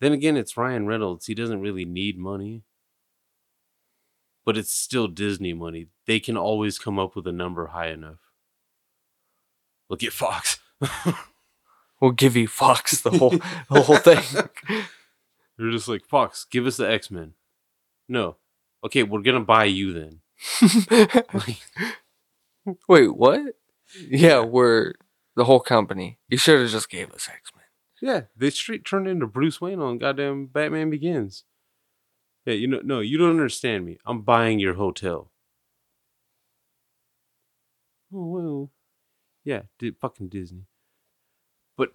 Then 0.00 0.12
again, 0.12 0.36
it's 0.36 0.56
Ryan 0.56 0.86
Reynolds. 0.86 1.26
He 1.26 1.34
doesn't 1.34 1.60
really 1.60 1.84
need 1.84 2.18
money. 2.18 2.62
But 4.44 4.58
it's 4.58 4.74
still 4.74 5.08
Disney 5.08 5.54
money. 5.54 5.86
They 6.06 6.20
can 6.20 6.36
always 6.36 6.78
come 6.78 6.98
up 6.98 7.16
with 7.16 7.26
a 7.26 7.32
number 7.32 7.68
high 7.68 7.88
enough. 7.88 8.18
Look 9.88 10.02
at 10.02 10.12
Fox. 10.12 10.58
We'll 12.04 12.12
give 12.12 12.36
you 12.36 12.48
Fox 12.48 13.00
the 13.00 13.12
whole 13.12 13.30
the 13.70 13.82
whole 13.82 13.96
thing. 13.96 14.22
They're 15.56 15.70
just 15.70 15.88
like, 15.88 16.04
Fox, 16.04 16.44
give 16.44 16.66
us 16.66 16.76
the 16.76 16.90
X 16.90 17.10
Men. 17.10 17.32
No. 18.10 18.36
Okay, 18.84 19.02
we're 19.02 19.22
going 19.22 19.38
to 19.38 19.44
buy 19.44 19.64
you 19.64 19.94
then. 19.94 20.20
Wait, 22.88 23.14
what? 23.16 23.40
Yeah, 24.08 24.40
we're 24.40 24.94
the 25.36 25.44
whole 25.44 25.60
company. 25.60 26.18
You 26.28 26.38
should 26.38 26.60
have 26.60 26.70
just 26.70 26.88
gave 26.90 27.10
us 27.12 27.28
X 27.28 27.50
Men. 27.54 27.64
Yeah, 28.00 28.22
they 28.36 28.50
straight 28.50 28.84
turned 28.84 29.08
into 29.08 29.26
Bruce 29.26 29.60
Wayne 29.60 29.80
on 29.80 29.98
goddamn 29.98 30.46
Batman 30.46 30.90
Begins. 30.90 31.44
Yeah, 32.46 32.54
you 32.54 32.66
know, 32.66 32.80
no, 32.84 33.00
you 33.00 33.16
don't 33.18 33.30
understand 33.30 33.84
me. 33.84 33.98
I'm 34.04 34.22
buying 34.22 34.58
your 34.58 34.74
hotel. 34.74 35.30
Oh 38.12 38.26
well, 38.26 38.70
yeah, 39.44 39.62
di- 39.78 39.90
fucking 40.00 40.28
Disney. 40.28 40.66
But 41.76 41.92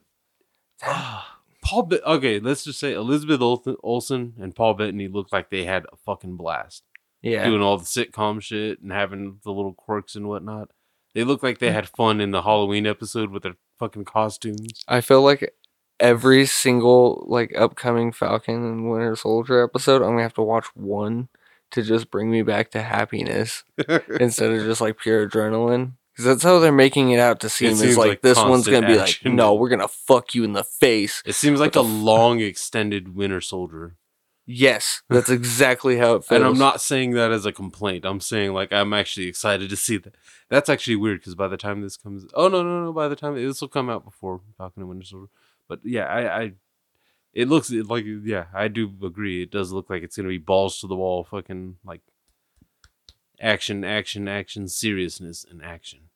ah, 0.83 1.39
Paul, 1.63 1.83
Bet- 1.83 2.05
okay, 2.05 2.39
let's 2.39 2.63
just 2.63 2.79
say 2.79 2.93
Elizabeth 2.93 3.41
Olsen, 3.41 3.77
Olsen 3.83 4.33
and 4.39 4.55
Paul 4.55 4.73
Bettany 4.73 5.07
looked 5.07 5.31
like 5.31 5.49
they 5.49 5.63
had 5.65 5.85
a 5.91 5.95
fucking 5.97 6.35
blast 6.35 6.83
Yeah, 7.21 7.45
doing 7.45 7.61
all 7.61 7.77
the 7.77 7.85
sitcom 7.85 8.41
shit 8.41 8.81
and 8.81 8.91
having 8.91 9.39
the 9.43 9.51
little 9.51 9.73
quirks 9.73 10.15
and 10.15 10.27
whatnot. 10.27 10.69
They 11.13 11.23
look 11.23 11.43
like 11.43 11.59
they 11.59 11.69
mm. 11.69 11.73
had 11.73 11.89
fun 11.89 12.21
in 12.21 12.31
the 12.31 12.43
Halloween 12.43 12.85
episode 12.85 13.31
with 13.31 13.43
their 13.43 13.55
fucking 13.77 14.05
costumes. 14.05 14.83
I 14.87 15.01
feel 15.01 15.21
like 15.21 15.53
every 15.99 16.45
single 16.45 17.25
like 17.27 17.53
upcoming 17.57 18.11
Falcon 18.11 18.63
and 18.65 18.89
Winter 18.89 19.15
Soldier 19.15 19.63
episode, 19.63 20.01
I'm 20.01 20.11
gonna 20.11 20.23
have 20.23 20.33
to 20.35 20.41
watch 20.41 20.67
one 20.75 21.29
to 21.71 21.83
just 21.83 22.09
bring 22.09 22.31
me 22.31 22.41
back 22.41 22.71
to 22.71 22.81
happiness 22.81 23.63
instead 24.19 24.51
of 24.51 24.63
just 24.63 24.81
like 24.81 24.97
pure 24.97 25.27
adrenaline. 25.27 25.93
Because 26.11 26.25
that's 26.25 26.43
how 26.43 26.59
they're 26.59 26.71
making 26.71 27.11
it 27.11 27.19
out 27.19 27.39
to 27.41 27.49
seem. 27.49 27.71
Is 27.71 27.97
like, 27.97 28.09
like 28.09 28.21
this 28.21 28.37
one's 28.37 28.67
gonna 28.67 28.87
be 28.87 28.97
like, 28.97 29.23
no, 29.23 29.53
we're 29.53 29.69
gonna 29.69 29.87
fuck 29.87 30.35
you 30.35 30.43
in 30.43 30.53
the 30.53 30.63
face. 30.63 31.23
It 31.25 31.33
seems 31.33 31.59
like 31.59 31.75
a 31.75 31.81
long 31.81 32.41
extended 32.41 33.15
Winter 33.15 33.39
Soldier. 33.41 33.95
Yes, 34.51 35.03
that's 35.09 35.29
exactly 35.29 35.97
how 35.97 36.15
it 36.15 36.23
feels. 36.23 36.41
And 36.41 36.43
I'm 36.43 36.57
not 36.57 36.81
saying 36.81 37.11
that 37.11 37.31
as 37.31 37.45
a 37.45 37.51
complaint. 37.51 38.03
I'm 38.03 38.19
saying 38.19 38.51
like 38.51 38.73
I'm 38.73 38.93
actually 38.93 39.27
excited 39.27 39.69
to 39.69 39.75
see 39.75 39.97
that. 39.97 40.15
That's 40.49 40.69
actually 40.69 40.95
weird 40.95 41.19
because 41.19 41.35
by 41.35 41.47
the 41.47 41.55
time 41.55 41.83
this 41.83 41.95
comes, 41.95 42.25
oh 42.33 42.47
no 42.47 42.63
no 42.63 42.85
no, 42.85 42.91
by 42.91 43.07
the 43.07 43.15
time 43.15 43.35
this 43.35 43.61
will 43.61 43.67
come 43.67 43.91
out 43.91 44.03
before 44.03 44.41
Falcon 44.57 44.81
and 44.81 44.89
Winter 44.89 45.05
Soldier. 45.05 45.29
But 45.67 45.81
yeah, 45.83 46.05
I, 46.05 46.41
I 46.41 46.51
it 47.31 47.47
looks 47.47 47.69
like 47.69 48.05
yeah, 48.23 48.45
I 48.51 48.69
do 48.69 48.91
agree. 49.03 49.43
It 49.43 49.51
does 49.51 49.71
look 49.71 49.87
like 49.87 50.01
it's 50.01 50.17
gonna 50.17 50.29
be 50.29 50.39
balls 50.39 50.79
to 50.79 50.87
the 50.87 50.95
wall, 50.95 51.23
fucking 51.25 51.75
like 51.85 52.01
action, 53.39 53.83
action, 53.83 54.27
action, 54.27 54.67
seriousness, 54.67 55.45
and 55.47 55.63
action. 55.63 56.09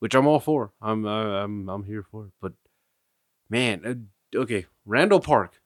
Which 0.00 0.16
I'm 0.16 0.26
all 0.26 0.40
for. 0.40 0.72
I'm 0.82 1.04
I'm 1.04 1.68
I'm 1.68 1.84
here 1.84 2.02
for 2.02 2.24
it. 2.24 2.32
But 2.42 2.54
man, 3.48 4.10
uh, 4.34 4.38
okay, 4.38 4.66
Randall 4.84 5.20
Park. 5.20 5.60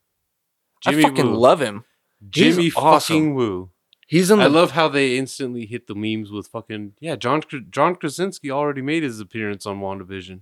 I 0.85 1.01
fucking 1.01 1.31
Woo. 1.31 1.37
love 1.37 1.61
him. 1.61 1.83
he's 2.19 2.55
Jimmy 2.55 2.71
awesome. 2.75 3.15
fucking 3.15 3.35
Woo. 3.35 3.69
He's 4.07 4.29
in 4.29 4.39
the 4.39 4.45
I 4.45 4.47
love 4.47 4.71
how 4.71 4.89
they 4.89 5.17
instantly 5.17 5.65
hit 5.65 5.87
the 5.87 5.95
memes 5.95 6.31
with 6.31 6.47
fucking 6.47 6.93
yeah. 6.99 7.15
John 7.15 7.41
John 7.69 7.95
Krasinski 7.95 8.51
already 8.51 8.81
made 8.81 9.03
his 9.03 9.19
appearance 9.19 9.65
on 9.65 9.79
WandaVision. 9.79 10.41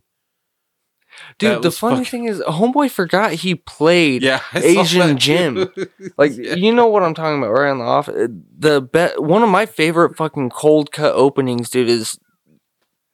dude. 1.37 1.51
that 1.57 1.61
The 1.61 1.71
funny 1.71 2.03
fucking- 2.03 2.05
thing 2.05 2.25
is, 2.25 2.39
homeboy 2.41 2.89
forgot 2.91 3.33
he 3.33 3.55
played 3.55 4.23
Yeah, 4.23 4.41
Asian 4.53 5.17
Jim. 5.17 5.69
Like 6.17 6.33
Yeah. 6.35 6.55
you 6.55 6.73
know 6.73 6.87
what 6.87 7.03
I'm 7.03 7.13
talking 7.13 7.37
about, 7.41 7.51
right 7.53 7.69
on 7.69 7.77
the 7.79 7.83
off. 7.85 8.09
uh, 8.09 8.27
The 8.57 8.81
be- 8.81 9.21
one 9.21 9.43
of 9.43 9.49
my 9.49 9.65
favorite 9.65 10.17
fucking 10.17 10.49
cold 10.49 10.91
cut 10.91 11.13
openings, 11.13 11.69
dude, 11.69 11.87
is 11.89 12.17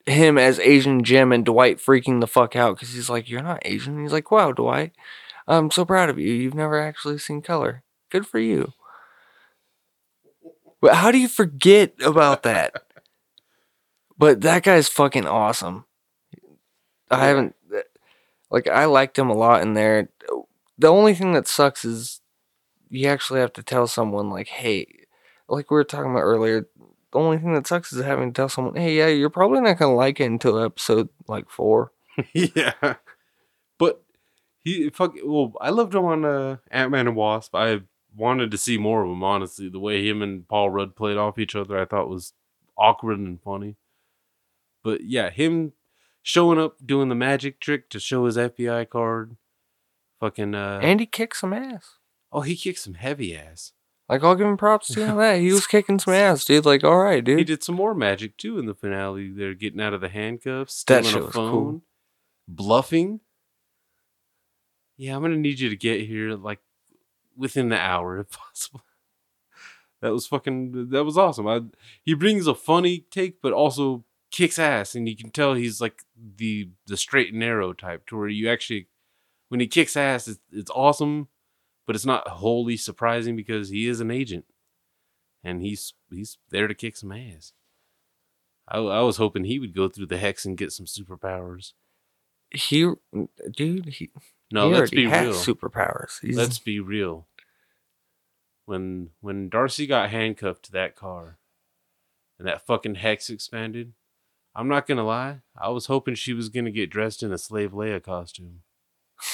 him 0.06 0.38
as 0.38 0.58
Asian 0.60 1.04
Jim 1.04 1.32
and 1.34 1.44
Dwight 1.46 1.78
freaking 1.78 2.22
the 2.22 2.28
fuck 2.28 2.56
out 2.56 2.76
because 2.78 2.94
he's 2.94 3.10
like, 3.10 3.30
"You're 3.30 3.44
not 3.44 3.60
Asian." 3.66 4.02
He's 4.02 4.14
like, 4.14 4.32
"Wow, 4.32 4.54
Dwight, 4.54 4.94
I'm 5.48 5.72
so 5.72 5.86
proud 5.86 6.10
of 6.10 6.20
you. 6.20 6.34
You've 6.34 6.54
never 6.56 6.80
actually 6.80 7.18
seen 7.20 7.42
color. 7.42 7.84
Good 8.10 8.28
for 8.28 8.40
you." 8.40 8.74
But 10.82 10.96
how 10.96 11.12
do 11.12 11.18
you 11.20 11.28
forget 11.28 11.94
about 12.04 12.44
that? 12.44 12.74
But 14.18 14.42
that 14.42 14.64
guy's 14.64 14.88
fucking 14.90 15.26
awesome. 15.28 15.86
I 17.10 17.26
haven't 17.26 17.56
uh, 17.74 17.80
like 18.52 18.68
I 18.68 18.86
liked 18.86 19.20
him 19.20 19.30
a 19.30 19.36
lot 19.38 19.62
in 19.62 19.74
there. 19.74 20.10
The 20.78 20.90
only 20.90 21.14
thing 21.16 21.34
that 21.34 21.48
sucks 21.48 21.86
is 21.86 22.22
you 22.90 23.08
actually 23.10 23.42
have 23.42 23.54
to 23.54 23.64
tell 23.64 23.88
someone 23.88 24.30
like, 24.30 24.48
hey, 24.50 24.88
like 25.50 25.72
we 25.72 25.76
were 25.76 25.84
talking 25.86 26.12
about 26.12 26.22
earlier. 26.22 26.68
The 27.14 27.20
only 27.20 27.38
thing 27.40 27.54
that 27.56 27.68
sucks 27.68 27.94
is 27.94 28.04
having 28.06 28.34
to 28.34 28.42
tell 28.42 28.50
someone, 28.50 28.76
hey, 28.76 28.98
yeah, 28.98 29.08
you're 29.08 29.30
probably 29.30 29.62
not 29.62 29.80
gonna 29.80 29.96
like 29.96 30.20
it 30.20 30.26
until 30.26 30.60
episode 30.64 31.10
like 31.28 31.50
four. 31.50 31.92
yeah, 32.34 32.96
he 34.74 34.90
fuck. 34.90 35.16
Well, 35.24 35.54
I 35.62 35.70
loved 35.70 35.94
him 35.96 36.06
on 36.06 36.26
uh, 36.26 36.58
Ant 36.72 36.92
Man 36.92 37.08
and 37.08 37.16
Wasp. 37.16 37.54
I 37.56 37.82
wanted 38.16 38.52
to 38.52 38.58
see 38.58 38.78
more 38.78 39.04
of 39.04 39.10
him. 39.12 39.24
Honestly, 39.24 39.70
the 39.70 39.80
way 39.80 40.08
him 40.08 40.22
and 40.22 40.48
Paul 40.48 40.70
Rudd 40.70 40.96
played 40.96 41.18
off 41.18 41.38
each 41.40 41.56
other, 41.56 41.80
I 41.80 41.86
thought 41.86 42.10
was 42.10 42.34
awkward 42.78 43.20
and 43.20 43.42
funny. 43.42 43.76
But 44.84 45.02
yeah, 45.04 45.30
him 45.30 45.74
showing 46.22 46.60
up 46.60 46.76
doing 46.86 47.10
the 47.10 47.16
magic 47.16 47.60
trick 47.60 47.90
to 47.90 48.00
show 48.00 48.26
his 48.26 48.38
FBI 48.38 48.90
card. 48.90 49.38
Fucking 50.20 50.56
uh 50.56 50.80
And 50.82 51.00
he 51.00 51.06
kicked 51.06 51.38
some 51.38 51.54
ass. 51.54 51.98
oh, 52.32 52.42
he 52.42 52.56
kicked 52.56 52.80
some 52.80 52.96
heavy 52.96 53.36
ass. 53.36 53.74
Like 54.10 54.24
I'll 54.24 54.36
give 54.36 54.48
him 54.48 54.56
props 54.58 54.88
to 54.94 55.02
that. 55.02 55.40
He 55.40 55.52
was 55.52 55.68
kicking 55.68 56.00
some 56.00 56.14
ass, 56.14 56.46
dude. 56.46 56.66
Like, 56.66 56.84
all 56.84 56.98
right, 57.00 57.22
dude. 57.24 57.40
He 57.40 57.44
did 57.44 57.62
some 57.62 57.76
more 57.76 57.94
magic 57.94 58.38
too 58.38 58.58
in 58.58 58.66
the 58.66 58.74
finale. 58.74 59.30
They're 59.32 59.54
getting 59.54 59.82
out 59.82 59.94
of 59.94 60.00
the 60.02 60.08
handcuffs, 60.10 60.84
That 60.86 61.04
stealing 61.06 61.24
a 61.24 61.26
was 61.26 61.36
phone, 61.36 61.52
cool. 61.52 61.82
bluffing. 62.48 63.20
Yeah, 64.98 65.16
I'm 65.16 65.22
gonna 65.22 65.38
need 65.38 65.60
you 65.60 65.70
to 65.70 65.76
get 65.76 66.02
here 66.08 66.32
like 66.32 66.60
within 67.36 67.70
the 67.70 67.80
hour 67.80 68.20
if 68.20 68.30
possible. 68.32 68.82
That 70.02 70.12
was 70.12 70.28
fucking. 70.28 70.90
That 70.90 71.06
was 71.06 71.18
awesome. 71.18 71.48
I, 71.48 71.62
he 72.04 72.14
brings 72.14 72.46
a 72.48 72.54
funny 72.54 73.06
take, 73.10 73.42
but 73.42 73.54
also 73.54 74.04
kicks 74.32 74.60
ass, 74.60 74.94
and 74.94 75.08
you 75.08 75.16
can 75.16 75.32
tell 75.32 75.54
he's 75.54 75.82
like 75.82 76.04
the 76.16 76.70
the 76.86 76.98
straight 76.98 77.30
and 77.30 77.40
narrow 77.40 77.74
type, 77.74 78.06
to 78.08 78.18
where 78.18 78.28
you 78.28 78.50
actually, 78.50 78.88
when 79.50 79.60
he 79.60 79.68
kicks 79.68 79.98
ass, 79.98 80.28
it's, 80.28 80.40
it's 80.52 80.72
awesome, 80.72 81.30
but 81.88 81.96
it's 81.96 82.06
not 82.06 82.28
wholly 82.28 82.78
surprising 82.78 83.36
because 83.36 83.70
he 83.70 83.88
is 83.88 84.00
an 84.00 84.12
agent, 84.12 84.46
and 85.44 85.62
he's 85.62 85.94
he's 86.12 86.38
there 86.50 86.68
to 86.68 86.76
kick 86.76 86.96
some 86.96 87.12
ass. 87.12 87.54
I, 88.68 88.78
I 88.78 89.02
was 89.02 89.18
hoping 89.18 89.46
he 89.46 89.60
would 89.60 89.74
go 89.74 89.88
through 89.88 90.08
the 90.08 90.18
hex 90.18 90.46
and 90.46 90.58
get 90.58 90.72
some 90.74 90.86
superpowers. 90.86 91.74
He, 92.52 92.90
dude, 93.52 93.86
he, 93.88 94.12
No, 94.52 94.70
he 94.70 94.76
let's 94.76 94.92
be 94.92 95.06
has 95.10 95.26
real. 95.26 95.56
superpowers. 95.56 96.20
He's, 96.22 96.38
Let's 96.38 96.60
be 96.60 96.80
real. 96.80 97.28
When 98.66 99.10
when 99.22 99.50
Darcy 99.50 99.88
got 99.88 100.10
handcuffed 100.10 100.64
to 100.66 100.72
that 100.74 100.96
car 100.96 101.38
and 102.40 102.48
that 102.48 102.66
fucking 102.66 102.96
hex 102.96 103.30
expanded, 103.30 103.94
I'm 104.56 104.68
not 104.68 104.88
gonna 104.88 105.04
lie, 105.06 105.42
I 105.60 105.70
was 105.70 105.88
hoping 105.88 106.16
she 106.16 106.34
was 106.34 106.50
gonna 106.50 106.72
get 106.72 106.90
dressed 106.90 107.24
in 107.24 107.32
a 107.32 107.38
slave 107.38 107.72
Leia 107.72 108.02
costume. 108.02 108.62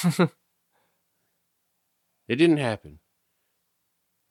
It 2.26 2.36
didn't 2.36 2.56
happen. 2.56 3.00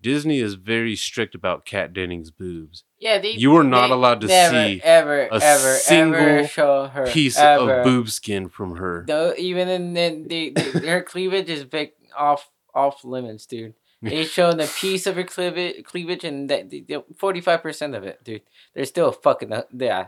Disney 0.04 0.40
is 0.40 0.54
very 0.54 0.96
strict 0.96 1.34
about 1.34 1.66
Kat 1.66 1.94
Dennings' 1.94 2.30
boobs. 2.30 2.84
Yeah, 3.00 3.18
they, 3.20 3.32
You 3.32 3.52
were 3.52 3.64
not 3.64 3.90
allowed 3.90 4.22
to 4.22 4.28
never, 4.28 4.54
see 4.54 4.82
ever, 4.84 5.22
a 5.24 5.34
ever, 5.42 5.74
single 5.76 6.20
ever 6.20 6.48
show 6.48 6.88
her 6.88 7.08
Piece 7.08 7.40
ever. 7.40 7.80
of 7.80 7.84
boob 7.86 8.10
skin 8.10 8.50
from 8.50 8.76
her. 8.76 9.06
No, 9.08 9.34
even 9.38 9.68
in, 9.68 9.98
in 9.98 10.28
the, 10.28 10.52
the 10.52 10.80
her 10.88 11.02
cleavage 11.02 11.50
is 11.50 11.64
big 11.64 11.94
off 12.16 12.52
off 12.76 13.04
limits, 13.04 13.46
dude. 13.46 13.74
They 14.02 14.26
showed 14.38 14.60
a 14.60 14.68
piece 14.68 15.08
of 15.08 15.16
her 15.16 15.24
cleavage, 15.24 15.84
cleavage 15.86 16.24
and 16.24 16.50
that 16.50 17.06
forty 17.18 17.42
five 17.42 17.62
percent 17.64 17.96
of 17.96 18.04
it, 18.04 18.24
dude. 18.24 18.42
There's 18.74 18.90
still 18.90 19.12
fucking 19.12 19.54
yeah. 19.74 20.08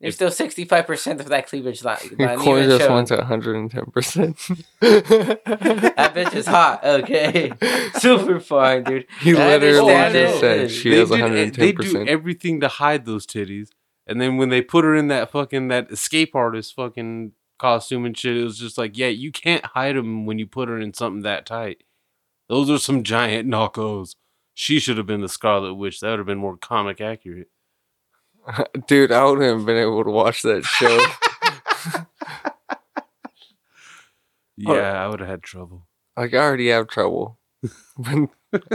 There's 0.00 0.12
If- 0.12 0.16
still 0.16 0.30
sixty 0.30 0.64
five 0.64 0.86
percent 0.86 1.20
of 1.20 1.28
that 1.28 1.46
cleavage 1.46 1.84
line. 1.84 1.98
Your 2.18 2.28
not 2.28 2.38
coin 2.38 2.64
just 2.64 2.80
shown. 2.80 2.94
went 2.94 3.08
to 3.08 3.16
110. 3.16 3.84
percent 3.92 4.36
That 4.80 6.12
bitch 6.14 6.34
is 6.34 6.46
hot. 6.46 6.84
Okay, 6.84 7.52
super 7.98 8.40
fine, 8.40 8.84
dude. 8.84 9.06
He 9.20 9.32
I 9.36 9.56
literally 9.58 9.92
just 10.12 10.40
said 10.40 10.70
she 10.70 10.90
they 10.90 10.98
has 11.00 11.08
did- 11.10 11.20
110. 11.20 11.60
They 11.60 11.72
do 11.72 11.76
percent 11.76 12.08
everything 12.08 12.60
to 12.60 12.68
hide 12.68 13.04
those 13.04 13.26
titties, 13.26 13.68
and 14.06 14.20
then 14.20 14.36
when 14.38 14.48
they 14.48 14.62
put 14.62 14.84
her 14.84 14.94
in 14.94 15.08
that 15.08 15.30
fucking 15.30 15.68
that 15.68 15.90
escape 15.90 16.34
artist 16.34 16.74
fucking 16.74 17.32
costume 17.58 18.06
and 18.06 18.16
shit, 18.16 18.38
it 18.38 18.42
was 18.44 18.58
just 18.58 18.78
like, 18.78 18.96
yeah, 18.96 19.08
you 19.08 19.30
can't 19.30 19.64
hide 19.66 19.96
them 19.96 20.24
when 20.24 20.38
you 20.38 20.46
put 20.46 20.70
her 20.70 20.78
in 20.78 20.94
something 20.94 21.22
that 21.24 21.44
tight. 21.44 21.82
Those 22.48 22.70
are 22.70 22.78
some 22.78 23.02
giant 23.02 23.46
knockos. 23.52 24.14
She 24.54 24.80
should 24.80 24.96
have 24.96 25.06
been 25.06 25.20
the 25.20 25.28
Scarlet 25.28 25.74
Witch. 25.74 26.00
That 26.00 26.10
would 26.10 26.20
have 26.20 26.26
been 26.26 26.38
more 26.38 26.56
comic 26.56 27.02
accurate. 27.02 27.49
Dude, 28.86 29.12
I 29.12 29.24
wouldn't 29.24 29.46
have 29.58 29.66
been 29.66 29.76
able 29.76 30.04
to 30.04 30.10
watch 30.10 30.42
that 30.42 30.64
show. 30.64 31.04
Yeah, 34.56 35.02
I 35.02 35.08
would 35.08 35.20
have 35.20 35.28
had 35.28 35.42
trouble. 35.42 35.86
like 36.16 36.34
I 36.34 36.38
already 36.38 36.68
have 36.68 36.86
trouble. 36.86 37.38
I 38.04 38.26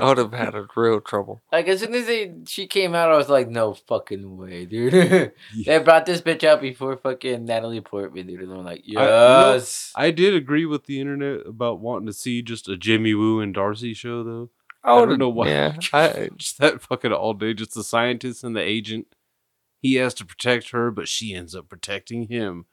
would 0.02 0.18
have 0.18 0.34
had 0.34 0.56
a 0.56 0.66
real 0.76 1.00
trouble. 1.02 1.42
Like 1.52 1.68
as 1.68 1.82
soon 1.82 1.94
as 1.94 2.08
they 2.08 2.34
she 2.48 2.66
came 2.66 2.96
out, 2.96 3.12
I 3.12 3.18
was 3.18 3.30
like, 3.30 3.50
no 3.50 3.74
fucking 3.76 4.36
way, 4.38 4.66
dude. 4.66 5.32
they 5.66 5.78
brought 5.80 6.06
this 6.08 6.22
bitch 6.22 6.44
out 6.44 6.62
before 6.62 6.98
fucking 6.98 7.46
Natalie 7.46 7.82
Portman, 7.82 8.28
dude. 8.28 8.42
And 8.42 8.52
I'm 8.54 8.64
like, 8.66 8.80
I- 8.80 8.84
you 8.84 8.96
know, 8.96 9.54
yes. 9.54 9.92
I 9.96 10.12
did 10.12 10.34
agree 10.34 10.66
with 10.66 10.86
the 10.86 11.00
internet 11.00 11.46
about 11.46 11.80
wanting 11.80 12.08
to 12.08 12.14
see 12.14 12.42
just 12.42 12.68
a 12.68 12.78
Jimmy 12.78 13.14
Woo 13.14 13.40
and 13.40 13.54
Darcy 13.54 13.94
show, 13.94 14.24
though. 14.24 14.50
I, 14.84 14.94
I 14.96 15.06
don't 15.06 15.20
know 15.20 15.30
why. 15.30 15.50
Yeah, 15.50 15.76
I, 15.94 16.30
just 16.36 16.58
that 16.60 16.82
fucking 16.82 17.12
all 17.12 17.34
day, 17.34 17.54
just 17.54 17.74
the 17.76 17.84
scientist 17.84 18.44
and 18.44 18.56
the 18.56 18.62
agent. 18.62 19.08
He 19.86 19.96
has 19.96 20.14
to 20.16 20.26
protect 20.26 20.72
her, 20.72 20.90
but 20.90 21.08
she 21.08 21.34
ends 21.36 21.54
up 21.56 21.70
protecting 21.70 22.28
him. 22.28 22.66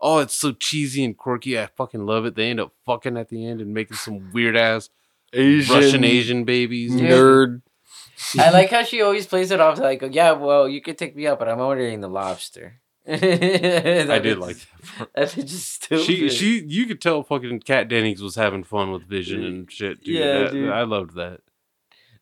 Oh, 0.00 0.18
it's 0.20 0.34
so 0.34 0.52
cheesy 0.52 1.04
and 1.04 1.14
quirky. 1.16 1.58
I 1.58 1.66
fucking 1.66 2.06
love 2.06 2.24
it. 2.24 2.34
They 2.34 2.48
end 2.48 2.60
up 2.60 2.72
fucking 2.86 3.18
at 3.18 3.28
the 3.28 3.44
end 3.46 3.60
and 3.60 3.74
making 3.74 3.98
some 3.98 4.30
weird 4.32 4.56
ass 4.56 4.88
Asian 5.34 5.74
Russian 5.76 6.04
Asian 6.04 6.44
babies. 6.44 6.92
nerd. 6.92 7.60
I 8.38 8.50
like 8.50 8.70
how 8.70 8.82
she 8.84 9.02
always 9.02 9.26
plays 9.26 9.50
it 9.50 9.60
off 9.60 9.78
like, 9.78 10.02
yeah, 10.12 10.32
well, 10.32 10.66
you 10.68 10.80
could 10.80 10.96
take 10.96 11.14
me 11.14 11.26
out, 11.26 11.38
but 11.38 11.48
I'm 11.48 11.60
ordering 11.60 12.00
the 12.00 12.08
lobster. 12.08 12.80
I 13.06 13.16
did 13.18 14.38
like 14.38 14.56
that. 14.56 14.66
Part. 14.96 15.12
That 15.14 15.28
bitch 15.28 15.48
stupid. 15.50 16.04
She 16.04 16.28
she 16.30 16.64
you 16.66 16.86
could 16.86 17.00
tell 17.02 17.22
fucking 17.22 17.60
Kat 17.60 17.88
Dennings 17.88 18.22
was 18.22 18.36
having 18.36 18.64
fun 18.64 18.92
with 18.92 19.02
Vision 19.04 19.44
and 19.44 19.70
shit. 19.70 20.02
Dude. 20.02 20.14
Yeah, 20.16 20.38
That- 20.44 20.52
dude. 20.52 20.70
I 20.70 20.82
loved 20.84 21.14
that. 21.16 21.40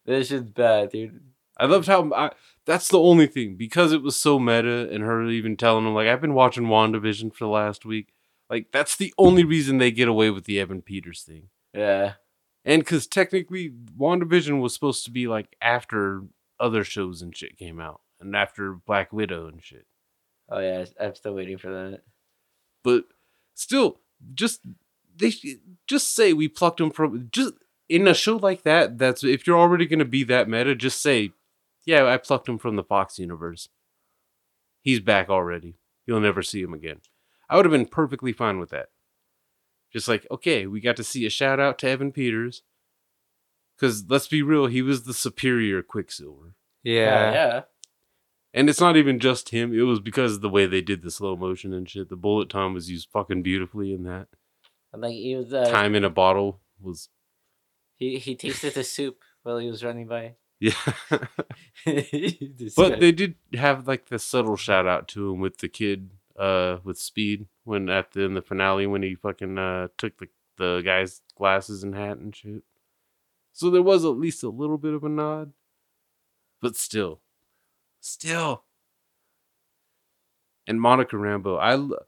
This 0.04 0.28
shit's 0.28 0.50
bad, 0.50 0.90
dude. 0.90 1.20
I 1.60 1.66
loved 1.66 1.86
how 1.86 2.10
I, 2.14 2.30
that's 2.68 2.88
the 2.88 3.00
only 3.00 3.26
thing 3.26 3.56
because 3.56 3.94
it 3.94 4.02
was 4.02 4.14
so 4.14 4.38
meta 4.38 4.90
and 4.92 5.02
her 5.02 5.26
even 5.26 5.56
telling 5.56 5.86
him 5.86 5.94
like 5.94 6.06
I've 6.06 6.20
been 6.20 6.34
watching 6.34 6.64
WandaVision 6.64 7.34
for 7.34 7.44
the 7.44 7.50
last 7.50 7.86
week. 7.86 8.12
Like 8.50 8.66
that's 8.72 8.94
the 8.94 9.14
only 9.16 9.42
reason 9.42 9.78
they 9.78 9.90
get 9.90 10.06
away 10.06 10.28
with 10.28 10.44
the 10.44 10.60
Evan 10.60 10.82
Peters 10.82 11.22
thing. 11.22 11.48
Yeah. 11.72 12.12
And 12.66 12.82
because 12.82 13.06
technically 13.06 13.72
WandaVision 13.98 14.60
was 14.60 14.74
supposed 14.74 15.06
to 15.06 15.10
be 15.10 15.26
like 15.26 15.56
after 15.62 16.24
other 16.60 16.84
shows 16.84 17.22
and 17.22 17.34
shit 17.34 17.56
came 17.56 17.80
out 17.80 18.02
and 18.20 18.36
after 18.36 18.74
Black 18.74 19.14
Widow 19.14 19.48
and 19.48 19.64
shit. 19.64 19.86
Oh 20.50 20.60
yeah, 20.60 20.84
I'm 21.00 21.14
still 21.14 21.34
waiting 21.34 21.56
for 21.56 21.70
that. 21.70 22.02
But 22.84 23.04
still, 23.54 24.00
just 24.34 24.60
they 25.16 25.32
just 25.86 26.14
say 26.14 26.34
we 26.34 26.48
plucked 26.48 26.82
him 26.82 26.90
from 26.90 27.28
just 27.32 27.54
in 27.88 28.06
a 28.06 28.12
show 28.12 28.36
like 28.36 28.62
that. 28.64 28.98
That's 28.98 29.24
if 29.24 29.46
you're 29.46 29.58
already 29.58 29.86
gonna 29.86 30.04
be 30.04 30.24
that 30.24 30.50
meta, 30.50 30.74
just 30.74 31.00
say, 31.00 31.32
yeah, 31.88 32.04
I 32.04 32.18
plucked 32.18 32.46
him 32.46 32.58
from 32.58 32.76
the 32.76 32.84
Fox 32.84 33.18
universe. 33.18 33.70
He's 34.82 35.00
back 35.00 35.30
already. 35.30 35.78
You'll 36.06 36.20
never 36.20 36.42
see 36.42 36.60
him 36.60 36.74
again. 36.74 37.00
I 37.48 37.56
would 37.56 37.64
have 37.64 37.72
been 37.72 37.86
perfectly 37.86 38.30
fine 38.30 38.60
with 38.60 38.68
that. 38.68 38.90
Just 39.90 40.06
like, 40.06 40.26
okay, 40.30 40.66
we 40.66 40.82
got 40.82 40.96
to 40.96 41.02
see 41.02 41.24
a 41.24 41.30
shout 41.30 41.58
out 41.58 41.78
to 41.78 41.88
Evan 41.88 42.12
Peters. 42.12 42.62
Because 43.74 44.04
let's 44.06 44.28
be 44.28 44.42
real, 44.42 44.66
he 44.66 44.82
was 44.82 45.04
the 45.04 45.14
superior 45.14 45.82
Quicksilver. 45.82 46.52
Yeah. 46.82 47.32
yeah. 47.32 47.60
And 48.52 48.68
it's 48.68 48.82
not 48.82 48.98
even 48.98 49.18
just 49.18 49.48
him. 49.48 49.72
It 49.72 49.80
was 49.80 50.00
because 50.00 50.34
of 50.34 50.40
the 50.42 50.50
way 50.50 50.66
they 50.66 50.82
did 50.82 51.00
the 51.00 51.10
slow 51.10 51.36
motion 51.36 51.72
and 51.72 51.88
shit. 51.88 52.10
The 52.10 52.16
bullet 52.16 52.50
time 52.50 52.74
was 52.74 52.90
used 52.90 53.08
fucking 53.10 53.42
beautifully 53.42 53.94
in 53.94 54.02
that. 54.02 54.28
And 54.92 55.00
like 55.00 55.12
he 55.12 55.34
was 55.36 55.54
uh, 55.54 55.64
Time 55.70 55.94
in 55.94 56.04
a 56.04 56.10
bottle 56.10 56.60
was 56.78 57.08
he 57.96 58.18
he 58.18 58.34
tasted 58.34 58.74
the 58.74 58.84
soup 58.84 59.22
while 59.42 59.56
he 59.56 59.70
was 59.70 59.82
running 59.82 60.06
by. 60.06 60.34
Yeah. 60.60 60.72
But 62.76 62.90
guy- 62.90 62.98
they 62.98 63.12
did 63.12 63.36
have 63.54 63.86
like 63.86 64.06
the 64.08 64.18
subtle 64.18 64.56
shout 64.56 64.86
out 64.86 65.08
to 65.08 65.30
him 65.32 65.40
with 65.40 65.58
the 65.58 65.68
kid 65.68 66.10
uh 66.38 66.78
with 66.84 66.98
speed 66.98 67.46
when 67.64 67.88
at 67.88 68.12
the 68.12 68.22
in 68.22 68.34
the 68.34 68.42
finale 68.42 68.86
when 68.86 69.02
he 69.02 69.14
fucking 69.14 69.58
uh 69.58 69.88
took 69.96 70.18
the 70.18 70.28
the 70.56 70.82
guy's 70.84 71.22
glasses 71.36 71.82
and 71.84 71.94
hat 71.94 72.18
and 72.18 72.34
shit. 72.34 72.62
So 73.52 73.70
there 73.70 73.82
was 73.82 74.04
at 74.04 74.08
least 74.18 74.42
a 74.42 74.48
little 74.48 74.78
bit 74.78 74.94
of 74.94 75.04
a 75.04 75.08
nod. 75.08 75.52
But 76.60 76.76
still. 76.76 77.20
Still. 78.00 78.64
And 80.66 80.80
Monica 80.80 81.16
Rambeau, 81.16 81.58
I 81.60 81.72
l- 81.72 81.88
let 81.90 81.98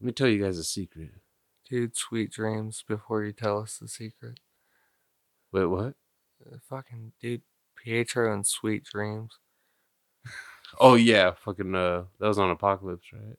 me 0.00 0.12
tell 0.12 0.28
you 0.28 0.42
guys 0.42 0.58
a 0.58 0.64
secret. 0.64 1.10
Dude, 1.68 1.96
sweet 1.96 2.30
dreams 2.32 2.84
before 2.86 3.24
you 3.24 3.32
tell 3.32 3.58
us 3.60 3.78
the 3.78 3.88
secret. 3.88 4.38
Wait, 5.52 5.66
what? 5.66 5.94
Fucking 6.68 7.12
dude, 7.20 7.42
Pietro 7.76 8.32
and 8.32 8.46
Sweet 8.46 8.84
Dreams. 8.84 9.38
Oh 10.78 10.94
yeah, 10.94 11.32
fucking 11.44 11.74
uh 11.74 12.04
that 12.20 12.28
was 12.28 12.38
on 12.38 12.50
Apocalypse, 12.50 13.06
right? 13.12 13.36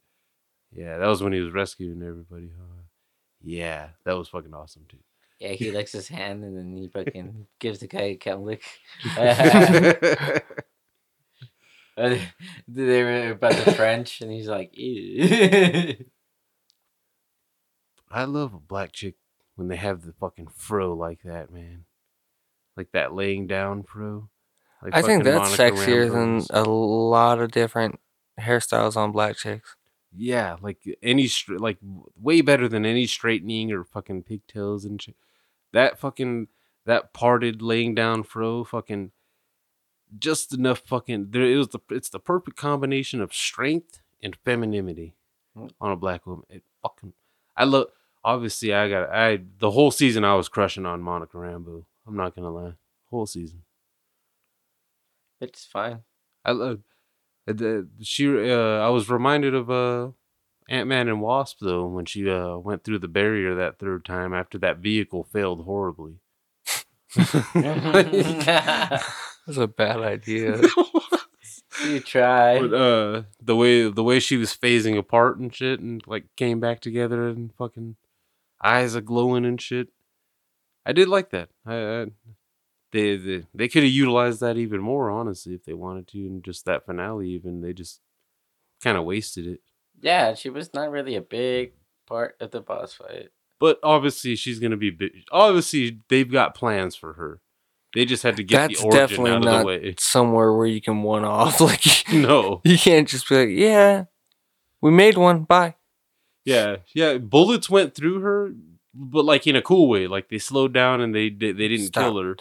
Yeah, 0.71 0.97
that 0.97 1.07
was 1.07 1.21
when 1.23 1.33
he 1.33 1.39
was 1.39 1.53
rescuing 1.53 2.01
everybody, 2.03 2.49
huh? 2.57 2.83
Yeah, 3.41 3.89
that 4.05 4.17
was 4.17 4.27
fucking 4.29 4.53
awesome 4.53 4.85
too. 4.89 4.97
yeah, 5.39 5.49
he 5.49 5.71
licks 5.71 5.91
his 5.93 6.07
hand 6.07 6.43
and 6.43 6.57
then 6.57 6.75
he 6.75 6.87
fucking 6.87 7.47
gives 7.59 7.79
the 7.79 7.87
guy 7.87 8.01
a 8.01 8.15
cow 8.15 8.37
lick. 8.37 8.63
They 12.67 13.03
were 13.03 13.31
about 13.31 13.65
the 13.65 13.73
French, 13.73 14.21
and 14.21 14.31
he's 14.31 14.47
like, 14.47 14.69
Ew. 14.73 16.05
I 18.09 18.23
love 18.23 18.53
a 18.53 18.59
black 18.59 18.93
chick 18.93 19.15
when 19.55 19.67
they 19.67 19.75
have 19.75 20.05
the 20.05 20.13
fucking 20.13 20.47
fro 20.55 20.93
like 20.93 21.23
that, 21.23 21.51
man. 21.51 21.83
Like 22.79 22.93
that 22.93 23.13
laying 23.13 23.45
down 23.45 23.83
fro. 23.83 24.29
Like 24.81 24.95
I 24.95 25.01
think 25.01 25.25
that's 25.25 25.57
Monica 25.57 25.75
sexier 25.81 26.09
than 26.09 26.45
a 26.57 26.63
lot 26.63 27.39
of 27.41 27.51
different 27.51 27.99
hairstyles 28.39 28.95
on 28.95 29.11
black 29.11 29.35
chicks. 29.35 29.75
Yeah, 30.15 30.55
like 30.61 30.77
any 31.03 31.27
stra- 31.27 31.57
like 31.59 31.77
way 32.17 32.39
better 32.39 32.69
than 32.69 32.85
any 32.85 33.05
straightening 33.05 33.69
or 33.73 33.83
fucking 33.83 34.23
pigtails 34.23 34.85
and 34.85 35.01
shit. 35.01 35.17
That 35.73 35.99
fucking 35.99 36.47
that 36.85 37.11
parted 37.13 37.61
laying 37.61 37.93
down 37.95 38.23
fro 38.23 38.63
fucking 38.63 39.11
just 40.17 40.53
enough 40.53 40.79
fucking 40.85 41.27
there 41.31 41.43
it 41.43 41.57
was 41.57 41.67
the 41.67 41.79
it's 41.89 42.09
the 42.09 42.19
perfect 42.19 42.55
combination 42.57 43.21
of 43.21 43.33
strength 43.33 43.99
and 44.23 44.37
femininity 44.45 45.15
Mm. 45.57 45.71
on 45.81 45.91
a 45.91 45.95
black 45.97 46.25
woman. 46.25 46.45
It 46.49 46.63
fucking 46.81 47.11
I 47.57 47.65
look 47.65 47.91
obviously 48.23 48.73
I 48.73 48.87
got 48.89 49.09
I 49.09 49.39
the 49.59 49.71
whole 49.71 49.91
season 49.91 50.23
I 50.23 50.35
was 50.35 50.47
crushing 50.47 50.85
on 50.85 51.01
Monica 51.01 51.35
Rambeau. 51.37 51.83
I'm 52.09 52.17
not 52.17 52.35
gonna 52.35 52.49
lie. 52.49 52.73
Whole 53.11 53.27
season. 53.27 53.63
it's 55.39 55.65
fine. 55.65 55.99
I 56.43 56.51
love 56.51 56.79
the 57.45 57.87
she. 58.01 58.27
Uh, 58.27 58.79
I 58.79 58.89
was 58.89 59.09
reminded 59.09 59.53
of 59.53 59.69
uh, 59.69 60.09
Ant 60.67 60.87
Man 60.87 61.07
and 61.07 61.21
Wasp 61.21 61.59
though 61.61 61.85
when 61.85 62.05
she 62.05 62.27
uh, 62.27 62.57
went 62.57 62.83
through 62.83 62.99
the 62.99 63.07
barrier 63.07 63.53
that 63.55 63.77
third 63.77 64.05
time 64.05 64.33
after 64.33 64.57
that 64.57 64.77
vehicle 64.77 65.23
failed 65.23 65.65
horribly. 65.65 66.15
That's 67.15 67.33
a 69.57 69.67
bad 69.67 69.97
idea. 69.97 70.61
you 71.85 71.99
try. 71.99 72.59
but 72.59 72.73
uh, 72.73 73.23
the 73.41 73.55
way 73.55 73.89
the 73.89 74.03
way 74.03 74.19
she 74.19 74.37
was 74.37 74.55
phasing 74.55 74.97
apart 74.97 75.37
and 75.37 75.53
shit, 75.53 75.79
and 75.79 76.01
like 76.07 76.25
came 76.35 76.59
back 76.59 76.81
together 76.81 77.27
and 77.27 77.53
fucking 77.55 77.95
eyes 78.63 78.95
are 78.95 79.01
glowing 79.01 79.45
and 79.45 79.61
shit. 79.61 79.89
I 80.89 80.93
did 80.93 81.07
like 81.07 81.29
that. 81.31 81.49
I, 81.65 81.75
I 81.75 82.05
they 82.91 83.17
they, 83.17 83.43
they 83.53 83.67
could 83.67 83.83
have 83.83 83.91
utilized 83.91 84.39
that 84.41 84.57
even 84.57 84.81
more 84.81 85.11
honestly 85.11 85.53
if 85.53 85.63
they 85.63 85.73
wanted 85.73 86.07
to, 86.09 86.17
and 86.19 86.43
just 86.43 86.65
that 86.65 86.85
finale 86.85 87.29
even 87.29 87.61
they 87.61 87.73
just 87.73 88.01
kind 88.81 88.97
of 88.97 89.05
wasted 89.05 89.45
it. 89.47 89.61
Yeah, 90.01 90.33
she 90.33 90.49
was 90.49 90.73
not 90.73 90.91
really 90.91 91.15
a 91.15 91.21
big 91.21 91.73
part 92.07 92.35
of 92.39 92.51
the 92.51 92.61
boss 92.61 92.93
fight. 92.93 93.29
But 93.59 93.79
obviously, 93.83 94.35
she's 94.35 94.59
gonna 94.59 94.77
be. 94.77 94.89
Big. 94.89 95.11
Obviously, 95.31 95.99
they've 96.09 96.31
got 96.31 96.55
plans 96.55 96.95
for 96.95 97.13
her. 97.13 97.41
They 97.93 98.05
just 98.05 98.23
had 98.23 98.37
to 98.37 98.43
get 98.43 98.69
That's 98.69 98.81
the 98.81 98.85
origin 98.85 98.99
definitely 98.99 99.31
out 99.31 99.37
of 99.37 99.43
not 99.43 99.59
the 99.59 99.65
way. 99.65 99.95
Somewhere 99.97 100.53
where 100.53 100.67
you 100.67 100.79
can 100.81 101.03
one 101.03 101.25
off. 101.25 101.59
Like 101.61 101.83
No, 102.13 102.61
you 102.63 102.77
can't 102.77 103.07
just 103.07 103.27
be 103.27 103.35
like, 103.35 103.49
yeah, 103.49 104.05
we 104.81 104.91
made 104.91 105.17
one. 105.17 105.43
Bye. 105.43 105.75
yeah, 106.45 106.77
yeah. 106.93 107.17
Bullets 107.17 107.69
went 107.69 107.95
through 107.95 108.21
her, 108.21 108.53
but 108.93 109.25
like 109.25 109.47
in 109.47 109.55
a 109.55 109.61
cool 109.61 109.87
way. 109.87 110.07
Like 110.07 110.29
they 110.29 110.39
slowed 110.39 110.73
down 110.73 111.01
and 111.01 111.13
they. 111.13 111.29
They 111.29 111.53
didn't 111.53 111.93
kill 111.93 112.21
her. 112.21 112.37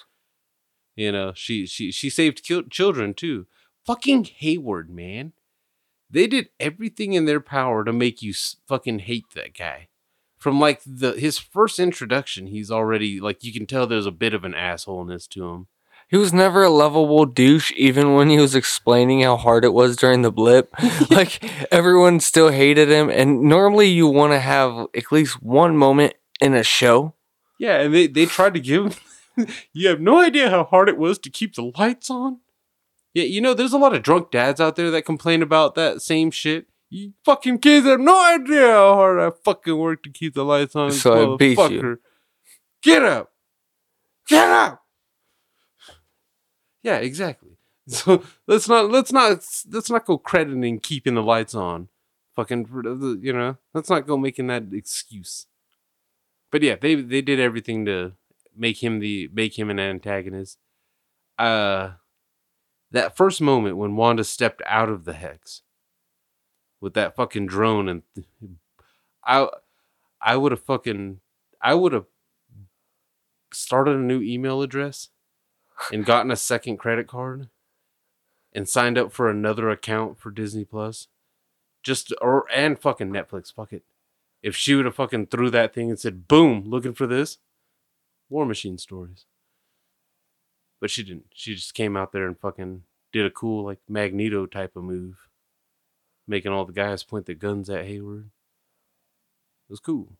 You 0.96 1.12
know, 1.12 1.32
she 1.34 1.66
she 1.66 1.92
she 1.92 2.11
saved 2.11 2.42
children 2.70 3.14
too. 3.14 3.46
Fucking 3.86 4.24
Hayward, 4.38 4.90
man. 4.90 5.32
They 6.11 6.26
did 6.26 6.49
everything 6.59 7.12
in 7.12 7.26
their 7.26 7.40
power 7.40 7.84
to 7.84 7.92
make 7.92 8.22
you 8.22 8.34
fucking 8.66 9.01
hate 9.01 9.26
that 9.34 9.57
guy. 9.57 9.88
From 10.36 10.59
like 10.59 10.80
the 10.84 11.12
his 11.12 11.38
first 11.38 11.78
introduction, 11.78 12.46
he's 12.49 12.70
already 12.70 13.20
like 13.20 13.44
you 13.44 13.53
can 13.53 13.66
tell 13.66 13.86
there's 13.86 14.07
a 14.07 14.11
bit 14.11 14.34
of 14.34 14.44
an 14.44 14.55
assholeness 14.55 15.28
to 15.28 15.49
him. 15.49 15.66
He 16.09 16.16
was 16.16 16.32
never 16.32 16.62
a 16.62 16.70
lovable 16.70 17.26
douche, 17.26 17.70
even 17.76 18.14
when 18.14 18.30
he 18.30 18.38
was 18.38 18.55
explaining 18.55 19.22
how 19.22 19.36
hard 19.36 19.62
it 19.64 19.74
was 19.74 19.94
during 19.94 20.22
the 20.22 20.32
blip. 20.32 20.72
like 21.11 21.44
everyone 21.70 22.18
still 22.20 22.51
hated 22.51 22.88
him, 22.88 23.11
and 23.11 23.42
normally 23.42 23.88
you 23.88 24.07
want 24.07 24.32
to 24.32 24.40
have 24.40 24.86
at 24.96 25.12
least 25.12 25.42
one 25.42 25.76
moment 25.76 26.14
in 26.41 26.55
a 26.55 26.62
show. 26.62 27.14
Yeah, 27.59 27.80
and 27.80 27.95
they, 27.95 28.07
they 28.07 28.26
tried 28.26 28.55
to 28.55 28.61
give 28.61 29.01
you 29.72 29.89
have 29.89 30.01
no 30.01 30.20
idea 30.20 30.51
how 30.51 30.64
hard 30.64 30.89
it 30.89 30.97
was 30.99 31.18
to 31.20 31.30
keep 31.30 31.55
the 31.55 31.72
lights 31.76 32.11
on. 32.11 32.41
Yeah, 33.14 33.24
you 33.24 33.41
know, 33.41 33.55
there's 33.55 33.72
a 33.72 33.78
lot 33.78 33.95
of 33.95 34.03
drunk 34.03 34.30
dads 34.30 34.61
out 34.61 34.76
there 34.76 34.91
that 34.91 35.03
complain 35.03 35.43
about 35.43 35.74
that 35.74 36.03
same 36.03 36.30
shit. 36.30 36.66
You 36.91 37.12
fucking 37.24 37.59
kids 37.59 37.86
have 37.86 38.01
no 38.01 38.18
idea 38.34 38.66
how 38.66 38.95
hard 38.95 39.20
I 39.20 39.30
fucking 39.45 39.76
work 39.76 40.03
to 40.05 40.11
keep 40.11 40.34
the 40.34 40.45
lights 40.45 40.74
on. 40.76 40.93
So 40.93 41.34
I 41.34 41.36
beat 41.36 41.59
you. 41.70 41.99
Get 42.82 43.03
up. 43.03 43.32
Get 44.28 44.49
up. 44.49 44.82
Yeah, 46.82 46.99
exactly. 46.99 47.51
So 47.91 48.22
let's 48.47 48.68
not 48.68 48.91
let's 48.91 49.12
not 49.12 49.43
let's 49.70 49.89
not 49.89 50.05
go 50.05 50.18
crediting 50.18 50.78
keeping 50.78 51.14
the 51.14 51.22
lights 51.22 51.55
on. 51.55 51.89
Fucking 52.36 52.68
you 53.22 53.32
know, 53.32 53.57
let's 53.72 53.89
not 53.89 54.07
go 54.07 54.18
making 54.18 54.49
that 54.49 54.64
excuse. 54.72 55.47
But 56.51 56.62
yeah, 56.62 56.76
they 56.80 56.94
they 56.94 57.22
did 57.22 57.40
everything 57.40 57.84
to 57.86 58.12
make 58.57 58.82
him 58.82 59.01
the 59.01 59.28
make 59.32 59.59
him 59.59 59.70
an 59.70 59.78
antagonist. 59.78 60.59
Uh 61.38 61.92
that 62.90 63.16
first 63.16 63.40
moment 63.40 63.76
when 63.76 63.96
Wanda 63.96 64.24
stepped 64.24 64.62
out 64.66 64.88
of 64.88 65.05
the 65.05 65.12
hex 65.12 65.62
with 66.80 66.94
that 66.94 67.14
fucking 67.16 67.46
drone 67.46 67.88
and 67.88 68.03
I 69.24 69.49
I 70.20 70.36
would 70.36 70.53
have 70.53 70.62
fucking 70.62 71.20
I 71.61 71.74
would 71.74 71.92
have 71.92 72.07
started 73.53 73.96
a 73.96 74.01
new 74.01 74.20
email 74.22 74.62
address 74.62 75.09
and 75.92 76.05
gotten 76.05 76.30
a 76.30 76.36
second 76.36 76.76
credit 76.78 77.07
card 77.07 77.49
and 78.53 78.68
signed 78.68 78.99
up 78.99 79.12
for 79.12 79.28
another 79.28 79.70
account 79.70 80.18
for 80.18 80.30
Disney 80.30 80.64
Plus. 80.64 81.09
Just 81.82 82.12
or 82.20 82.44
and 82.53 82.78
fucking 82.78 83.11
Netflix, 83.11 83.53
fuck 83.53 83.72
it. 83.72 83.84
If 84.43 84.55
she 84.55 84.74
would 84.74 84.84
have 84.84 84.95
fucking 84.95 85.26
threw 85.26 85.51
that 85.51 85.74
thing 85.74 85.91
and 85.91 85.99
said, 85.99 86.28
boom, 86.28 86.64
looking 86.66 86.95
for 86.95 87.07
this, 87.07 87.39
War 88.28 88.47
Machine 88.47 88.78
stories. 88.78 89.26
But 90.80 90.91
she 90.91 91.03
didn't. 91.03 91.26
She 91.34 91.55
just 91.55 91.74
came 91.74 91.97
out 91.97 92.12
there 92.12 92.26
and 92.26 92.39
fucking 92.39 92.82
did 93.12 93.26
a 93.26 93.30
cool 93.30 93.64
like 93.64 93.80
Magneto 93.89 94.47
type 94.47 94.76
of 94.76 94.84
move. 94.84 95.28
Making 96.26 96.53
all 96.53 96.66
the 96.66 96.72
guys 96.72 97.03
point 97.03 97.26
their 97.26 97.34
guns 97.34 97.68
at 97.70 97.86
Hayward. 97.86 98.26
It 99.68 99.72
was 99.72 99.80
cool. 99.80 100.12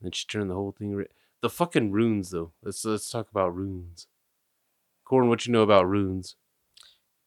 Then 0.00 0.12
she 0.12 0.26
turned 0.26 0.50
the 0.50 0.54
whole 0.54 0.72
thing. 0.72 0.94
Ra- 0.94 1.04
the 1.42 1.50
fucking 1.50 1.92
runes, 1.92 2.30
though. 2.30 2.52
Let's 2.62 2.84
let's 2.84 3.10
talk 3.10 3.30
about 3.30 3.54
runes. 3.54 4.06
Corn, 5.04 5.28
what 5.28 5.46
you 5.46 5.52
know 5.52 5.62
about 5.62 5.88
runes? 5.88 6.36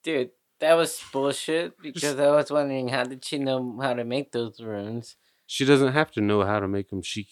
Dude, 0.03 0.31
that 0.63 0.75
was 0.75 1.03
bullshit 1.11 1.77
because 1.81 2.17
I 2.17 2.31
was 2.31 2.49
wondering 2.49 2.87
how 2.87 3.03
did 3.03 3.25
she 3.25 3.37
know 3.37 3.77
how 3.81 3.93
to 3.93 4.05
make 4.05 4.31
those 4.31 4.61
runes? 4.61 5.17
She 5.45 5.65
doesn't 5.65 5.91
have 5.91 6.09
to 6.11 6.21
know 6.21 6.45
how 6.45 6.61
to 6.61 6.69
make 6.69 6.89
them. 6.89 7.01
She 7.01 7.27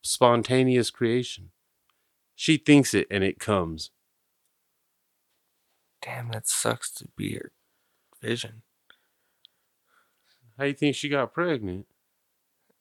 spontaneous 0.00 0.88
creation. 0.90 1.50
She 2.34 2.56
thinks 2.56 2.94
it 2.94 3.06
and 3.10 3.22
it 3.22 3.38
comes. 3.38 3.90
Damn, 6.00 6.30
that 6.30 6.48
sucks 6.48 6.90
to 6.92 7.08
be 7.14 7.34
her 7.34 7.52
vision. 8.22 8.62
How 10.56 10.64
do 10.64 10.68
you 10.68 10.74
think 10.74 10.96
she 10.96 11.10
got 11.10 11.34
pregnant? 11.34 11.86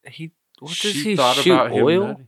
He 0.08 0.32
what 0.60 0.72
she 0.72 0.92
he 0.94 1.16
thought 1.18 1.36
shoot 1.36 1.54
about 1.54 1.72
oil? 1.74 2.08
nutting. 2.08 2.28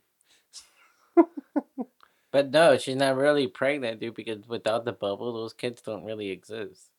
But 2.32 2.52
no, 2.52 2.78
she's 2.78 2.96
not 2.96 3.18
really 3.18 3.48
pregnant, 3.48 4.00
dude, 4.00 4.16
because 4.16 4.48
without 4.48 4.86
the 4.86 4.94
bubble, 4.94 5.34
those 5.34 5.52
kids 5.52 5.82
don't 5.82 6.06
really 6.06 6.30
exist. 6.30 6.91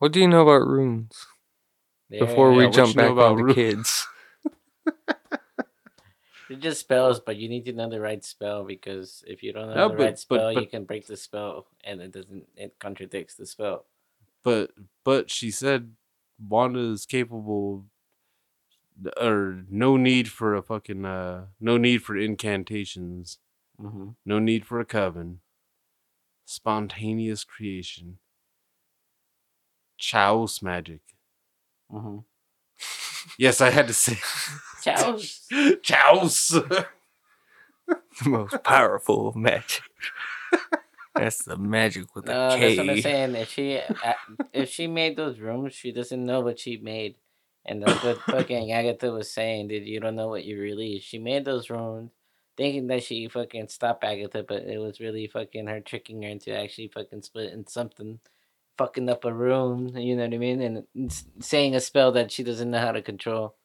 What 0.00 0.12
do 0.12 0.18
you 0.20 0.26
know 0.28 0.42
about 0.42 0.66
runes? 0.66 1.26
Before 2.10 2.50
we 2.52 2.64
what 2.64 2.74
jump 2.74 2.90
you 2.90 2.96
know 2.96 3.02
back 3.02 3.12
about 3.12 3.32
onto 3.32 3.44
ru- 3.44 3.54
kids. 3.54 4.06
They're 6.48 6.58
just 6.58 6.80
spells, 6.80 7.20
but 7.20 7.36
you 7.36 7.48
need 7.48 7.64
to 7.66 7.72
know 7.72 7.88
the 7.88 8.00
right 8.00 8.24
spell 8.24 8.64
because 8.64 9.22
if 9.28 9.42
you 9.44 9.52
don't 9.52 9.68
know 9.68 9.74
No, 9.74 9.88
the 9.90 9.94
but- 9.96 10.02
right 10.04 10.18
spell, 10.18 10.52
but- 10.54 10.60
you 10.62 10.66
can 10.68 10.84
break 10.84 11.06
the 11.06 11.16
spell, 11.16 11.66
and 11.84 12.00
it 12.00 12.10
doesn't. 12.12 12.46
It 12.56 12.74
contradicts 12.80 13.36
the 13.36 13.46
spell. 13.46 13.84
But 14.42 14.70
but 15.04 15.30
she 15.30 15.50
said 15.50 15.92
Wanda 16.48 16.80
is 16.80 17.04
capable 17.06 17.84
or 19.20 19.62
no 19.68 19.96
need 19.98 20.28
for 20.28 20.54
a 20.54 20.62
fucking 20.62 21.04
uh 21.04 21.44
no 21.60 21.76
need 21.76 21.98
for 22.02 22.16
incantations. 22.16 23.38
Mm-hmm. 23.80 24.08
No 24.24 24.38
need 24.38 24.64
for 24.66 24.80
a 24.80 24.84
coven. 24.86 25.40
Spontaneous 26.46 27.44
creation. 27.44 28.18
Chaos 30.00 30.62
magic. 30.62 31.00
Mm-hmm. 31.92 32.18
Yes, 33.38 33.60
I 33.60 33.70
had 33.70 33.86
to 33.88 33.94
say 33.94 34.18
Chaos. 34.82 35.46
Chaos. 35.82 36.48
the 36.48 36.86
most 38.26 38.62
powerful 38.64 39.32
magic. 39.36 39.82
That's 41.14 41.44
the 41.44 41.56
magic 41.56 42.14
with 42.14 42.26
No, 42.26 42.32
a 42.50 42.58
that's 42.58 42.76
what 42.78 42.90
I'm 42.90 43.00
saying. 43.02 43.34
If 43.34 43.50
she 43.50 43.72
a- 43.74 44.16
if 44.52 44.70
she 44.70 44.86
made 44.86 45.16
those 45.16 45.38
runes, 45.38 45.74
she 45.74 45.92
doesn't 45.92 46.24
know 46.24 46.40
what 46.40 46.58
she 46.58 46.76
made, 46.78 47.16
and 47.66 47.82
that's 47.82 48.02
what 48.04 48.18
fucking 48.22 48.72
Agatha 48.72 49.10
was 49.10 49.30
saying. 49.30 49.68
Dude, 49.68 49.86
you 49.86 50.00
don't 50.00 50.16
know 50.16 50.28
what 50.28 50.44
you 50.44 50.58
released. 50.58 51.06
She 51.08 51.18
made 51.18 51.44
those 51.44 51.68
runes, 51.68 52.12
thinking 52.56 52.86
that 52.86 53.02
she 53.02 53.28
fucking 53.28 53.68
stopped 53.68 54.04
Agatha, 54.04 54.44
but 54.44 54.62
it 54.62 54.78
was 54.78 55.00
really 55.00 55.26
fucking 55.26 55.66
her 55.66 55.80
tricking 55.80 56.22
her 56.22 56.28
into 56.28 56.56
actually 56.56 56.88
fucking 56.88 57.22
splitting 57.22 57.66
something, 57.68 58.20
fucking 58.80 59.10
up 59.10 59.26
a 59.26 59.32
room. 59.32 59.94
You 59.94 60.16
know 60.16 60.24
what 60.24 60.32
I 60.32 60.38
mean? 60.38 60.86
And 60.96 61.12
saying 61.38 61.74
a 61.74 61.80
spell 61.80 62.12
that 62.12 62.32
she 62.32 62.42
doesn't 62.42 62.70
know 62.70 62.78
how 62.78 62.92
to 62.92 63.02
control. 63.02 63.56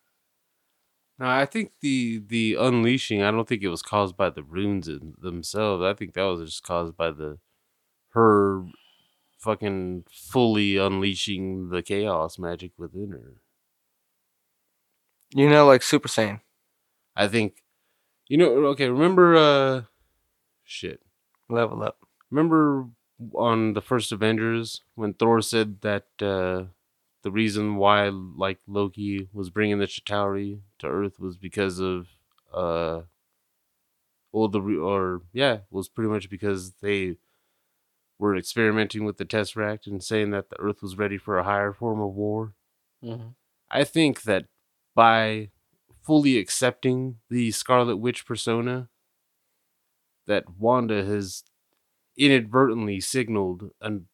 No, 1.18 1.28
I 1.28 1.46
think 1.46 1.72
the 1.80 2.22
the 2.28 2.56
unleashing. 2.56 3.24
I 3.24 3.32
don't 3.32 3.48
think 3.48 3.64
it 3.64 3.70
was 3.70 3.82
caused 3.82 4.18
by 4.18 4.30
the 4.30 4.44
runes 4.44 4.90
themselves. 5.22 5.82
I 5.82 5.94
think 5.94 6.14
that 6.14 6.24
was 6.24 6.50
just 6.50 6.64
caused 6.64 6.98
by 6.98 7.12
the 7.12 7.40
her 8.10 8.66
fucking 9.40 10.04
fully 10.12 10.76
unleashing 10.76 11.70
the 11.70 11.82
chaos 11.82 12.38
magic 12.38 12.74
within 12.78 13.12
her. 13.12 13.36
You 15.34 15.50
know, 15.50 15.66
like 15.66 15.82
Super 15.82 16.10
Saiyan. 16.10 16.42
I 17.16 17.30
think, 17.30 17.64
you 18.28 18.38
know. 18.38 18.50
Okay, 18.74 18.90
remember? 18.90 19.38
uh 19.38 19.82
Shit. 20.66 21.00
Level 21.48 21.82
up. 21.84 22.00
Remember 22.30 22.90
on 23.34 23.74
the 23.74 23.82
first 23.82 24.12
Avengers 24.12 24.82
when 24.96 25.14
Thor 25.14 25.42
said 25.42 25.82
that 25.82 26.06
uh 26.22 26.66
the 27.24 27.32
reason 27.32 27.78
why 27.78 28.10
like 28.10 28.60
Loki 28.68 29.30
was 29.34 29.50
bringing 29.50 29.80
the 29.80 29.88
Chitauri 29.88 30.60
to 30.80 30.88
Earth 30.88 31.20
was 31.20 31.38
because 31.38 31.80
of 31.80 32.08
uh 32.54 33.02
well 34.32 34.48
the 34.48 34.62
re- 34.62 34.78
or 34.78 35.22
yeah 35.34 35.60
was 35.72 35.88
pretty 35.88 36.10
much 36.10 36.30
because 36.30 36.74
they 36.82 37.18
were 38.20 38.36
experimenting 38.36 39.04
with 39.06 39.18
the 39.18 39.26
Tesseract 39.26 39.88
and 39.88 40.04
saying 40.04 40.32
that 40.32 40.50
the 40.50 40.60
Earth 40.60 40.82
was 40.82 40.98
ready 40.98 41.18
for 41.18 41.38
a 41.38 41.44
higher 41.44 41.74
form 41.74 42.00
of 42.00 42.14
war. 42.14 42.54
Mm-hmm. 43.04 43.30
I 43.70 43.84
think 43.84 44.24
that 44.24 44.46
by 44.94 45.50
fully 46.02 46.38
accepting 46.38 47.18
the 47.30 47.52
Scarlet 47.52 47.98
Witch 47.98 48.26
persona, 48.26 48.90
that 50.28 50.58
Wanda 50.58 51.04
has 51.04 51.44
inadvertently 52.18 53.00
signaled 53.00 53.72
an, 53.82 54.08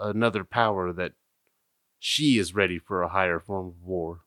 another 0.00 0.44
power 0.44 0.92
that 0.92 1.12
she 1.98 2.38
is 2.38 2.54
ready 2.54 2.78
for 2.78 3.02
a 3.02 3.08
higher 3.08 3.40
form 3.40 3.68
of 3.68 3.82
war. 3.82 4.20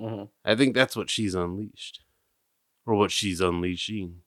Mm-hmm. 0.00 0.24
I 0.44 0.54
think 0.54 0.74
that's 0.74 0.96
what 0.96 1.10
she's 1.10 1.34
unleashed, 1.34 2.02
or 2.86 2.94
what 2.94 3.10
she's 3.10 3.40
unleashing. 3.40 4.22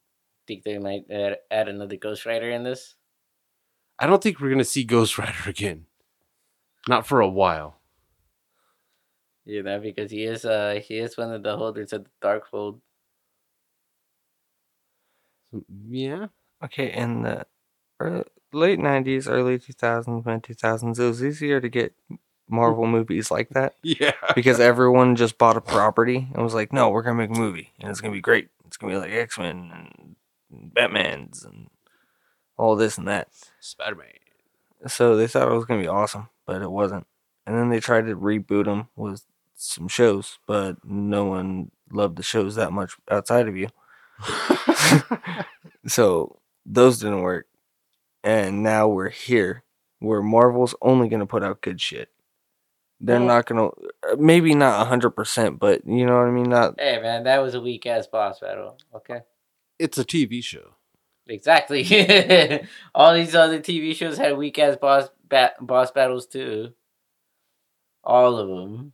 Think 0.48 0.64
they 0.64 0.78
might 0.78 1.10
add, 1.10 1.38
add 1.50 1.68
another 1.68 1.96
Ghost 1.96 2.26
Rider 2.26 2.50
in 2.50 2.64
this? 2.64 2.96
I 3.98 4.08
don't 4.08 4.22
think 4.22 4.40
we're 4.40 4.52
gonna 4.52 4.64
see 4.64 4.84
Ghost 4.84 5.18
Rider 5.18 5.48
again, 5.50 5.86
not 6.88 7.08
for 7.08 7.20
a 7.22 7.28
while. 7.28 7.80
You 9.46 9.64
know, 9.64 9.80
because 9.80 10.12
he 10.12 10.24
is 10.24 10.44
uh 10.46 10.80
he 10.84 10.98
is 10.98 11.18
one 11.18 11.32
of 11.32 11.44
the 11.44 11.58
holders 11.58 11.94
of 11.94 12.04
the 12.04 12.10
Darkhold. 12.22 12.80
Yeah, 15.88 16.28
Okay, 16.66 16.92
in 16.92 17.22
the 17.22 17.46
early, 18.00 18.24
late 18.52 18.80
90s, 18.80 19.30
early 19.30 19.60
2000s, 19.60 20.26
mid 20.26 20.44
2000s, 20.44 21.00
it 21.00 21.04
was 21.04 21.24
easier 21.24 21.62
to 21.62 21.70
get 21.70 21.94
mm. 22.12 22.18
Marvel 22.48 22.86
movies 22.86 23.32
like 23.32 23.50
that 23.50 23.74
yeah. 23.84 24.12
because 24.36 24.60
everyone 24.60 25.16
just 25.16 25.38
bought 25.38 25.58
a 25.58 25.62
property 25.62 26.28
and 26.34 26.44
was 26.44 26.54
like, 26.54 26.72
no, 26.72 26.90
we're 26.90 27.02
going 27.02 27.18
to 27.18 27.28
make 27.28 27.36
a 27.36 27.40
movie 27.40 27.72
and 27.80 27.90
it's 27.90 28.02
going 28.02 28.12
to 28.12 28.18
be 28.18 28.22
great. 28.22 28.50
It's 28.68 28.78
going 28.78 28.94
to 28.94 29.00
be 29.00 29.04
like 29.04 29.12
X 29.12 29.40
Men 29.40 29.72
and 29.74 30.74
Batman's 30.74 31.44
and 31.44 31.70
all 32.58 32.76
this 32.76 32.98
and 32.98 33.08
that. 33.08 33.30
Spider 33.60 33.96
Man. 33.96 34.08
So 34.88 35.16
they 35.16 35.28
thought 35.28 35.48
it 35.48 35.56
was 35.56 35.66
going 35.66 35.80
to 35.80 35.84
be 35.84 35.90
awesome, 35.90 36.30
but 36.46 36.62
it 36.62 36.70
wasn't. 36.70 37.08
And 37.48 37.56
then 37.56 37.70
they 37.70 37.80
tried 37.80 38.06
to 38.08 38.16
reboot 38.16 38.66
them 38.66 38.90
with 38.96 39.24
some 39.56 39.88
shows, 39.88 40.38
but 40.46 40.78
no 40.84 41.26
one 41.26 41.72
loved 41.92 42.18
the 42.18 42.24
shows 42.24 42.56
that 42.56 42.72
much 42.72 42.96
outside 43.10 43.48
of 43.48 43.56
you. 43.58 43.70
So 45.88 46.40
those 46.66 47.00
didn't 47.00 47.22
work. 47.22 47.48
And 48.24 48.64
now 48.64 48.88
we're 48.88 49.10
here 49.10 49.64
where 50.00 50.22
Marvel's 50.22 50.76
only 50.82 51.08
going 51.10 51.20
to 51.20 51.26
put 51.26 51.44
out 51.44 51.62
good 51.62 51.80
shit. 51.80 52.10
They're 53.00 53.20
Well- 53.20 53.28
not 53.28 53.46
going 53.46 53.70
to, 53.70 54.12
uh, 54.14 54.16
maybe 54.18 54.56
not 54.56 54.88
100%, 54.88 55.60
but 55.60 55.86
you 55.86 56.06
know 56.06 56.18
what 56.18 56.28
I 56.28 56.32
mean? 56.32 56.50
Not, 56.50 56.80
Hey 56.80 57.00
man, 57.02 57.24
that 57.26 57.40
was 57.40 57.54
a 57.54 57.62
weak 57.62 57.86
ass 57.86 58.08
boss 58.08 58.40
battle. 58.40 58.78
Okay. 58.96 59.22
it's 59.78 59.98
a 59.98 60.06
TV 60.06 60.42
show. 60.44 60.76
Exactly. 61.28 61.84
All 62.96 63.14
these 63.14 63.36
other 63.36 63.60
TV 63.60 63.96
shows 63.96 64.18
had 64.18 64.38
weak 64.38 64.58
ass 64.60 64.78
boss 64.78 65.10
bat- 65.28 65.56
boss 65.60 65.92
battles 65.92 66.26
too. 66.28 66.74
All 68.04 68.38
of 68.38 68.48
them. 68.48 68.94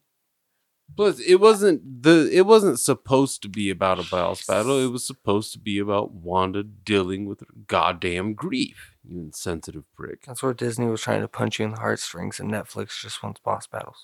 Plus, 0.95 1.19
it 1.19 1.35
wasn't 1.35 2.03
the 2.03 2.29
it 2.31 2.45
wasn't 2.45 2.79
supposed 2.79 3.41
to 3.41 3.49
be 3.49 3.69
about 3.69 3.99
a 3.99 4.09
boss 4.09 4.45
battle. 4.45 4.77
It 4.79 4.91
was 4.91 5.05
supposed 5.05 5.53
to 5.53 5.59
be 5.59 5.79
about 5.79 6.11
Wanda 6.11 6.63
dealing 6.63 7.25
with 7.25 7.39
her 7.39 7.47
goddamn 7.67 8.33
grief. 8.33 8.95
You 9.03 9.19
insensitive 9.19 9.85
prick. 9.95 10.25
that's 10.25 10.43
where 10.43 10.53
Disney 10.53 10.87
was 10.87 11.01
trying 11.01 11.21
to 11.21 11.27
punch 11.27 11.59
you 11.59 11.65
in 11.65 11.71
the 11.71 11.79
heartstrings, 11.79 12.39
and 12.39 12.51
Netflix 12.51 12.99
just 12.99 13.23
wants 13.23 13.39
boss 13.39 13.67
battles. 13.67 14.03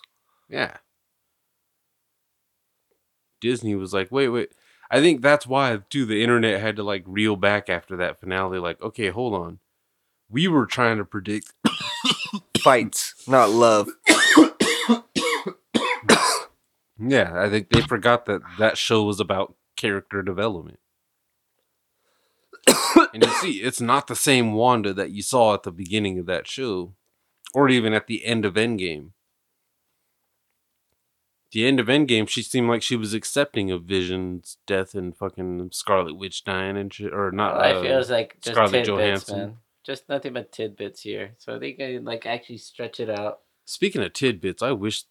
Yeah. 0.50 0.78
Disney 3.40 3.76
was 3.76 3.94
like, 3.94 4.12
wait, 4.12 4.30
wait. 4.30 4.50
I 4.90 5.02
think 5.02 5.22
that's 5.22 5.46
why 5.46 5.80
too 5.90 6.06
the 6.06 6.24
internet 6.24 6.62
had 6.62 6.78
to 6.78 6.84
like 6.84 7.04
reel 7.06 7.36
back 7.36 7.70
after 7.70 7.98
that 7.98 8.20
finale. 8.20 8.60
Like, 8.60 8.82
okay, 8.82 9.10
hold 9.10 9.34
on. 9.34 9.60
We 10.30 10.48
were 10.48 10.66
trying 10.66 10.98
to 10.98 11.06
predict. 11.06 11.54
Fights, 12.60 13.14
not 13.28 13.50
love. 13.50 13.90
Yeah, 17.00 17.32
I 17.36 17.50
think 17.50 17.70
they 17.70 17.82
forgot 17.82 18.26
that 18.26 18.42
that 18.60 18.78
show 18.78 19.04
was 19.04 19.20
about 19.20 19.56
character 19.76 20.22
development. 20.22 20.80
and 23.14 23.24
you 23.24 23.30
see, 23.36 23.52
it's 23.62 23.82
not 23.82 24.08
the 24.08 24.16
same 24.16 24.54
Wanda 24.54 24.94
that 24.94 25.12
you 25.12 25.22
saw 25.22 25.54
at 25.54 25.64
the 25.64 25.72
beginning 25.72 26.20
of 26.20 26.26
that 26.26 26.48
show, 26.48 26.96
or 27.54 27.70
even 27.70 27.94
at 27.94 28.08
the 28.08 28.26
end 28.26 28.46
of 28.46 28.56
Endgame. 28.56 29.12
The 31.52 31.66
end 31.66 31.80
of 31.80 31.88
Endgame, 31.88 32.28
she 32.28 32.42
seemed 32.42 32.68
like 32.68 32.82
she 32.82 32.98
was 32.98 33.14
accepting 33.14 33.72
of 33.72 33.84
Vision's 33.84 34.58
death 34.68 34.94
and 34.94 35.16
fucking 35.16 35.70
Scarlet 35.72 36.18
Witch 36.18 36.44
dying 36.44 36.76
and 36.76 36.94
shit, 36.94 37.14
or 37.14 37.32
not. 37.32 37.56
I 37.56 37.72
uh, 37.72 37.82
feels 37.82 38.12
like 38.12 38.38
just 38.42 38.54
Scarlett 38.54 38.72
tidbits, 38.72 38.90
Johansson. 38.90 39.38
man. 39.38 39.58
Just 39.86 40.10
nothing 40.10 40.34
but 40.34 40.52
tidbits 40.52 41.02
here. 41.02 41.36
So 41.38 41.58
they 41.58 41.72
can 41.72 42.04
like 42.04 42.26
actually 42.26 42.58
stretch 42.58 43.00
it 43.00 43.10
out. 43.10 43.40
Speaking 43.64 44.04
of 44.04 44.12
tidbits, 44.12 44.62
I 44.62 44.74
wish. 44.74 45.06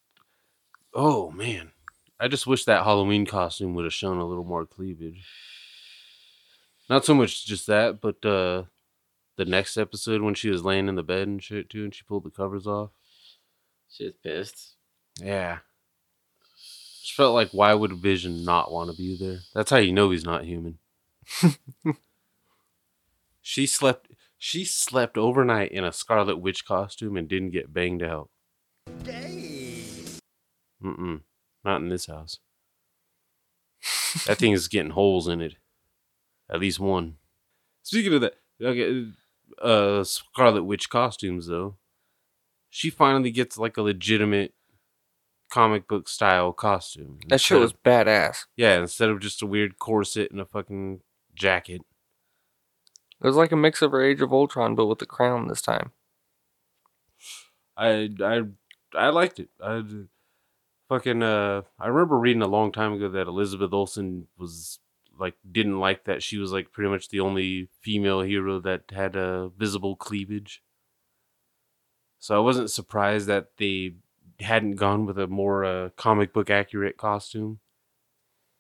Oh 0.93 1.31
man, 1.31 1.73
I 2.19 2.29
just 2.29 2.47
wish 2.47 2.65
that 2.65 2.85
Halloween 2.85 3.27
costume 3.27 3.75
would 3.75 3.85
have 3.85 3.93
shown 3.93 4.19
a 4.19 4.27
little 4.27 4.45
more 4.45 4.65
cleavage. 4.65 5.27
Not 6.89 7.05
so 7.05 7.15
much 7.15 7.45
just 7.45 7.67
that, 7.67 8.01
but 8.01 8.25
uh 8.25 8.65
the 9.37 9.45
next 9.45 9.77
episode 9.77 10.23
when 10.23 10.35
she 10.35 10.49
was 10.49 10.65
laying 10.65 10.89
in 10.89 10.95
the 10.95 11.03
bed 11.03 11.29
and 11.29 11.43
shit 11.43 11.69
too, 11.69 11.85
and 11.85 11.95
she 11.95 12.05
pulled 12.05 12.25
the 12.25 12.31
covers 12.31 12.67
off. 12.67 12.91
She's 13.91 14.13
pissed. 14.23 14.77
Yeah, 15.21 15.59
just 17.07 17.15
felt 17.15 17.35
like 17.35 17.51
why 17.53 17.73
would 17.73 17.93
Vision 17.93 18.45
not 18.45 18.73
want 18.73 18.91
to 18.91 18.97
be 18.97 19.17
there? 19.17 19.39
That's 19.55 19.71
how 19.71 19.77
you 19.77 19.93
know 19.93 20.11
he's 20.11 20.25
not 20.25 20.45
human. 20.45 20.79
she 23.41 23.65
slept. 23.65 24.09
She 24.39 24.65
slept 24.65 25.17
overnight 25.17 25.71
in 25.71 25.85
a 25.85 25.93
Scarlet 25.93 26.39
Witch 26.39 26.65
costume 26.65 27.17
and 27.17 27.29
didn't 27.29 27.53
get 27.53 27.73
banged 27.73 28.03
out. 28.03 28.29
Mm-mm. 30.83 31.21
Not 31.67 31.81
in 31.81 31.89
this 31.89 32.07
house. 32.07 32.39
that 34.27 34.39
thing 34.39 34.53
is 34.53 34.69
getting 34.69 34.93
holes 34.93 35.27
in 35.27 35.41
it. 35.41 35.57
At 36.49 36.61
least 36.61 36.79
one. 36.79 37.17
Speaking 37.83 38.15
of 38.15 38.21
that, 38.21 38.35
okay, 38.63 39.09
uh, 39.61 40.05
Scarlet 40.05 40.63
Witch 40.63 40.89
costumes 40.89 41.49
though. 41.49 41.77
She 42.71 42.89
finally 42.89 43.33
gets 43.33 43.59
like 43.59 43.77
a 43.77 43.83
legitimate 43.83 44.55
comic 45.51 45.89
book 45.89 46.09
style 46.09 46.53
costume. 46.53 47.19
That 47.29 47.41
shit 47.41 47.59
was 47.59 47.73
badass. 47.73 48.45
yeah, 48.57 48.79
instead 48.79 49.09
of 49.09 49.19
just 49.19 49.43
a 49.43 49.47
weird 49.47 49.81
corset 49.81 50.31
and 50.31 50.41
a 50.41 50.45
fucking 50.45 51.01
jacket. 51.35 51.83
It 53.21 53.27
was 53.27 53.37
like 53.37 53.51
a 53.51 53.57
mix 53.57 53.83
of 53.83 53.91
her 53.91 54.05
Age 54.05 54.21
of 54.21 54.33
Ultron, 54.33 54.77
but 54.77 54.87
with 54.87 55.01
the 55.01 55.07
crown 55.07 55.49
this 55.49 55.63
time. 55.63 55.91
I 57.77 58.11
I 58.23 58.43
I 58.95 59.09
liked 59.09 59.41
it. 59.41 59.49
I 59.61 59.83
fucking 60.89 61.23
uh 61.23 61.63
I 61.79 61.87
remember 61.89 62.19
reading 62.19 62.43
a 62.43 62.47
long 62.49 62.73
time 62.73 62.93
ago 62.93 63.09
that 63.09 63.27
Elizabeth 63.27 63.73
Olsen 63.73 64.29
was 64.39 64.79
like 65.19 65.35
didn't 65.51 65.81
like 65.81 66.05
that 66.05 66.23
she 66.23 66.37
was 66.39 66.53
like 66.53 66.73
pretty 66.73 66.91
much 66.91 67.09
the 67.09 67.21
only 67.21 67.69
female 67.81 68.21
hero 68.21 68.61
that 68.61 68.83
had 68.93 69.17
a 69.17 69.51
visible 69.57 69.97
cleavage. 69.97 70.63
So 72.19 72.35
I 72.37 72.41
wasn't 72.41 72.71
surprised 72.71 73.27
that 73.27 73.57
they 73.57 73.95
hadn't 74.41 74.77
gone 74.77 75.07
with 75.07 75.19
a 75.19 75.27
more 75.27 75.65
uh, 75.65 75.89
comic 75.97 76.33
book 76.33 76.51
accurate 76.51 76.97
costume. 76.97 77.61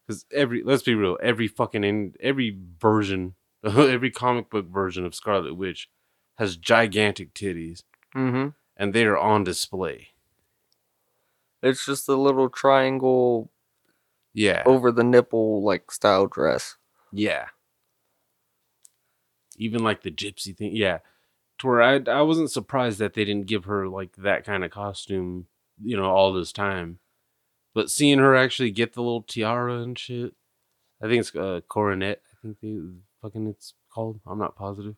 Cuz 0.09 0.25
every 0.33 0.63
let's 0.63 0.83
be 0.85 0.95
real, 0.95 1.19
every 1.23 1.49
fucking 1.49 1.85
in 1.85 2.15
every 2.21 2.57
version, 2.81 3.35
every 3.65 4.11
comic 4.11 4.51
book 4.51 4.67
version 4.67 5.05
of 5.05 5.15
Scarlet 5.15 5.55
Witch 5.55 5.91
has 6.39 6.57
gigantic 6.57 7.35
titties 7.35 7.83
Mm-hmm. 8.15 8.49
and 8.77 8.95
they 8.95 9.05
are 9.05 9.19
on 9.19 9.45
display. 9.45 10.09
It's 11.67 11.85
just 11.85 12.09
a 12.09 12.17
little 12.17 12.49
triangle 12.49 13.51
Yeah. 14.35 14.63
over 14.67 14.91
the 14.93 15.05
nipple 15.05 15.63
like 15.65 15.91
style 15.91 16.27
dress. 16.27 16.77
Yeah. 17.13 17.47
Even 19.59 19.83
like 19.83 20.03
the 20.03 20.11
gypsy 20.11 20.57
thing. 20.57 20.75
Yeah. 20.75 20.99
To 21.61 21.67
where 21.67 21.83
I, 21.83 22.01
I 22.11 22.21
wasn't 22.23 22.51
surprised 22.51 22.99
that 22.99 23.15
they 23.15 23.25
didn't 23.25 23.47
give 23.47 23.65
her 23.65 23.89
like 23.89 24.17
that 24.17 24.45
kind 24.45 24.65
of 24.65 24.71
costume, 24.71 25.47
you 25.83 25.97
know, 25.97 26.05
all 26.11 26.33
this 26.33 26.53
time. 26.53 26.99
But 27.75 27.91
seeing 27.91 28.19
her 28.19 28.37
actually 28.37 28.71
get 28.71 28.93
the 28.93 29.03
little 29.03 29.23
tiara 29.23 29.81
and 29.83 29.99
shit, 29.99 30.35
I 31.03 31.07
think 31.09 31.21
it's 31.21 31.35
uh, 31.35 31.61
coronet. 31.69 32.21
I 32.33 32.35
think 32.43 32.59
they 32.61 32.77
fucking 33.23 33.47
it's 33.47 33.75
called. 33.91 34.21
I'm 34.27 34.39
not 34.39 34.57
positive. 34.57 34.97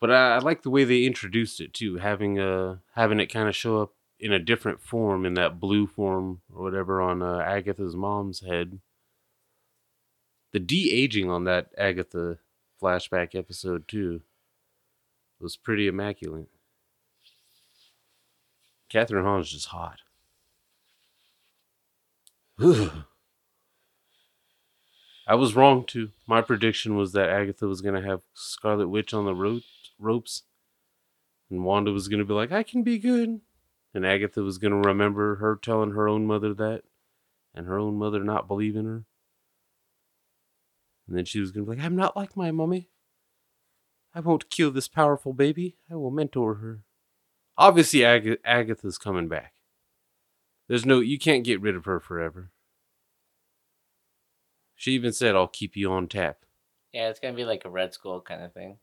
But 0.00 0.10
I, 0.10 0.36
I 0.36 0.38
like 0.38 0.62
the 0.62 0.70
way 0.70 0.84
they 0.84 1.04
introduced 1.04 1.60
it 1.60 1.74
too, 1.74 1.96
having 1.98 2.38
uh 2.38 2.76
having 2.94 3.20
it 3.20 3.26
kind 3.26 3.48
of 3.48 3.54
show 3.56 3.82
up 3.82 3.92
in 4.20 4.32
a 4.32 4.38
different 4.38 4.80
form, 4.80 5.26
in 5.26 5.34
that 5.34 5.58
blue 5.58 5.86
form 5.86 6.42
or 6.54 6.62
whatever 6.62 7.00
on 7.00 7.22
uh, 7.22 7.38
Agatha's 7.38 7.96
mom's 7.96 8.40
head 8.40 8.80
the 10.52 10.58
de 10.58 10.90
aging 10.92 11.30
on 11.30 11.44
that 11.44 11.70
Agatha 11.78 12.38
flashback 12.82 13.34
episode 13.34 13.86
too 13.86 14.22
was 15.40 15.56
pretty 15.56 15.86
immaculate. 15.86 16.48
Kathryn 18.92 19.22
Hahn's 19.22 19.52
just 19.52 19.68
hot. 19.68 20.00
I 25.26 25.34
was 25.34 25.54
wrong 25.54 25.84
too. 25.84 26.10
My 26.26 26.40
prediction 26.40 26.96
was 26.96 27.12
that 27.12 27.28
Agatha 27.28 27.68
was 27.68 27.80
gonna 27.80 28.02
have 28.02 28.22
Scarlet 28.34 28.88
Witch 28.88 29.14
on 29.14 29.24
the 29.26 29.62
ropes, 29.98 30.42
and 31.48 31.64
Wanda 31.64 31.92
was 31.92 32.08
gonna 32.08 32.24
be 32.24 32.34
like, 32.34 32.50
"I 32.50 32.64
can 32.64 32.82
be 32.82 32.98
good," 32.98 33.40
and 33.94 34.06
Agatha 34.06 34.42
was 34.42 34.58
gonna 34.58 34.80
remember 34.80 35.36
her 35.36 35.56
telling 35.56 35.92
her 35.92 36.08
own 36.08 36.26
mother 36.26 36.54
that, 36.54 36.82
and 37.54 37.66
her 37.66 37.78
own 37.78 37.96
mother 37.96 38.22
not 38.22 38.48
believing 38.48 38.84
her. 38.84 39.04
And 41.10 41.18
then 41.18 41.24
she 41.24 41.40
was 41.40 41.50
going 41.50 41.66
to 41.66 41.70
be 41.72 41.76
like, 41.76 41.84
I'm 41.84 41.96
not 41.96 42.16
like 42.16 42.36
my 42.36 42.52
mommy. 42.52 42.88
I 44.14 44.20
won't 44.20 44.48
kill 44.48 44.70
this 44.70 44.86
powerful 44.86 45.32
baby. 45.32 45.76
I 45.90 45.96
will 45.96 46.12
mentor 46.12 46.54
her. 46.54 46.84
Obviously, 47.58 48.04
Ag- 48.04 48.38
Agatha's 48.44 48.96
coming 48.96 49.26
back. 49.26 49.54
There's 50.68 50.86
no, 50.86 51.00
you 51.00 51.18
can't 51.18 51.42
get 51.42 51.60
rid 51.60 51.74
of 51.74 51.84
her 51.84 51.98
forever. 51.98 52.52
She 54.76 54.92
even 54.92 55.12
said, 55.12 55.34
I'll 55.34 55.48
keep 55.48 55.76
you 55.76 55.90
on 55.90 56.06
tap. 56.06 56.44
Yeah, 56.92 57.08
it's 57.08 57.18
gonna 57.18 57.34
be 57.34 57.44
like 57.44 57.64
a 57.64 57.70
Red 57.70 57.92
Skull 57.92 58.20
kind 58.20 58.42
of 58.42 58.54
thing. 58.54 58.78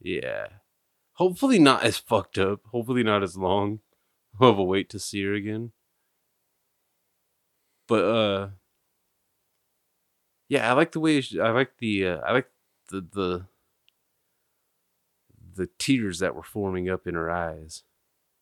Yeah. 0.00 0.46
Hopefully, 1.14 1.58
not 1.58 1.82
as 1.82 1.98
fucked 1.98 2.38
up. 2.38 2.60
Hopefully, 2.70 3.02
not 3.02 3.24
as 3.24 3.36
long 3.36 3.80
of 4.38 4.58
a 4.58 4.64
wait 4.64 4.88
to 4.90 4.98
see 4.98 5.24
her 5.24 5.34
again. 5.34 5.72
But, 7.88 8.04
uh, 8.04 8.48
yeah, 10.50 10.68
I 10.68 10.74
like 10.74 10.92
the 10.92 11.00
way 11.00 11.20
she, 11.20 11.40
I 11.40 11.50
like 11.52 11.78
the 11.78 12.06
uh, 12.06 12.18
I 12.26 12.32
like 12.32 12.48
the 12.90 13.06
the 13.12 13.46
the 15.54 15.68
tears 15.78 16.18
that 16.18 16.34
were 16.34 16.42
forming 16.42 16.90
up 16.90 17.06
in 17.06 17.14
her 17.14 17.30
eyes 17.30 17.84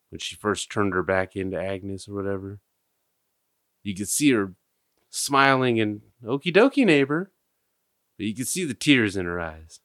when 0.08 0.18
she 0.18 0.34
first 0.34 0.72
turned 0.72 0.94
her 0.94 1.02
back 1.02 1.36
into 1.36 1.60
Agnes 1.60 2.08
or 2.08 2.14
whatever. 2.14 2.60
You 3.82 3.94
could 3.94 4.08
see 4.08 4.30
her 4.32 4.54
smiling 5.10 5.78
and 5.80 6.00
okie 6.24 6.52
dokie 6.52 6.86
neighbor, 6.86 7.30
but 8.16 8.24
you 8.24 8.34
could 8.34 8.48
see 8.48 8.64
the 8.64 8.72
tears 8.72 9.14
in 9.14 9.26
her 9.26 9.38
eyes. 9.38 9.80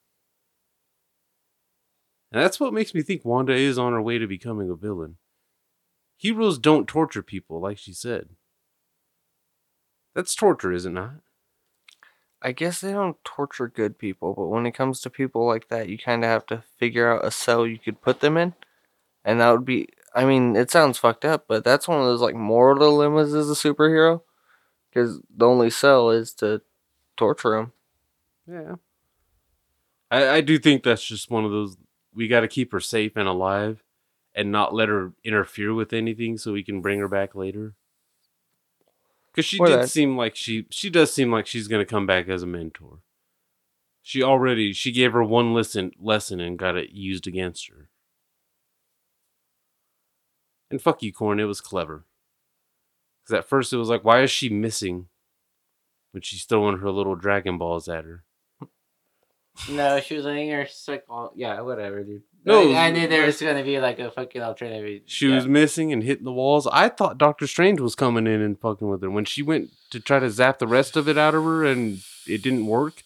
And 2.32 2.42
that's 2.42 2.58
what 2.58 2.72
makes 2.72 2.94
me 2.94 3.02
think 3.02 3.22
Wanda 3.22 3.52
is 3.52 3.78
on 3.78 3.92
her 3.92 4.02
way 4.02 4.16
to 4.16 4.26
becoming 4.26 4.70
a 4.70 4.74
villain. 4.74 5.18
Heroes 6.16 6.58
don't 6.58 6.88
torture 6.88 7.22
people, 7.22 7.60
like 7.60 7.78
she 7.78 7.92
said. 7.92 8.30
That's 10.14 10.34
torture, 10.34 10.72
is 10.72 10.86
it 10.86 10.90
not? 10.90 11.14
I 12.40 12.52
guess 12.52 12.80
they 12.80 12.92
don't 12.92 13.16
torture 13.24 13.68
good 13.68 13.98
people, 13.98 14.34
but 14.34 14.48
when 14.48 14.66
it 14.66 14.72
comes 14.72 15.00
to 15.00 15.10
people 15.10 15.46
like 15.46 15.68
that, 15.68 15.88
you 15.88 15.96
kind 15.96 16.22
of 16.22 16.30
have 16.30 16.46
to 16.46 16.62
figure 16.78 17.10
out 17.10 17.24
a 17.24 17.30
cell 17.30 17.66
you 17.66 17.78
could 17.78 18.02
put 18.02 18.20
them 18.20 18.36
in. 18.36 18.54
And 19.24 19.40
that 19.40 19.50
would 19.50 19.64
be, 19.64 19.88
I 20.14 20.26
mean, 20.26 20.54
it 20.54 20.70
sounds 20.70 20.98
fucked 20.98 21.24
up, 21.24 21.46
but 21.48 21.64
that's 21.64 21.88
one 21.88 21.98
of 21.98 22.04
those 22.04 22.20
like 22.20 22.34
moral 22.34 22.76
dilemmas 22.76 23.34
as 23.34 23.50
a 23.50 23.54
superhero. 23.54 24.20
Because 24.90 25.20
the 25.34 25.46
only 25.46 25.70
cell 25.70 26.10
is 26.10 26.32
to 26.34 26.60
torture 27.16 27.56
them. 27.56 27.72
Yeah. 28.46 28.74
I, 30.10 30.36
I 30.36 30.40
do 30.42 30.58
think 30.58 30.82
that's 30.82 31.04
just 31.04 31.30
one 31.30 31.44
of 31.44 31.50
those 31.50 31.76
we 32.14 32.28
got 32.28 32.40
to 32.40 32.48
keep 32.48 32.70
her 32.72 32.80
safe 32.80 33.16
and 33.16 33.26
alive 33.26 33.82
and 34.34 34.50
not 34.50 34.74
let 34.74 34.88
her 34.88 35.12
interfere 35.22 35.72
with 35.72 35.92
anything 35.92 36.36
so 36.38 36.52
we 36.52 36.64
can 36.64 36.80
bring 36.80 36.98
her 36.98 37.08
back 37.08 37.34
later. 37.34 37.74
Cuz 39.32 39.44
she 39.44 39.58
Or 39.58 39.66
did 39.66 39.80
that. 39.80 39.88
seem 39.90 40.16
like 40.16 40.36
she 40.36 40.66
she 40.70 40.90
does 40.90 41.12
seem 41.12 41.30
like 41.30 41.46
she's 41.46 41.68
going 41.68 41.80
to 41.84 41.90
come 41.90 42.06
back 42.06 42.28
as 42.28 42.42
a 42.42 42.46
mentor. 42.46 43.00
She 44.02 44.22
already 44.22 44.72
she 44.72 44.92
gave 44.92 45.12
her 45.12 45.24
one 45.24 45.54
lesson 45.54 45.92
lesson 45.98 46.40
and 46.40 46.58
got 46.58 46.76
it 46.76 46.90
used 46.90 47.26
against 47.26 47.68
her. 47.68 47.88
And 50.70 50.80
fuck 50.80 51.02
you, 51.02 51.12
Corn, 51.12 51.40
it 51.40 51.44
was 51.44 51.60
clever. 51.60 52.04
Cuz 53.26 53.34
at 53.34 53.48
first 53.48 53.72
it 53.72 53.76
was 53.76 53.88
like 53.88 54.04
why 54.04 54.22
is 54.22 54.30
she 54.30 54.48
missing 54.48 55.08
when 56.12 56.22
she's 56.22 56.44
throwing 56.44 56.78
her 56.78 56.90
little 56.90 57.16
dragon 57.16 57.58
balls 57.58 57.88
at 57.88 58.04
her? 58.04 58.24
No, 59.70 60.00
she 60.00 60.16
was 60.16 60.24
letting 60.24 60.50
her 60.50 60.66
sick 60.66 61.04
all. 61.08 61.32
Yeah, 61.36 61.60
whatever, 61.60 62.02
dude. 62.02 62.22
No, 62.44 62.64
No, 62.64 62.72
I, 62.72 62.86
I 62.86 62.90
knew 62.90 63.08
there 63.08 63.24
was 63.26 63.40
gonna 63.40 63.62
be 63.64 63.78
like 63.80 63.98
a 63.98 64.10
fucking 64.10 64.42
alternative. 64.42 65.02
She 65.06 65.28
yeah. 65.28 65.36
was 65.36 65.46
missing 65.46 65.92
and 65.92 66.02
hitting 66.02 66.24
the 66.24 66.32
walls. 66.32 66.66
I 66.66 66.88
thought 66.88 67.18
Doctor 67.18 67.46
Strange 67.46 67.80
was 67.80 67.94
coming 67.94 68.26
in 68.26 68.40
and 68.42 68.58
fucking 68.60 68.88
with 68.88 69.02
her. 69.02 69.10
When 69.10 69.24
she 69.24 69.42
went 69.42 69.70
to 69.90 70.00
try 70.00 70.18
to 70.18 70.30
zap 70.30 70.58
the 70.58 70.66
rest 70.66 70.96
of 70.96 71.08
it 71.08 71.16
out 71.16 71.34
of 71.34 71.44
her 71.44 71.64
and 71.64 72.00
it 72.26 72.42
didn't 72.42 72.66
work, 72.66 73.02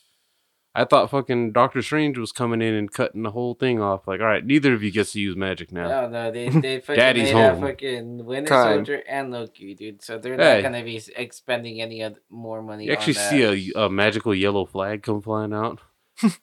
I 0.75 0.85
thought 0.85 1.11
fucking 1.11 1.53
Doctor 1.53 1.83
Strange 1.83 2.19
was 2.19 2.31
coming 2.31 2.63
in 2.63 2.75
and 2.75 2.93
cutting 2.93 3.23
the 3.23 3.31
whole 3.33 3.55
thing 3.55 3.81
off. 3.81 4.07
Like, 4.07 4.21
all 4.21 4.27
right, 4.27 4.45
neither 4.45 4.75
of 4.75 4.83
you 4.83 4.91
gets 4.93 5.13
to 5.13 5.21
use 5.21 5.35
magic 5.37 5.73
now. 5.73 5.89
No, 5.89 6.09
no, 6.09 6.31
they 6.31 6.49
they 6.49 6.81
fucking 6.81 6.97
Daddy's 6.97 7.33
made 7.33 7.41
a 7.41 7.51
home. 7.55 7.61
fucking 7.63 8.25
Winter 8.25 8.49
Time. 8.49 8.77
Soldier 8.77 9.03
and 9.09 9.31
Loki, 9.33 9.75
dude. 9.75 10.03
So 10.03 10.19
they're 10.19 10.37
Hey. 10.37 10.63
not 10.63 10.63
gonna 10.63 10.85
be 10.85 11.01
expending 11.17 11.81
any 11.81 12.03
other, 12.03 12.21
more 12.31 12.63
money. 12.63 12.87
you 12.87 12.93
actually 12.93 13.17
on 13.19 13.31
see 13.57 13.73
a, 13.75 13.85
a 13.87 13.91
magical 13.91 14.35
yellow 14.35 14.67
flag 14.67 15.03
come 15.03 15.21
flying 15.23 15.53
out. 15.55 15.81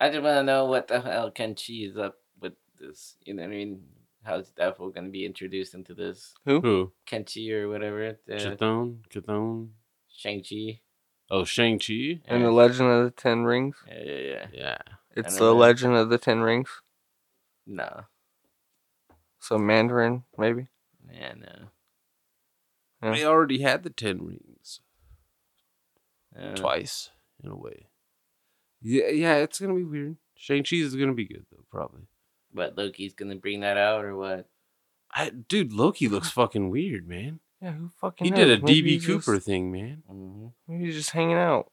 I 0.00 0.08
just 0.08 0.22
want 0.22 0.36
to 0.36 0.42
know 0.42 0.64
what 0.66 0.88
the 0.88 1.00
hell 1.00 1.30
Kenchi 1.30 1.88
is 1.88 1.96
up 1.96 2.16
with 2.40 2.54
this. 2.78 3.16
You 3.24 3.34
know 3.34 3.42
what 3.42 3.50
I 3.50 3.54
mean? 3.54 3.82
How's 4.22 4.50
Daffo 4.52 4.94
gonna 4.94 5.08
be 5.08 5.24
introduced 5.24 5.74
into 5.74 5.94
this 5.94 6.34
Who? 6.44 6.60
Who? 6.60 6.92
Kenchi 7.06 7.50
or 7.52 7.68
whatever? 7.68 8.18
The 8.26 8.34
Chithon? 8.34 8.98
Chithon? 9.10 9.68
Shang 10.08 10.42
Chi. 10.42 10.80
Oh, 11.30 11.44
Shang-Chi? 11.44 12.20
And 12.26 12.44
the 12.44 12.50
Legend 12.50 12.90
of 12.90 13.04
the 13.04 13.10
Ten 13.12 13.44
Rings. 13.44 13.76
Yeah, 13.86 14.02
yeah, 14.04 14.18
yeah. 14.18 14.46
Yeah. 14.52 14.78
It's 15.14 15.34
the 15.34 15.44
know. 15.44 15.54
Legend 15.54 15.94
of 15.94 16.10
the 16.10 16.18
Ten 16.18 16.40
Rings. 16.40 16.82
No, 17.66 18.06
So 19.38 19.56
Mandarin, 19.58 20.24
maybe. 20.36 20.66
yeah, 21.12 21.34
no. 21.34 21.68
Yeah. 23.00 23.12
They 23.12 23.24
already 23.24 23.62
had 23.62 23.84
the 23.84 23.90
Ten 23.90 24.26
Rings. 24.26 24.80
Uh, 26.36 26.56
Twice, 26.56 27.10
in 27.44 27.50
a 27.50 27.56
way. 27.56 27.86
Yeah, 28.82 29.08
yeah, 29.08 29.34
it's 29.36 29.58
going 29.60 29.70
to 29.72 29.76
be 29.76 29.84
weird. 29.84 30.16
Shang-Chi 30.36 30.76
is 30.76 30.96
going 30.96 31.08
to 31.10 31.14
be 31.14 31.26
good, 31.26 31.44
though, 31.52 31.64
probably. 31.70 32.02
But 32.52 32.76
Loki's 32.76 33.14
gonna 33.14 33.36
bring 33.36 33.60
that 33.60 33.76
out 33.76 34.04
or 34.04 34.16
what? 34.16 34.48
I, 35.14 35.30
dude, 35.30 35.72
Loki 35.72 36.08
looks 36.08 36.30
fucking 36.32 36.68
weird, 36.70 37.06
man. 37.06 37.38
Yeah, 37.62 37.72
who 37.72 37.90
fucking 38.00 38.24
He 38.24 38.30
knows? 38.30 38.38
did 38.38 38.60
a 38.62 38.64
Maybe 38.64 38.98
DB 38.98 39.06
Cooper 39.06 39.34
Just, 39.36 39.46
thing, 39.46 39.70
man. 39.70 40.02
hmm 40.08 40.46
maybe 40.66 40.86
he's 40.86 40.96
just 40.96 41.10
hanging 41.10 41.36
out. 41.36 41.70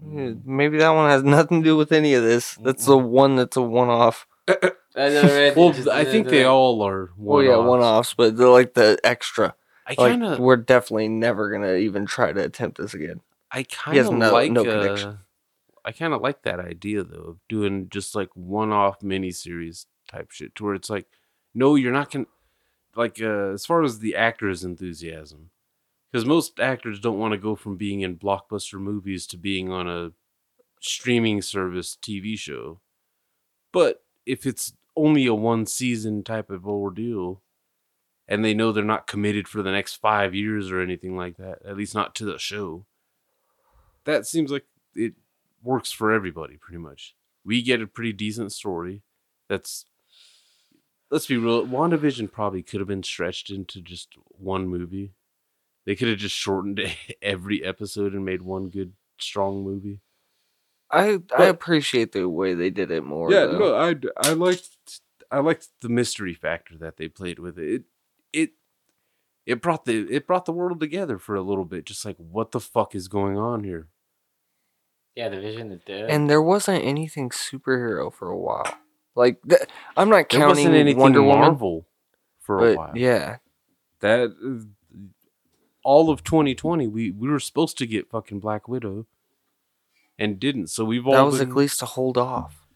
Maybe 0.00 0.78
that 0.78 0.90
one 0.90 1.10
has 1.10 1.22
nothing 1.24 1.62
to 1.62 1.64
do 1.68 1.76
with 1.76 1.90
any 1.92 2.14
of 2.14 2.22
this. 2.22 2.54
That's 2.62 2.84
the 2.86 2.98
one 2.98 3.36
that's 3.36 3.56
a 3.56 3.62
one 3.62 3.88
off. 3.88 4.26
I 4.48 4.54
know, 4.94 5.22
right? 5.22 5.56
Well, 5.56 5.72
Just- 5.72 5.88
I 5.88 6.04
think 6.04 6.28
they 6.28 6.44
all 6.44 6.82
are. 6.82 7.10
Well, 7.16 7.42
yeah, 7.42 7.56
one 7.56 7.80
offs, 7.80 8.14
but 8.14 8.36
they're 8.36 8.48
like 8.48 8.74
the 8.74 8.98
extra. 9.04 9.54
I 9.86 9.94
kind 9.94 10.24
of, 10.24 10.38
we're 10.38 10.56
definitely 10.56 11.08
never 11.08 11.50
gonna 11.50 11.74
even 11.74 12.06
try 12.06 12.32
to 12.32 12.42
attempt 12.44 12.78
this 12.78 12.92
again. 12.94 13.20
I 13.56 13.62
kind 13.62 13.96
of 13.96 14.12
no- 14.12 14.32
like. 14.32 14.52
no 14.52 14.64
uh. 14.64 15.16
I 15.82 15.92
kind 15.92 16.12
of 16.12 16.20
like 16.20 16.42
that 16.42 16.60
idea 16.60 17.04
though 17.04 17.22
of 17.22 17.38
doing 17.48 17.88
just 17.88 18.14
like 18.14 18.28
one-off 18.34 19.00
miniseries 19.00 19.86
type 20.10 20.30
shit, 20.30 20.54
to 20.56 20.64
where 20.64 20.74
it's 20.74 20.90
like, 20.90 21.06
no, 21.54 21.74
you're 21.74 21.92
not 21.92 22.10
gonna 22.10 22.26
like 22.94 23.20
uh, 23.20 23.52
as 23.52 23.64
far 23.64 23.82
as 23.82 24.00
the 24.00 24.14
actors' 24.14 24.64
enthusiasm, 24.64 25.50
because 26.10 26.26
most 26.26 26.60
actors 26.60 27.00
don't 27.00 27.18
want 27.18 27.32
to 27.32 27.38
go 27.38 27.54
from 27.54 27.76
being 27.76 28.02
in 28.02 28.18
blockbuster 28.18 28.78
movies 28.78 29.26
to 29.28 29.38
being 29.38 29.72
on 29.72 29.88
a 29.88 30.10
streaming 30.80 31.40
service 31.40 31.96
TV 32.00 32.38
show. 32.38 32.80
But 33.72 34.02
if 34.26 34.44
it's 34.44 34.74
only 34.96 35.24
a 35.26 35.34
one 35.34 35.66
season 35.66 36.24
type 36.24 36.50
of 36.50 36.66
ordeal, 36.66 37.42
and 38.28 38.44
they 38.44 38.54
know 38.54 38.72
they're 38.72 38.84
not 38.84 39.06
committed 39.06 39.48
for 39.48 39.62
the 39.62 39.72
next 39.72 39.94
five 39.94 40.34
years 40.34 40.70
or 40.70 40.80
anything 40.80 41.16
like 41.16 41.36
that, 41.36 41.60
at 41.64 41.76
least 41.76 41.94
not 41.94 42.14
to 42.16 42.24
the 42.24 42.38
show, 42.38 42.84
that 44.06 44.26
seems 44.26 44.50
like 44.50 44.64
it 44.94 45.14
works 45.62 45.92
for 45.92 46.12
everybody 46.12 46.56
pretty 46.56 46.78
much. 46.78 47.14
We 47.44 47.62
get 47.62 47.82
a 47.82 47.86
pretty 47.86 48.12
decent 48.12 48.52
story 48.52 49.02
that's 49.48 49.84
let's 51.10 51.26
be 51.26 51.36
real, 51.36 51.66
WandaVision 51.66 52.32
probably 52.32 52.62
could 52.62 52.80
have 52.80 52.88
been 52.88 53.02
stretched 53.02 53.50
into 53.50 53.80
just 53.80 54.08
one 54.28 54.66
movie. 54.68 55.12
They 55.84 55.94
could 55.94 56.08
have 56.08 56.18
just 56.18 56.34
shortened 56.34 56.80
every 57.22 57.64
episode 57.64 58.12
and 58.14 58.24
made 58.24 58.42
one 58.42 58.68
good 58.68 58.92
strong 59.18 59.62
movie. 59.62 60.00
I 60.90 61.18
I 61.36 61.44
appreciate 61.44 62.12
the 62.12 62.28
way 62.28 62.54
they 62.54 62.70
did 62.70 62.90
it 62.90 63.04
more. 63.04 63.30
yeah, 63.30 63.46
though. 63.46 63.58
no, 63.58 63.74
I 63.76 63.94
I 64.28 64.32
liked 64.32 64.68
I 65.30 65.40
liked 65.40 65.68
the 65.80 65.88
mystery 65.88 66.34
factor 66.34 66.76
that 66.78 66.96
they 66.96 67.08
played 67.08 67.38
with 67.38 67.58
it. 67.58 67.68
It 67.68 67.82
it 68.32 68.50
it 69.46 69.62
brought 69.62 69.84
the 69.84 70.06
it 70.08 70.26
brought 70.26 70.44
the 70.44 70.52
world 70.52 70.78
together 70.78 71.18
for 71.18 71.34
a 71.34 71.42
little 71.42 71.64
bit. 71.64 71.86
Just 71.86 72.04
like 72.04 72.16
what 72.18 72.52
the 72.52 72.60
fuck 72.60 72.94
is 72.94 73.08
going 73.08 73.36
on 73.36 73.64
here? 73.64 73.88
Yeah, 75.16 75.30
the 75.30 75.40
vision 75.40 75.72
is 75.72 75.80
dead. 75.86 76.10
and 76.10 76.28
there 76.30 76.42
wasn't 76.42 76.84
anything 76.84 77.30
superhero 77.30 78.12
for 78.12 78.28
a 78.28 78.38
while. 78.38 78.72
Like 79.14 79.38
th- 79.48 79.62
I'm 79.96 80.08
not 80.10 80.28
There 80.28 80.40
counting 80.40 80.48
wasn't 80.66 80.74
anything 80.76 81.00
Wonder 81.00 81.22
Woman, 81.22 81.40
Marvel 81.40 81.86
for 82.40 82.58
a 82.58 82.60
but 82.74 82.76
while. 82.76 82.92
yeah, 82.98 83.36
that 84.00 84.34
all 85.82 86.10
of 86.10 86.22
2020 86.24 86.86
we 86.88 87.10
we 87.10 87.28
were 87.28 87.40
supposed 87.40 87.78
to 87.78 87.86
get 87.86 88.10
fucking 88.10 88.40
Black 88.40 88.68
Widow 88.68 89.06
and 90.18 90.38
didn't. 90.38 90.66
So 90.68 90.84
we've 90.84 91.06
all 91.06 91.14
that 91.14 91.24
was 91.24 91.38
been, 91.38 91.50
at 91.50 91.56
least 91.56 91.78
to 91.80 91.86
hold 91.86 92.18
off. 92.18 92.66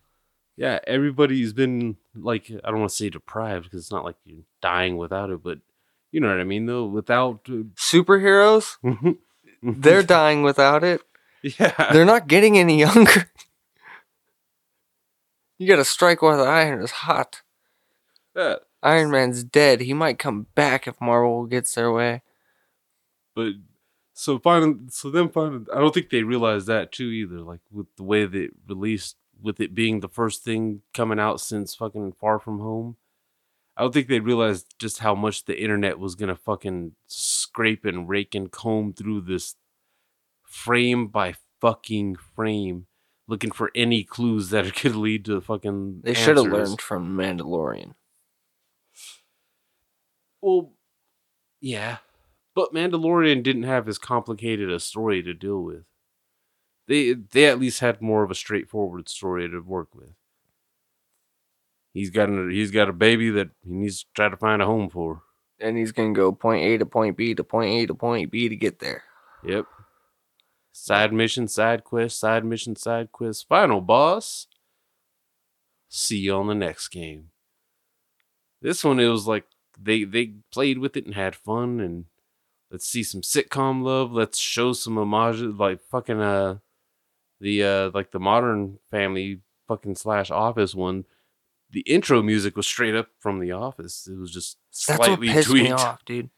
yeah, 0.57 0.78
everybody's 0.86 1.53
been 1.53 1.97
like 2.14 2.51
I 2.64 2.70
don't 2.70 2.80
want 2.80 2.91
to 2.91 2.97
say 2.97 3.11
deprived 3.11 3.64
because 3.64 3.80
it's 3.82 3.93
not 3.93 4.05
like 4.05 4.16
you're 4.24 4.45
dying 4.62 4.97
without 4.97 5.30
it, 5.30 5.43
but 5.43 5.59
you 6.11 6.20
know 6.20 6.28
what 6.28 6.41
I 6.41 6.45
mean 6.45 6.66
though. 6.66 6.86
Without 6.86 7.41
uh, 7.51 7.64
Superheroes, 7.76 8.76
they're 9.62 10.03
dying 10.03 10.43
without 10.43 10.82
it. 10.84 11.03
Yeah, 11.43 11.93
They're 11.93 12.05
not 12.05 12.26
getting 12.28 12.59
any 12.59 12.78
younger. 12.78 13.30
you 15.59 15.66
gotta 15.68 15.84
strike 15.84 16.22
while 16.22 16.38
the 16.38 16.45
iron 16.45 16.82
is 16.82 16.91
hot. 16.91 17.43
yeah. 18.36 18.57
Iron 18.82 19.11
Man's 19.11 19.45
dead. 19.45 19.82
He 19.82 19.93
might 19.93 20.18
come 20.18 20.47
back 20.55 20.86
if 20.86 20.99
Marvel 21.03 21.45
gets 21.45 21.74
their 21.74 21.93
way. 21.93 22.22
But 23.34 23.53
so 24.14 24.38
finding 24.38 24.88
so 24.91 25.11
them 25.11 25.28
finding 25.28 25.66
I 25.74 25.78
don't 25.80 25.93
think 25.93 26.09
they 26.11 26.22
realized 26.22 26.66
that 26.68 26.91
too 26.93 27.05
either. 27.11 27.41
Like 27.43 27.61
with 27.70 27.95
the 27.97 28.05
way 28.05 28.24
they 28.24 28.49
released 28.66 29.16
with 29.43 29.61
it 29.61 29.74
being 29.74 30.01
the 30.01 30.09
first 30.09 30.43
thing 30.45 30.80
coming 30.95 31.18
out 31.20 31.41
since 31.41 31.74
fucking 31.74 32.12
Far 32.20 32.38
From 32.38 32.61
Home. 32.61 32.97
I 33.76 33.82
don't 33.82 33.93
think 33.95 34.09
they 34.09 34.20
realized 34.20 34.74
just 34.78 34.99
how 34.99 35.14
much 35.14 35.45
the 35.45 35.59
internet 35.61 35.99
was 35.99 36.14
gonna 36.14 36.36
fucking 36.36 36.93
scrape 37.07 37.84
and 37.84 38.09
rake 38.09 38.34
and 38.34 38.51
comb 38.51 38.95
through 38.95 39.22
this 39.22 39.57
frame 40.51 41.07
by 41.07 41.34
fucking 41.61 42.16
frame, 42.16 42.86
looking 43.26 43.53
for 43.53 43.70
any 43.74 44.05
clues 44.05 44.51
that 44.51 44.74
could 44.76 44.96
lead 44.96 45.24
to 45.24 45.34
the 45.34 45.40
fucking. 45.40 46.03
They 46.03 46.12
should 46.12 46.36
have 46.36 46.46
learned 46.46 46.80
from 46.82 47.16
Mandalorian. 47.16 47.94
Well, 50.42 50.72
yeah, 51.61 51.98
but 52.55 52.74
Mandalorian 52.74 53.42
didn't 53.42 53.62
have 53.62 53.88
as 53.88 53.98
complicated 53.98 54.70
a 54.70 54.80
story 54.80 55.22
to 55.22 55.32
deal 55.32 55.62
with. 55.62 55.84
They 56.88 57.12
they 57.12 57.46
at 57.46 57.61
least 57.61 57.80
had 57.80 58.03
more 58.03 58.24
of 58.24 58.30
a 58.30 58.34
straightforward 58.34 59.09
story 59.09 59.48
to 59.48 59.61
work 59.61 59.94
with. 59.94 60.11
He's 61.92 62.11
got 62.11 62.30
a, 62.30 62.48
he's 62.51 62.70
got 62.70 62.88
a 62.88 62.92
baby 62.92 63.30
that 63.30 63.51
he 63.64 63.72
needs 63.72 64.03
to 64.03 64.07
try 64.14 64.28
to 64.28 64.36
find 64.36 64.62
a 64.62 64.66
home 64.66 64.88
for. 64.88 65.22
And 65.61 65.76
he's 65.76 65.92
gonna 65.92 66.14
go 66.14 66.32
point 66.32 66.64
A 66.64 66.78
to 66.78 66.86
point 66.86 67.16
B 67.16 67.34
to 67.34 67.44
point 67.44 67.70
A 67.70 67.86
to 67.86 67.94
point 67.94 68.30
B 68.30 68.48
to 68.48 68.57
get 68.57 68.78
there. 68.78 69.05
Yep. 69.44 69.66
Side 70.73 71.12
mission, 71.12 71.49
side 71.49 71.85
quest, 71.85 72.18
side 72.18 72.45
mission, 72.45 72.77
side 72.77 73.11
quest. 73.12 73.49
Final 73.49 73.81
boss. 73.81 74.47
See 75.89 76.18
you 76.18 76.35
on 76.35 76.47
the 76.47 76.55
next 76.55 76.89
game. 76.89 77.31
This 78.62 78.85
one, 78.85 79.01
it 79.01 79.09
was 79.09 79.27
like 79.27 79.45
they 79.81 80.05
they 80.05 80.35
played 80.53 80.79
with 80.79 80.97
it 80.97 81.07
and 81.07 81.14
had 81.14 81.35
fun, 81.35 81.81
and 81.81 82.05
let's 82.71 82.87
see 82.87 83.03
some 83.03 83.23
sitcom 83.23 83.83
love. 83.83 84.12
Let's 84.12 84.39
show 84.39 84.73
some 84.73 84.97
homages, 84.97 85.55
like 85.55 85.81
fucking 85.91 86.21
uh, 86.21 86.59
the 87.41 87.64
uh 87.64 87.91
like 87.93 88.12
the 88.12 88.21
Modern 88.21 88.79
Family 88.91 89.41
fucking 89.66 89.97
slash 89.97 90.31
Office 90.31 90.75
one. 90.75 91.05
The 91.73 91.81
intro 91.81 92.21
music 92.23 92.57
was 92.57 92.66
straight 92.66 92.97
up 92.97 93.09
from 93.21 93.39
The 93.39 93.53
Office. 93.53 94.09
It 94.11 94.18
was 94.18 94.33
just 94.33 94.59
That's 94.89 94.99
what 94.99 95.21
pissed 95.21 95.49
tweaked. 95.51 95.64
me 95.68 95.73
off, 95.73 96.05
dude. 96.05 96.31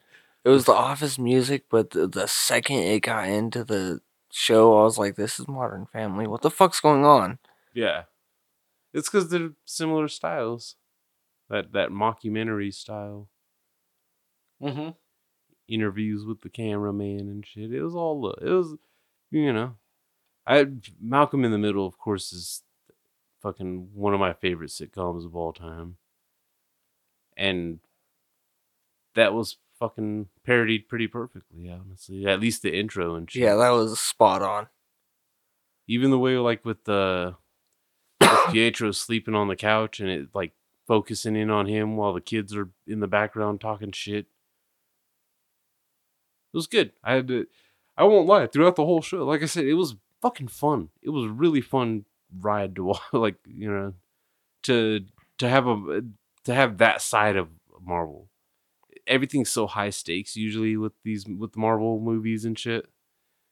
It 0.45 0.51
was 0.51 0.64
the 0.66 0.74
office 0.74 1.18
music, 1.18 1.64
but 1.70 1.91
the, 1.91 2.07
the 2.07 2.26
second 2.28 2.78
it 2.78 3.01
got 3.01 3.28
into 3.28 3.64
the 3.64 4.01
show, 4.33 4.78
I 4.78 4.85
was 4.85 4.99
like, 4.99 5.14
"This 5.14 5.39
is 5.39 5.47
Modern 5.47 5.87
Family. 5.87 6.26
What 6.26 6.43
the 6.43 6.51
fuck's 6.51 6.80
going 6.80 7.05
on?" 7.05 7.39
Yeah, 7.74 8.05
it's 8.93 9.09
because 9.09 9.28
they're 9.28 9.51
similar 9.64 10.09
styles. 10.09 10.76
That 11.49 11.72
that 11.72 11.91
mockumentary 11.91 12.72
style 12.72 13.28
mm-hmm. 14.61 14.91
interviews 15.68 16.24
with 16.24 16.41
the 16.41 16.49
cameraman 16.49 17.20
and 17.20 17.47
shit. 17.47 17.72
It 17.72 17.83
was 17.83 17.95
all 17.95 18.30
it 18.30 18.51
was, 18.51 18.74
you 19.30 19.53
know. 19.53 19.76
I 20.47 20.66
Malcolm 21.01 21.45
in 21.45 21.53
the 21.53 21.59
Middle, 21.59 21.87
of 21.87 21.99
course, 21.99 22.33
is 22.33 22.62
fucking 23.43 23.91
one 23.95 24.14
of 24.14 24.20
my 24.20 24.33
favorite 24.33 24.70
sitcoms 24.70 25.26
of 25.26 25.37
all 25.37 25.53
time, 25.53 25.99
and 27.37 27.80
that 29.14 29.35
was 29.35 29.59
fucking 29.83 30.28
parodied 30.47 30.89
pretty 30.89 31.09
perfectly. 31.09 31.68
Honestly, 31.68 32.24
at 32.24 32.39
least 32.39 32.62
the 32.62 32.72
intro 32.72 33.16
and 33.16 33.28
shit. 33.28 33.43
Yeah, 33.43 33.57
that 33.57 33.70
was 33.70 33.99
spot 33.99 34.41
on. 34.41 34.68
even 35.89 36.12
the 36.12 36.20
way 36.20 36.37
like 36.37 36.64
with 36.64 36.85
the 36.85 37.35
with 38.20 38.30
Pietro 38.53 38.93
sleeping 38.93 39.35
on 39.35 39.49
the 39.49 39.57
couch 39.57 39.99
and 39.99 40.09
it 40.09 40.28
like 40.35 40.53
focusing 40.87 41.35
in 41.35 41.51
on 41.51 41.66
him 41.66 41.97
while 41.97 42.12
the 42.12 42.20
kids 42.20 42.55
are 42.55 42.68
in 42.87 43.01
the 43.01 43.09
background 43.09 43.61
talking 43.61 43.91
shit. 43.91 44.26
It 46.55 46.57
was 46.57 46.68
good. 46.68 46.93
I 47.03 47.14
had 47.14 47.26
to 47.26 47.49
I 47.97 48.05
won't 48.05 48.28
lie, 48.28 48.47
throughout 48.47 48.76
the 48.76 48.85
whole 48.85 49.03
show, 49.03 49.24
like 49.24 49.43
I 49.43 49.47
said, 49.47 49.64
it 49.64 49.74
was 49.74 49.97
fucking 50.20 50.49
fun. 50.49 50.91
It 51.03 51.11
was 51.11 51.24
a 51.24 51.33
really 51.35 51.61
fun 51.61 52.05
ride 52.39 52.76
to 52.76 52.85
watch 52.91 53.01
like, 53.12 53.39
you 53.45 53.68
know, 53.68 53.95
to 54.62 55.01
to 55.39 55.49
have 55.49 55.66
a 55.66 56.05
to 56.45 56.55
have 56.55 56.78
that 56.78 57.03
side 57.03 57.35
of 57.35 57.49
Marvel. 57.85 58.28
Everything's 59.07 59.50
so 59.50 59.66
high 59.66 59.90
stakes 59.90 60.36
usually 60.36 60.76
with 60.76 60.92
these 61.03 61.26
with 61.26 61.57
Marvel 61.57 62.00
movies 62.00 62.44
and 62.44 62.59
shit 62.59 62.86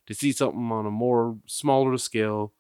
to 0.06 0.14
see 0.14 0.32
something 0.32 0.70
on 0.72 0.86
a 0.86 0.90
more 0.90 1.38
smaller 1.46 1.96
scale. 1.98 2.52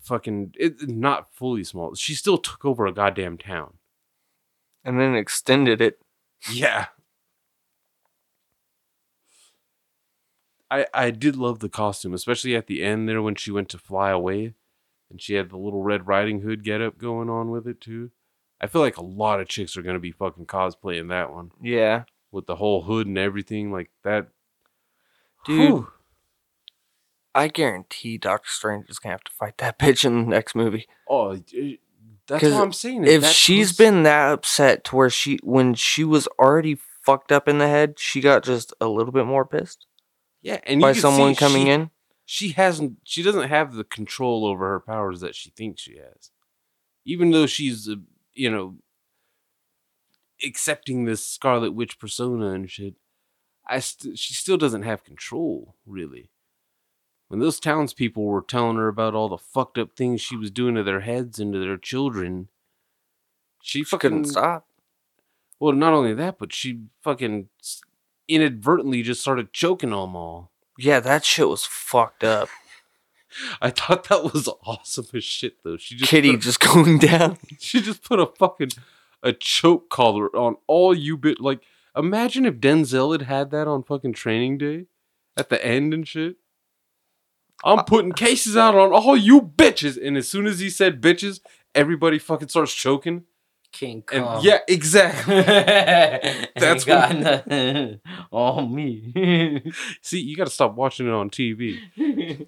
Fucking 0.00 0.54
it 0.58 0.88
not 0.88 1.32
fully 1.34 1.64
small 1.64 1.94
she 1.94 2.14
still 2.14 2.36
took 2.38 2.64
over 2.64 2.86
a 2.86 2.92
goddamn 2.92 3.38
town. 3.38 3.74
And 4.84 5.00
then 5.00 5.14
extended 5.14 5.80
it. 5.80 5.98
yeah. 6.50 6.86
I 10.70 10.86
i 10.92 11.10
did 11.10 11.36
love 11.36 11.60
the 11.60 11.68
costume 11.68 12.14
especially 12.14 12.56
at 12.56 12.66
the 12.66 12.82
end 12.82 13.08
there 13.08 13.22
when 13.22 13.34
she 13.34 13.50
went 13.50 13.68
to 13.70 13.78
fly 13.78 14.10
away 14.10 14.54
and 15.10 15.20
she 15.20 15.34
had 15.34 15.50
the 15.50 15.56
little 15.56 15.82
red 15.82 16.06
riding 16.06 16.40
hood 16.40 16.64
get 16.64 16.80
up 16.80 16.98
going 16.98 17.30
on 17.30 17.50
with 17.50 17.66
it 17.66 17.80
too 17.80 18.10
i 18.60 18.66
feel 18.66 18.80
like 18.80 18.96
a 18.96 19.02
lot 19.04 19.40
of 19.40 19.48
chicks 19.48 19.76
are 19.76 19.82
gonna 19.82 19.98
be 19.98 20.12
fucking 20.12 20.46
cosplaying 20.46 21.08
that 21.08 21.32
one 21.32 21.50
Yeah, 21.60 22.04
with 22.32 22.46
the 22.46 22.56
whole 22.56 22.82
hood 22.82 23.06
and 23.06 23.18
everything 23.18 23.70
like 23.72 23.90
that 24.02 24.28
Dude. 25.44 25.58
Whew. 25.58 25.88
I 27.34 27.48
guarantee 27.48 28.16
Doctor 28.16 28.48
Strange 28.48 28.88
is 28.88 28.98
gonna 28.98 29.14
have 29.14 29.24
to 29.24 29.32
fight 29.32 29.58
that 29.58 29.78
bitch 29.80 30.04
in 30.04 30.24
the 30.24 30.30
next 30.30 30.54
movie. 30.54 30.86
Oh, 31.08 31.38
it- 31.52 31.80
that's 32.26 32.40
'Cause 32.40 32.54
what 32.54 32.62
I'm 32.62 32.72
saying. 32.72 33.04
If 33.04 33.20
That 33.20 33.34
she's 33.34 33.68
was- 33.70 33.76
been 33.76 34.02
that 34.04 34.32
upset 34.32 34.84
to 34.84 34.96
where 34.96 35.10
she, 35.10 35.38
when 35.42 35.74
she 35.74 36.04
was 36.04 36.26
already 36.38 36.78
fucked 37.04 37.30
up 37.30 37.46
in 37.48 37.58
the 37.58 37.68
head, 37.68 37.98
she 37.98 38.22
got 38.22 38.42
just 38.42 38.72
a 38.80 38.86
little 38.88 39.12
bit 39.12 39.26
more 39.26 39.44
pissed 39.44 39.84
yeah, 40.40 40.58
and 40.64 40.80
by 40.80 40.94
someone 40.94 41.34
coming 41.34 41.66
in. 41.66 41.90
she 42.24 42.52
hasn't. 42.52 42.96
She 43.04 43.22
doesn't 43.22 43.50
have 43.50 43.74
the 43.74 43.84
control 43.84 44.46
over 44.46 44.66
her 44.70 44.80
powers 44.80 45.20
that 45.20 45.34
she 45.34 45.50
thinks 45.50 45.82
she 45.82 45.96
has. 45.98 46.30
even 47.04 47.30
though 47.30 47.44
she's 47.46 47.90
uh, 47.90 47.96
you 48.34 48.50
know 48.50 48.76
accepting 50.44 51.04
this 51.04 51.26
Scarlet 51.26 51.72
Witch 51.72 51.98
persona 51.98 52.50
and 52.50 52.70
shit, 52.70 52.94
I 53.66 53.78
st- 53.78 54.18
she 54.18 54.34
still 54.34 54.56
doesn't 54.56 54.82
have 54.82 55.04
control 55.04 55.74
really. 55.86 56.30
When 57.28 57.40
those 57.40 57.58
townspeople 57.58 58.24
were 58.24 58.42
telling 58.42 58.76
her 58.76 58.88
about 58.88 59.14
all 59.14 59.28
the 59.28 59.38
fucked 59.38 59.78
up 59.78 59.96
things 59.96 60.20
she 60.20 60.36
was 60.36 60.50
doing 60.50 60.74
to 60.74 60.82
their 60.82 61.00
heads 61.00 61.38
and 61.38 61.52
to 61.52 61.58
their 61.58 61.78
children, 61.78 62.48
she 63.62 63.80
She 63.80 63.84
fucking 63.84 64.10
couldn't 64.10 64.24
stop. 64.26 64.66
Well, 65.58 65.72
not 65.72 65.94
only 65.94 66.12
that, 66.14 66.38
but 66.38 66.52
she 66.52 66.80
fucking 67.02 67.48
inadvertently 68.28 69.02
just 69.02 69.22
started 69.22 69.52
choking 69.52 69.90
them 69.90 70.14
all. 70.14 70.50
Yeah, 70.78 71.00
that 71.00 71.24
shit 71.24 71.48
was 71.48 71.64
fucked 71.64 72.24
up. 72.24 72.48
I 73.60 73.70
thought 73.70 74.08
that 74.08 74.24
was 74.24 74.48
awesome 74.64 75.06
as 75.14 75.24
shit, 75.24 75.62
though. 75.64 75.76
She 75.76 75.96
just 75.96 76.10
Kitty 76.10 76.32
put, 76.32 76.40
just 76.40 76.60
going 76.60 76.98
down. 76.98 77.38
she 77.58 77.80
just 77.80 78.02
put 78.02 78.20
a 78.20 78.26
fucking 78.26 78.70
a 79.22 79.32
choke 79.32 79.88
collar 79.90 80.34
on 80.36 80.56
all 80.66 80.94
you 80.94 81.16
bit. 81.16 81.40
Like, 81.40 81.60
imagine 81.96 82.44
if 82.46 82.56
Denzel 82.56 83.12
had 83.12 83.22
had 83.22 83.50
that 83.52 83.66
on 83.68 83.82
fucking 83.82 84.12
Training 84.12 84.58
Day 84.58 84.86
at 85.36 85.48
the 85.48 85.64
end 85.64 85.94
and 85.94 86.06
shit. 86.06 86.36
I'm 87.64 87.78
uh, 87.78 87.82
putting 87.84 88.12
cases 88.12 88.56
out 88.56 88.74
on 88.74 88.92
all 88.92 89.16
you 89.16 89.40
bitches, 89.40 89.96
and 90.04 90.16
as 90.16 90.28
soon 90.28 90.46
as 90.46 90.58
he 90.60 90.68
said 90.68 91.00
bitches, 91.00 91.40
everybody 91.74 92.18
fucking 92.18 92.48
starts 92.48 92.74
choking. 92.74 93.24
King 93.72 94.04
And 94.12 94.24
Kong. 94.24 94.40
yeah, 94.44 94.58
exactly. 94.68 95.34
That's 95.42 96.52
That's 96.56 96.84
got 96.84 97.08
what- 97.12 97.18
nothing 97.18 98.00
on 98.30 98.72
me. 98.74 99.62
See, 100.00 100.20
you 100.20 100.36
got 100.36 100.44
to 100.46 100.52
stop 100.52 100.74
watching 100.76 101.08
it 101.08 101.12
on 101.12 101.28
TV. 101.30 102.46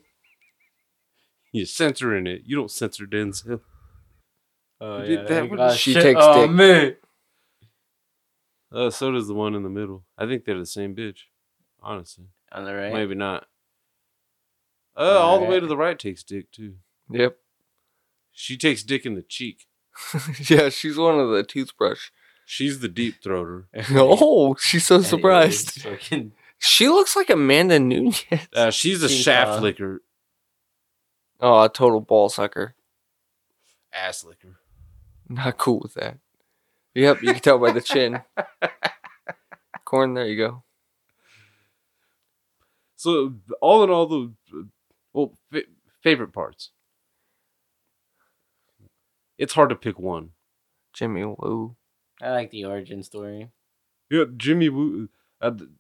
You're 1.53 1.67
censoring 1.67 2.27
it. 2.27 2.43
You 2.45 2.57
don't 2.57 2.71
censor 2.71 3.07
Denzel. 3.07 3.61
oh, 4.81 5.03
Did 5.03 5.21
that 5.21 5.29
they 5.29 5.43
one- 5.43 5.57
got 5.57 5.77
She 5.77 5.93
shit 5.95 6.03
takes 6.03 6.21
on 6.21 6.57
dick. 6.57 7.01
me. 8.73 8.79
Uh, 8.79 8.91
so 8.91 9.11
does 9.13 9.29
the 9.29 9.35
one 9.35 9.55
in 9.55 9.63
the 9.63 9.71
middle. 9.71 10.05
I 10.19 10.27
think 10.27 10.45
they're 10.45 10.59
the 10.59 10.67
same 10.67 10.95
bitch. 10.95 11.21
Honestly, 11.83 12.25
On 12.53 12.65
the 12.65 12.75
right. 12.75 12.93
maybe 12.93 13.15
not. 13.15 13.47
Uh, 14.97 15.19
all 15.21 15.39
the 15.39 15.47
way 15.47 15.61
to 15.61 15.67
the 15.67 15.77
right 15.77 15.99
takes 15.99 16.23
dick 16.25 16.51
too. 16.51 16.75
Yep. 17.11 17.37
She 18.33 18.57
takes 18.57 18.83
dick 18.83 19.07
in 19.07 19.15
the 19.15 19.23
cheek. 19.23 19.67
yeah, 20.49 20.69
she's 20.69 20.97
one 20.99 21.19
of 21.21 21.31
the 21.31 21.43
toothbrush. 21.45 22.11
She's 22.45 22.81
the 22.81 22.89
deep 22.89 23.23
throater. 23.23 23.67
Oh, 23.93 24.57
she's 24.59 24.85
so 24.87 25.01
surprised. 25.01 25.83
fucking- 25.83 26.33
She 26.59 26.89
looks 26.89 27.15
like 27.15 27.31
Amanda 27.31 27.79
Nunes. 27.79 28.25
Uh, 28.55 28.71
she's 28.71 29.03
a 29.05 29.09
King 29.09 29.17
shaft 29.19 29.51
Kong. 29.53 29.63
licker, 29.63 30.03
Oh, 31.41 31.63
a 31.65 31.69
total 31.69 32.01
ball 32.01 32.29
sucker. 32.29 32.75
ass 33.93 34.25
licker. 34.25 34.57
Not 35.29 35.59
cool 35.59 35.81
with 35.81 35.95
that. 35.95 36.19
Yep, 36.95 37.23
you 37.23 37.33
can 37.33 37.43
tell 37.43 37.59
by 37.59 37.73
the 37.73 37.81
chin. 37.81 38.23
Corn, 39.85 40.15
there 40.15 40.27
you 40.27 40.37
go. 40.37 40.63
So 42.97 43.35
all 43.61 43.85
in 43.85 43.91
all, 43.91 44.07
the 44.07 44.33
well 45.13 45.33
fa- 45.53 45.63
favorite 46.03 46.33
parts. 46.33 46.71
It's 49.37 49.53
hard 49.53 49.69
to 49.69 49.77
pick 49.77 49.99
one. 49.99 50.31
Jimmy 50.95 51.25
Woo. 51.25 51.77
I 52.23 52.31
like 52.31 52.51
the 52.51 52.65
origin 52.65 53.03
story. 53.03 53.51
Yeah, 54.11 54.25
Jimmy 54.37 54.71
Woo. 54.71 55.11
Uh, 55.41 55.51
the, 55.51 55.71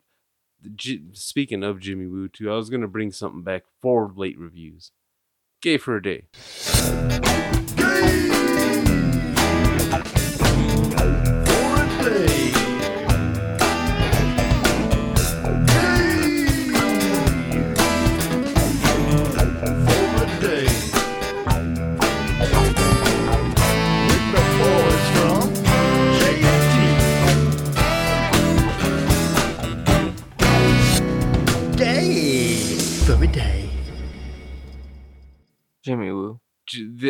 the, 0.62 1.00
speaking 1.12 1.62
of 1.64 1.80
Jimmy 1.80 2.06
Woo, 2.06 2.28
too, 2.28 2.52
I 2.52 2.56
was 2.56 2.68
gonna 2.68 2.86
bring 2.88 3.10
something 3.12 3.42
back 3.42 3.64
for 3.80 4.12
late 4.14 4.38
reviews. 4.38 4.92
Gay 5.66 5.78
for 5.78 5.96
a 5.96 6.00
day. 6.00 6.22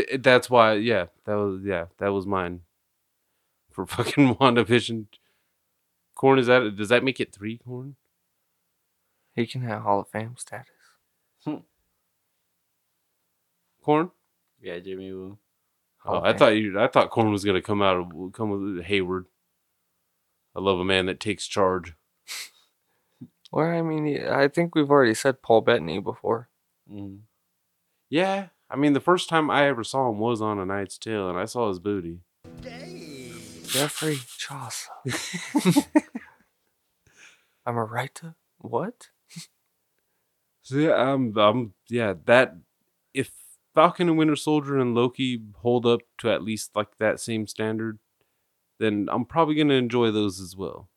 J- 0.07 0.11
th- 0.11 0.23
That's 0.23 0.51
why, 0.51 0.75
yeah, 0.75 1.07
that 1.25 1.35
was 1.35 1.63
yeah, 1.65 1.87
that 1.99 2.09
was 2.13 2.27
mine 2.27 2.63
for 3.71 3.87
fucking 3.87 4.37
WandaVision. 4.37 5.07
Corn 6.15 6.39
is 6.39 6.47
that? 6.47 6.77
Does 6.77 6.89
that 6.89 7.05
make 7.05 7.21
it 7.21 7.33
three? 7.35 7.59
Corn. 7.59 7.97
He 9.35 9.47
can 9.47 9.61
have 9.63 9.83
Hall 9.83 10.01
of 10.01 10.09
Fame 10.09 10.35
status. 10.39 10.69
Hmm. 11.45 11.57
Corn. 13.83 14.11
Yeah, 14.63 14.79
Jimmy 14.79 15.13
Woo. 15.13 15.39
Oh, 16.05 16.15
Hall 16.15 16.25
I 16.25 16.33
thought 16.33 16.57
you. 16.57 16.79
I 16.81 16.87
thought 16.89 17.11
Corn 17.11 17.31
was 17.31 17.45
gonna 17.45 17.63
come 17.63 17.83
out 17.83 17.97
of 17.99 18.33
come 18.33 18.51
with 18.77 18.85
Hayward. 18.87 19.27
I 20.55 20.61
love 20.61 20.79
a 20.81 20.85
man 20.85 21.07
that 21.07 21.21
takes 21.21 21.47
charge. 21.47 21.95
Well, 23.53 23.67
I 23.67 23.83
mean, 23.83 24.27
I 24.27 24.49
think 24.49 24.75
we've 24.75 24.91
already 24.91 25.15
said 25.15 25.43
Paul 25.43 25.61
Bettany 25.61 26.01
before. 26.01 26.49
Mm. 26.91 27.21
Yeah, 28.09 28.49
I 28.69 28.77
mean, 28.77 28.93
the 28.95 29.01
first 29.01 29.29
time 29.29 29.51
I 29.51 29.67
ever 29.69 29.85
saw 29.85 30.11
him 30.11 30.19
was 30.19 30.43
on 30.43 30.59
A 30.59 30.67
Knight's 30.67 30.99
Tale, 30.99 31.29
and 31.29 31.39
I 31.39 31.45
saw 31.45 31.69
his 31.69 31.79
booty. 31.79 32.21
Geoffrey 33.65 34.19
Chaucer. 34.39 34.91
I'm 37.67 37.77
a 37.77 37.85
writer. 37.85 38.35
What? 38.59 39.09
So 40.63 40.77
yeah, 40.77 40.95
I'm, 40.95 41.37
I'm, 41.37 41.75
yeah, 41.89 42.15
that 42.25 42.57
if 43.15 43.31
Falcon 43.75 44.09
and 44.09 44.19
Winter 44.19 44.35
Soldier 44.35 44.79
and 44.79 44.95
Loki 44.95 45.41
hold 45.59 45.87
up 45.87 46.01
to 46.19 46.31
at 46.31 46.43
least 46.43 46.75
like 46.75 46.99
that 46.99 47.21
same 47.21 47.47
standard, 47.47 47.99
then 48.79 49.09
I'm 49.11 49.25
probably 49.25 49.55
gonna 49.55 49.75
enjoy 49.75 50.11
those 50.11 50.41
as 50.41 50.57
well. 50.57 50.89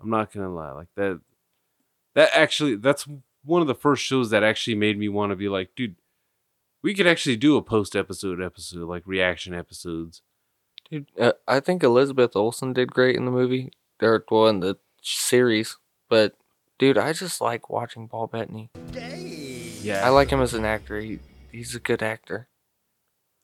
I'm 0.00 0.10
not 0.10 0.32
gonna 0.32 0.52
lie, 0.52 0.72
like 0.72 0.88
that. 0.96 1.20
That 2.14 2.30
actually, 2.34 2.76
that's 2.76 3.06
one 3.44 3.60
of 3.60 3.68
the 3.68 3.74
first 3.74 4.02
shows 4.02 4.30
that 4.30 4.42
actually 4.42 4.76
made 4.76 4.98
me 4.98 5.08
want 5.08 5.30
to 5.30 5.36
be 5.36 5.48
like, 5.48 5.70
dude, 5.76 5.96
we 6.82 6.94
could 6.94 7.06
actually 7.06 7.36
do 7.36 7.56
a 7.56 7.62
post 7.62 7.94
episode 7.94 8.42
episode, 8.42 8.88
like 8.88 9.06
reaction 9.06 9.54
episodes. 9.54 10.22
Dude, 10.90 11.06
uh, 11.18 11.32
I 11.46 11.60
think 11.60 11.82
Elizabeth 11.82 12.36
Olsen 12.36 12.72
did 12.72 12.92
great 12.92 13.16
in 13.16 13.24
the 13.24 13.30
movie. 13.30 13.72
Or, 14.00 14.24
well, 14.30 14.48
in 14.48 14.60
the 14.60 14.78
series. 15.00 15.78
But, 16.08 16.34
dude, 16.78 16.98
I 16.98 17.12
just 17.12 17.40
like 17.40 17.70
watching 17.70 18.08
Paul 18.08 18.26
Bettany. 18.26 18.70
Yeah, 19.82 20.04
I 20.04 20.10
like 20.10 20.30
him 20.30 20.42
as 20.42 20.54
an 20.54 20.64
actor. 20.64 21.00
He, 21.00 21.20
he's 21.50 21.74
a 21.74 21.80
good 21.80 22.02
actor. 22.02 22.48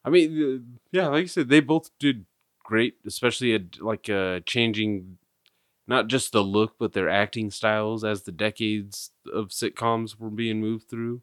I 0.04 0.10
mean, 0.10 0.78
yeah, 0.90 1.08
like 1.08 1.22
you 1.22 1.28
said, 1.28 1.48
they 1.48 1.60
both 1.60 1.90
did 1.98 2.26
great, 2.64 2.96
especially 3.06 3.54
at 3.54 3.80
like 3.80 4.10
uh, 4.10 4.40
changing 4.46 5.18
not 5.86 6.06
just 6.06 6.32
the 6.32 6.42
look 6.42 6.74
but 6.78 6.92
their 6.92 7.08
acting 7.08 7.50
styles 7.50 8.04
as 8.04 8.22
the 8.22 8.32
decades 8.32 9.10
of 9.32 9.48
sitcoms 9.48 10.18
were 10.18 10.30
being 10.30 10.60
moved 10.60 10.88
through. 10.88 11.22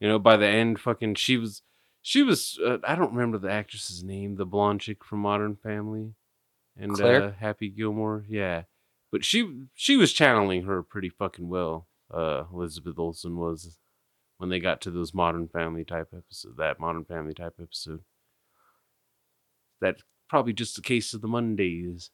You 0.00 0.08
know, 0.08 0.18
by 0.18 0.36
the 0.36 0.46
end, 0.46 0.78
fucking 0.78 1.14
she 1.14 1.36
was, 1.36 1.62
she 2.02 2.22
was. 2.22 2.58
Uh, 2.64 2.78
I 2.84 2.94
don't 2.94 3.14
remember 3.14 3.38
the 3.38 3.50
actress's 3.50 4.04
name, 4.04 4.36
the 4.36 4.44
blonde 4.44 4.80
chick 4.82 5.04
from 5.04 5.20
Modern 5.20 5.56
Family, 5.56 6.14
and 6.76 6.92
Claire? 6.92 7.22
uh, 7.22 7.32
Happy 7.32 7.68
Gilmore. 7.68 8.24
Yeah, 8.28 8.62
but 9.10 9.24
she 9.24 9.64
she 9.74 9.96
was 9.96 10.12
channeling 10.12 10.64
her 10.64 10.82
pretty 10.82 11.08
fucking 11.08 11.48
well. 11.48 11.88
Uh, 12.12 12.44
Elizabeth 12.52 12.98
Olsen 12.98 13.36
was 13.36 13.78
when 14.38 14.50
they 14.50 14.60
got 14.60 14.80
to 14.82 14.90
those 14.90 15.14
Modern 15.14 15.48
Family 15.48 15.84
type 15.84 16.08
episode, 16.16 16.56
that 16.58 16.78
Modern 16.78 17.04
Family 17.04 17.34
type 17.34 17.54
episode. 17.60 18.02
That's 19.80 20.02
probably 20.28 20.52
just 20.52 20.78
a 20.78 20.82
case 20.82 21.14
of 21.14 21.20
the 21.20 21.28
Mondays. 21.28 22.10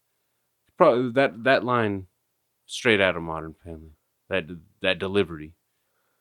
Probably 0.76 1.10
that 1.12 1.44
that 1.44 1.64
line, 1.64 2.06
straight 2.66 3.00
out 3.00 3.16
of 3.16 3.22
Modern 3.22 3.54
Family. 3.64 3.96
That 4.28 4.44
that 4.80 4.98
delivery, 4.98 5.54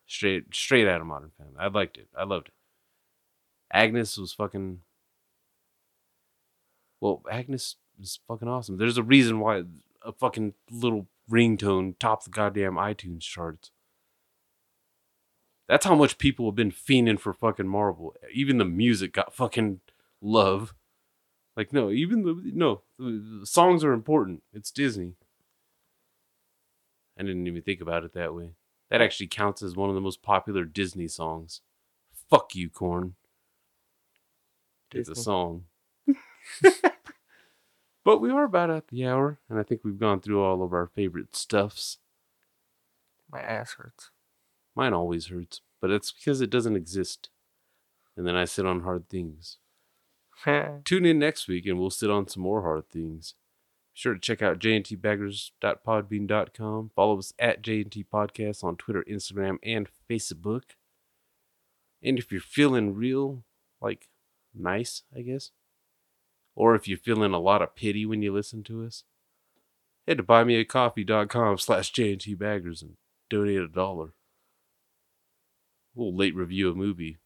straight 0.06 0.54
straight 0.54 0.88
out 0.88 1.02
of 1.02 1.08
Modern 1.08 1.32
Family. 1.38 1.56
I 1.60 1.68
liked 1.68 1.98
it. 1.98 2.08
I 2.18 2.24
loved 2.24 2.50
it. 2.50 2.54
Agnes 3.74 4.18
was 4.18 4.34
fucking. 4.34 4.80
Well, 7.00 7.24
Agnes 7.32 7.78
is 8.00 8.20
fucking 8.28 8.48
awesome. 8.48 8.78
There's 8.78 8.98
a 8.98 9.04
reason 9.04 9.40
why 9.40 9.64
a 10.04 10.12
fucking 10.12 10.54
little 10.70 11.08
ringtone 11.30 11.98
topped 12.00 12.26
the 12.26 12.30
goddamn 12.30 12.76
iTunes 12.76 13.22
charts. 13.22 13.72
That's 15.68 15.86
how 15.86 15.96
much 15.96 16.18
people 16.18 16.48
have 16.48 16.56
been 16.56 16.72
fiending 16.72 17.20
for 17.20 17.34
fucking 17.34 17.68
Marvel. 17.68 18.14
Even 18.34 18.58
the 18.58 18.66
music 18.66 19.14
got 19.14 19.34
fucking 19.34 19.80
love. 20.22 20.74
Like 21.56 21.72
no, 21.74 21.90
even 21.90 22.24
the 22.24 22.42
no, 22.54 22.82
the 22.98 23.46
songs 23.46 23.84
are 23.84 23.94
important. 23.94 24.44
It's 24.54 24.72
Disney. 24.72 25.14
I 27.18 27.24
didn't 27.24 27.48
even 27.48 27.62
think 27.62 27.82
about 27.82 28.04
it 28.04 28.14
that 28.14 28.34
way. 28.34 28.52
That 28.92 29.02
actually 29.02 29.28
counts 29.28 29.64
as 29.64 29.76
one 29.76 29.90
of 29.90 29.96
the 29.96 30.02
most 30.02 30.22
popular 30.22 30.66
Disney 30.66 31.08
songs. 31.08 31.62
Fuck 32.30 32.56
you, 32.56 32.70
Corn. 32.70 33.16
It's 34.94 35.10
a 35.10 35.16
song. 35.16 35.64
But 38.04 38.20
we 38.20 38.32
are 38.32 38.44
about 38.44 38.72
at 38.72 38.88
the 38.88 39.06
hour, 39.06 39.40
and 39.48 39.60
I 39.60 39.64
think 39.64 39.82
we've 39.84 40.00
gone 40.00 40.22
through 40.22 40.42
all 40.42 40.64
of 40.64 40.74
our 40.74 40.88
favorite 40.88 41.36
stuffs. 41.36 42.00
My 43.32 43.42
ass 43.42 43.74
hurts. 43.74 44.10
Mine 44.76 44.94
always 44.94 45.28
hurts, 45.28 45.62
but 45.80 45.92
it's 45.92 46.12
because 46.12 46.42
it 46.42 46.50
doesn't 46.50 46.76
exist. 46.76 47.30
And 48.18 48.26
then 48.26 48.36
I 48.36 48.46
sit 48.46 48.66
on 48.66 48.82
hard 48.82 49.08
things. 49.08 49.58
Tune 50.84 51.06
in 51.06 51.20
next 51.20 51.48
week 51.48 51.66
and 51.68 51.80
we'll 51.80 51.92
sit 51.92 52.10
on 52.10 52.28
some 52.28 52.42
more 52.44 52.64
hard 52.64 52.90
things. 52.90 53.36
Sure 53.94 54.14
to 54.14 54.20
check 54.20 54.42
out 54.42 54.60
jntbaggers.podbean.com. 54.60 56.92
Follow 56.96 57.20
us 57.20 57.34
at 57.38 57.62
JNT 57.62 58.06
Podcast 58.12 58.64
on 58.64 58.78
Twitter, 58.78 59.04
Instagram, 59.10 59.58
and 59.64 59.90
Facebook. 60.10 60.64
And 62.02 62.18
if 62.18 62.32
you're 62.32 62.40
feeling 62.42 62.96
real, 62.96 63.44
like, 63.82 64.08
nice, 64.56 65.04
I 65.16 65.22
guess, 65.22 65.52
or 66.56 66.74
if 66.76 66.88
you're 66.88 66.98
feeling 66.98 67.34
a 67.34 67.40
lot 67.40 67.62
of 67.62 67.76
pity 67.76 68.06
when 68.06 68.22
you 68.22 68.34
listen 68.34 68.64
to 68.64 68.84
us, 68.86 69.04
head 70.08 70.18
to 70.18 70.24
buymeacoffee.com 70.24 71.58
slash 71.58 71.92
jntbaggers 71.92 72.82
and 72.82 72.96
donate 73.30 73.62
a 73.62 73.68
dollar. 73.68 74.14
A 75.96 76.00
little 76.00 76.16
late 76.16 76.36
review 76.36 76.72
a 76.72 76.76
movie. 76.76 77.18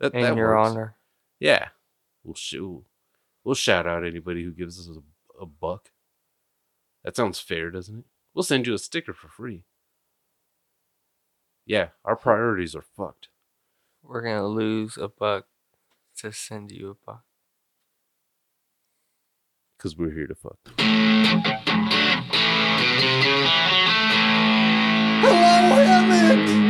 That, 0.00 0.14
In 0.14 0.22
that 0.22 0.36
your 0.36 0.56
works. 0.56 0.70
honor. 0.70 0.96
Yeah. 1.40 1.68
We'll, 2.22 2.34
sh- 2.36 2.54
we'll, 2.58 2.84
we'll 3.44 3.54
shout 3.56 3.86
out 3.86 4.06
anybody 4.06 4.44
who 4.44 4.52
gives 4.52 4.78
us 4.78 4.88
a, 4.96 5.00
a 5.40 5.46
buck. 5.46 5.90
That 7.04 7.16
sounds 7.16 7.38
fair, 7.38 7.70
doesn't 7.70 7.98
it? 7.98 8.04
We'll 8.34 8.42
send 8.42 8.66
you 8.66 8.74
a 8.74 8.78
sticker 8.78 9.12
for 9.12 9.28
free. 9.28 9.64
Yeah, 11.66 11.88
our 12.04 12.16
priorities 12.16 12.74
are 12.74 12.82
fucked. 12.82 13.28
We're 14.02 14.22
gonna 14.22 14.46
lose 14.48 14.96
a 14.96 15.08
buck 15.08 15.46
to 16.18 16.32
send 16.32 16.70
you 16.72 16.90
a 16.90 16.94
buck. 16.94 17.24
Because 19.76 19.96
we're 19.96 20.12
here 20.12 20.26
to 20.26 20.34
fuck. 20.34 20.58
Hello, 25.20 25.78
Emmett! 25.78 26.67